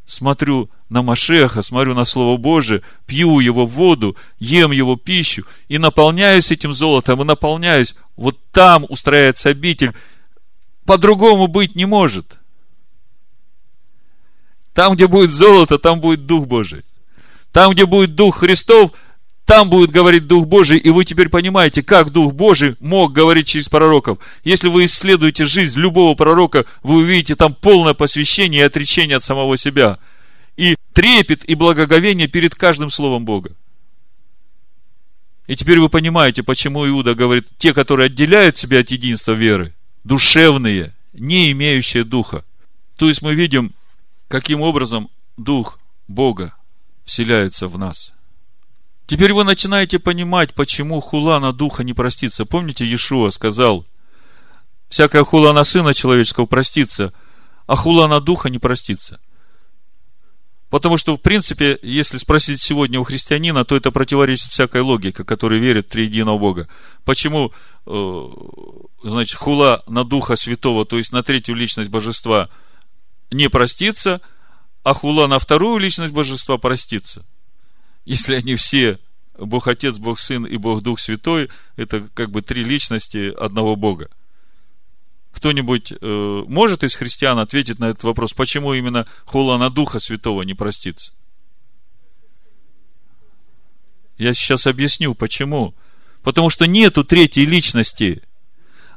[0.06, 6.52] смотрю на Машеха, смотрю на Слово Божие, пью его воду, ем его пищу и наполняюсь
[6.52, 9.94] этим золотом, и наполняюсь, вот там устраивается обитель.
[10.86, 12.38] По-другому быть не может.
[14.74, 16.82] Там, где будет золото, там будет Дух Божий.
[17.54, 18.92] Там, где будет Дух Христов,
[19.46, 23.70] там будет говорить Дух Божий, и вы теперь понимаете, как Дух Божий мог говорить через
[23.70, 24.18] пророков.
[24.44, 29.58] Если вы исследуете жизнь любого пророка, вы увидите там полное посвящение и отречение от самого
[29.58, 30.00] себя.
[30.94, 33.56] Трепет и благоговение перед каждым словом Бога.
[35.48, 39.74] И теперь вы понимаете, почему Иуда говорит, те, которые отделяют себя от единства веры,
[40.04, 42.46] душевные, не имеющие духа.
[42.98, 43.74] То есть мы видим,
[44.28, 46.56] каким образом Дух Бога
[47.04, 48.14] вселяется в нас–
[49.12, 52.46] Теперь вы начинаете понимать, почему хула на духа не простится.
[52.46, 53.86] Помните, Иешуа сказал,
[54.88, 57.12] всякая хула на сына человеческого простится,
[57.68, 59.20] а хула на духа не простится.
[60.72, 65.60] Потому что, в принципе, если спросить сегодня у христианина, то это противоречит всякой логике, который
[65.60, 66.68] верит в триединого Бога.
[67.06, 67.54] Почему,
[67.86, 68.30] э,
[69.04, 72.50] значит, хула на Духа Святого, то есть на третью личность Божества,
[73.30, 74.20] не простится,
[74.84, 77.24] а хула на вторую личность Божества простится?
[78.06, 79.00] если они все
[79.38, 84.10] Бог Отец, Бог Сын и Бог Дух Святой, это как бы три личности одного Бога.
[85.32, 90.42] Кто-нибудь э, может из христиан ответить на этот вопрос, почему именно хула на Духа Святого
[90.44, 91.14] не простится?
[94.18, 95.74] Я сейчас объясню, почему.
[96.22, 98.22] Потому что нету третьей личности,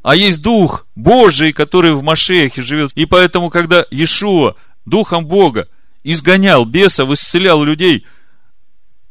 [0.03, 2.93] а есть Дух Божий, который в Машехе живет.
[2.95, 4.55] И поэтому, когда Иешуа
[4.85, 5.69] Духом Бога
[6.03, 8.07] изгонял бесов, исцелял людей–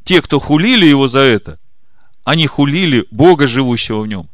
[0.04, 1.60] те, кто хулили его за это,
[2.24, 4.30] они хулили Бога, живущего в нем.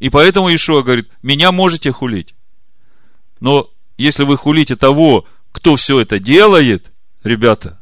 [0.00, 2.34] И поэтому Ишуа говорит, меня можете хулить.
[3.38, 6.90] Но если вы хулите того, кто все это делает,
[7.22, 7.80] ребята,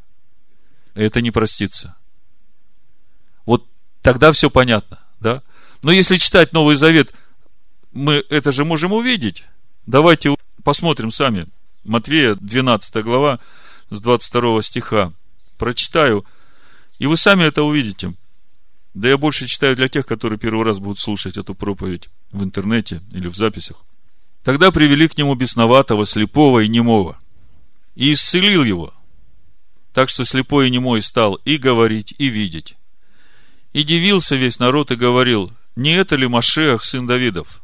[0.94, 1.96] это не простится.
[3.46, 3.66] Вот
[4.02, 5.42] тогда все понятно, да?
[5.82, 7.14] Но если читать Новый Завет,
[7.92, 9.44] мы это же можем увидеть.
[9.86, 10.34] Давайте
[10.64, 11.46] посмотрим сами.
[11.84, 13.38] Матвея, 12 глава,
[13.90, 15.12] с 22 стиха.
[15.56, 16.26] Прочитаю,
[16.98, 18.12] и вы сами это увидите.
[18.98, 23.00] Да я больше читаю для тех, которые первый раз будут слушать эту проповедь в интернете
[23.12, 23.76] или в записях.
[24.42, 27.16] Тогда привели к нему бесноватого, слепого и немого.
[27.94, 28.92] И исцелил его.
[29.92, 32.74] Так что слепой и немой стал и говорить, и видеть.
[33.72, 37.62] И дивился весь народ и говорил, не это ли Машех, сын Давидов?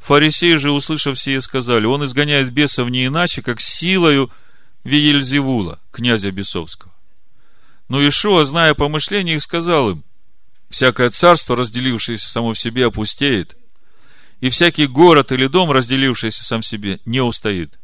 [0.00, 4.30] Фарисеи же, услышав сие, сказали, он изгоняет бесов не иначе, как силою
[4.84, 6.92] Виельзевула, князя бесовского.
[7.88, 10.04] Но Ишуа, зная помышления их, сказал им,
[10.70, 13.56] всякое царство, разделившееся само в себе, опустеет,
[14.40, 17.78] и всякий город или дом, разделившийся сам в себе, не устоит.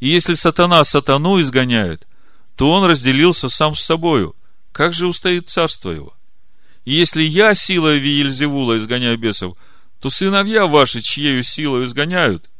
[0.00, 2.06] И если сатана сатану изгоняет,
[2.56, 4.34] то он разделился сам с собою.
[4.72, 6.14] Как же устоит царство его?
[6.84, 9.56] И если я силой Виельзевула изгоняю бесов,
[10.00, 12.50] то сыновья ваши, чьею силой изгоняют,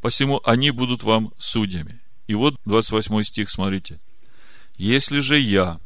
[0.00, 2.00] посему они будут вам судьями.
[2.26, 4.00] И вот 28 стих, смотрите.
[4.76, 5.78] Если же я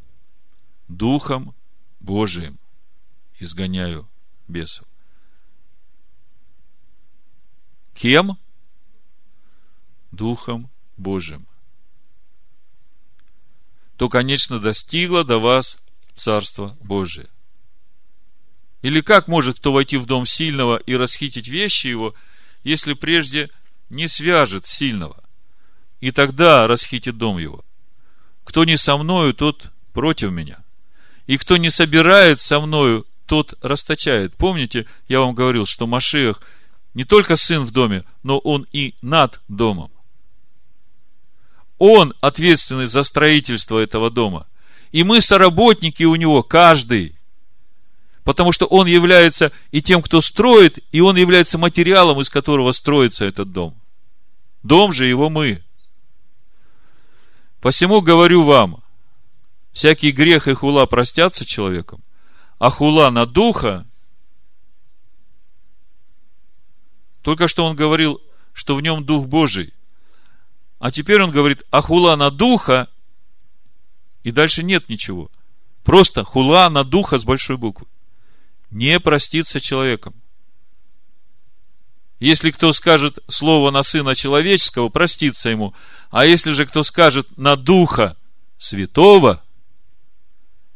[0.89, 1.55] Духом
[2.01, 2.59] Божиим
[3.45, 4.09] изгоняю
[4.49, 4.87] бесов.
[7.95, 8.39] Кем?
[10.11, 11.47] Духом Божиим.
[13.97, 15.81] То, конечно, достигло до вас
[16.15, 17.29] Царство Божие.
[18.83, 22.15] Или как может кто войти в дом сильного и расхитить вещи его,
[22.65, 23.51] если прежде
[23.89, 25.23] не свяжет сильного?
[26.01, 27.65] И тогда расхитит дом его.
[28.45, 30.63] Кто не со мною, тот против меня.
[31.27, 34.35] И кто не собирает со мною, тот расточает.
[34.37, 36.43] Помните, я вам говорил, что Машиах
[36.95, 39.91] не только сын в доме, но он и над домом.
[41.79, 44.47] Он ответственный за строительство этого дома.
[44.93, 47.15] И мы соработники у него, каждый
[48.25, 53.27] потому что он является и тем, кто строит, и он является материалом, из которого строится
[53.27, 53.79] этот дом.
[54.63, 55.63] Дом же его мы.
[57.61, 58.83] Посему говорю вам,
[59.73, 62.03] всякий грех и хула простятся человеком,
[62.65, 63.87] а хула на духа,
[67.21, 68.23] только что он говорил,
[68.55, 69.75] что в нем Дух Божий,
[70.79, 72.89] а теперь он говорит, а хула на духа,
[74.23, 75.31] и дальше нет ничего.
[75.83, 77.87] Просто хула на духа с большой буквы
[78.71, 80.15] не простится человеком.
[82.19, 85.75] Если кто скажет слово на Сына Человеческого, простится ему.
[86.11, 88.17] А если же кто скажет на Духа
[88.57, 89.44] Святого,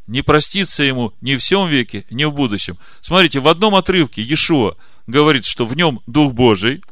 [0.09, 2.79] не простится ему ни в всем веке, ни в будущем.
[3.01, 4.77] Смотрите, в одном отрывке Иешуа
[5.07, 6.83] говорит, что в нем Дух Божий,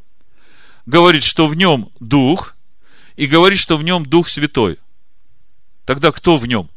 [0.84, 2.54] говорит, что в нем Дух,
[3.16, 4.78] и говорит, что в нем Дух Святой.
[5.86, 6.68] Тогда кто в нем?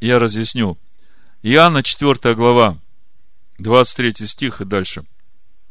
[0.00, 0.78] Я разъясню.
[1.42, 2.78] Иоанна 4 глава,
[3.58, 5.04] 23 стих и дальше.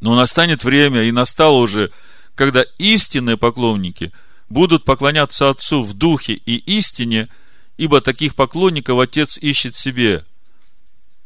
[0.01, 1.91] Но настанет время, и настало уже,
[2.33, 4.11] когда истинные поклонники
[4.49, 7.29] будут поклоняться Отцу в духе и истине,
[7.79, 10.25] ибо таких поклонников Отец ищет себе.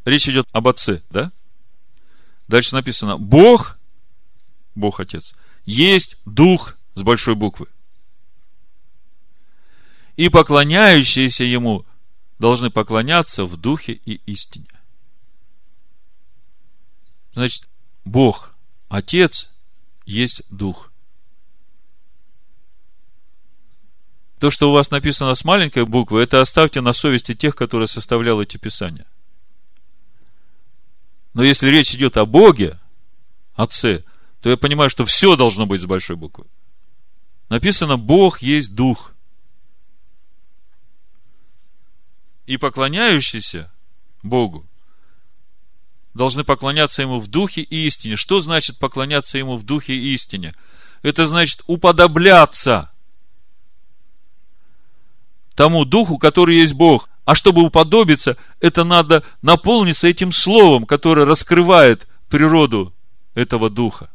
[0.06, 1.32] Речь идет об Отце, да?
[2.48, 3.80] Дальше написано, Бог,
[4.76, 5.34] Бог Отец,
[5.66, 7.68] есть Дух с большой буквы.
[10.16, 11.88] И поклоняющиеся Ему
[12.38, 14.80] должны поклоняться в духе и истине.
[17.34, 17.68] Значит,
[18.06, 18.54] Бог,
[18.90, 19.50] Отец,
[20.06, 20.93] есть Дух.
[24.44, 28.42] То, что у вас написано с маленькой буквы, это оставьте на совести тех, которые составлял
[28.42, 29.06] эти писания.
[31.34, 32.78] Но если речь идет о Боге,
[33.56, 34.04] Отце,
[34.42, 36.46] то я понимаю, что все должно быть с большой буквы.
[37.48, 39.14] Написано, Бог есть Дух.
[42.46, 43.72] и поклоняющиеся
[44.24, 44.66] Богу
[46.14, 48.18] должны поклоняться Ему в духе и истине.
[48.18, 50.54] Что значит поклоняться Ему в духе и истине?
[51.02, 52.93] Это значит уподобляться
[55.56, 57.10] тому духу, который есть Бог.
[57.26, 62.94] А чтобы уподобиться, это надо наполниться этим словом, которое раскрывает природу
[63.34, 64.10] этого духа.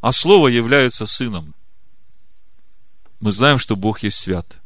[0.00, 1.54] А слово является сыном.
[3.20, 4.58] Мы знаем, что Бог есть свят.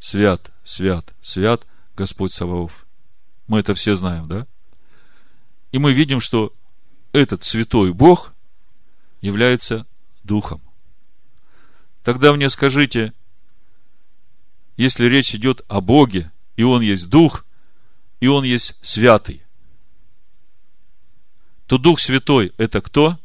[0.00, 1.66] Свят свят, свят
[1.96, 2.86] Господь Саваоф.
[3.46, 4.46] Мы это все знаем, да?
[5.72, 6.52] И мы видим, что
[7.12, 8.32] этот святой Бог
[9.20, 9.86] является
[10.24, 10.60] Духом.
[12.04, 13.12] Тогда мне скажите,
[14.82, 17.46] если речь идет о Боге, и Он есть Дух,
[18.18, 19.42] и Он есть святый,
[21.68, 23.16] то Дух Святой– это кто?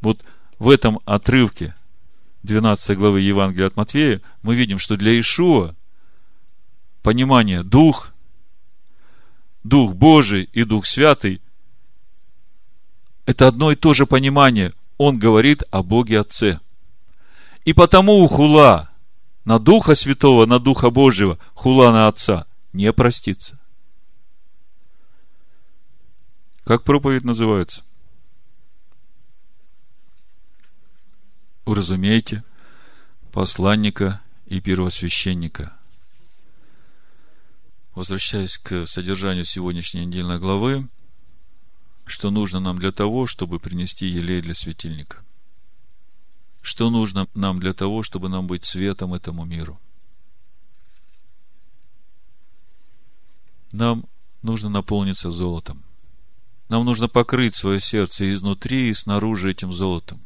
[0.00, 0.24] Вот
[0.58, 1.76] в этом отрывке
[2.42, 5.76] 12 главы Евангелия от Матфея мы видим, что для Ишуа
[7.02, 8.12] понимание Дух,
[9.62, 11.40] Дух Божий и Дух Святый–
[13.26, 14.72] это одно и то же понимание.
[14.98, 16.58] Он говорит о Боге Отце.
[17.64, 18.90] И потому у хула
[19.46, 23.58] на Духа Святого, на Духа Божьего, хула на Отца не простится.
[26.64, 27.84] Как проповедь называется?
[31.64, 32.42] Уразумейте
[33.32, 35.72] посланника и первосвященника.
[37.94, 40.88] Возвращаясь к содержанию сегодняшней недельной главы,
[42.04, 45.25] что нужно нам для того, чтобы принести елей для светильника?
[46.66, 49.80] Что нужно нам для того, чтобы нам быть светом этому миру?
[53.70, 54.04] Нам
[54.42, 55.84] нужно наполниться золотом.
[56.68, 60.20] Нам нужно покрыть свое сердце изнутри и снаружи этим золотом.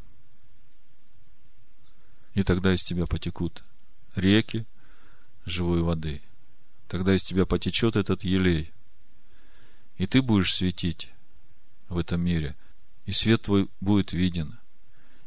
[2.32, 3.62] И тогда из тебя потекут
[4.16, 4.64] реки
[5.44, 6.22] живой воды.
[6.88, 8.72] Тогда из тебя потечет этот елей.
[9.98, 11.10] И ты будешь светить
[11.90, 12.56] в этом мире.
[13.04, 14.59] И свет твой будет виден.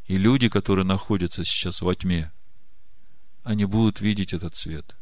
[0.07, 2.31] И люди, которые находятся сейчас во тьме,
[3.43, 4.95] они будут видеть этот свет.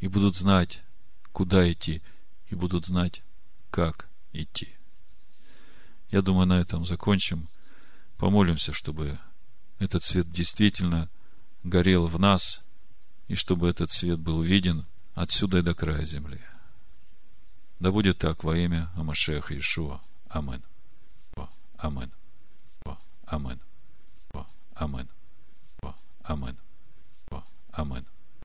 [0.00, 0.82] И будут знать,
[1.32, 2.02] куда идти.
[2.50, 3.22] И будут знать,
[3.70, 4.68] как идти.
[6.10, 7.48] Я думаю, на этом закончим.
[8.18, 9.18] Помолимся, чтобы
[9.78, 11.08] этот свет действительно
[11.64, 12.62] горел в нас,
[13.28, 16.40] и чтобы этот свет был виден отсюда и до края земли.
[17.80, 20.00] Да будет так во имя Амашеха Ишуа.
[20.28, 20.62] Амин.
[21.78, 22.12] Амин.
[23.26, 23.60] Амин.
[24.82, 25.08] Амин.
[26.24, 26.56] Амин.
[27.72, 28.11] Амин.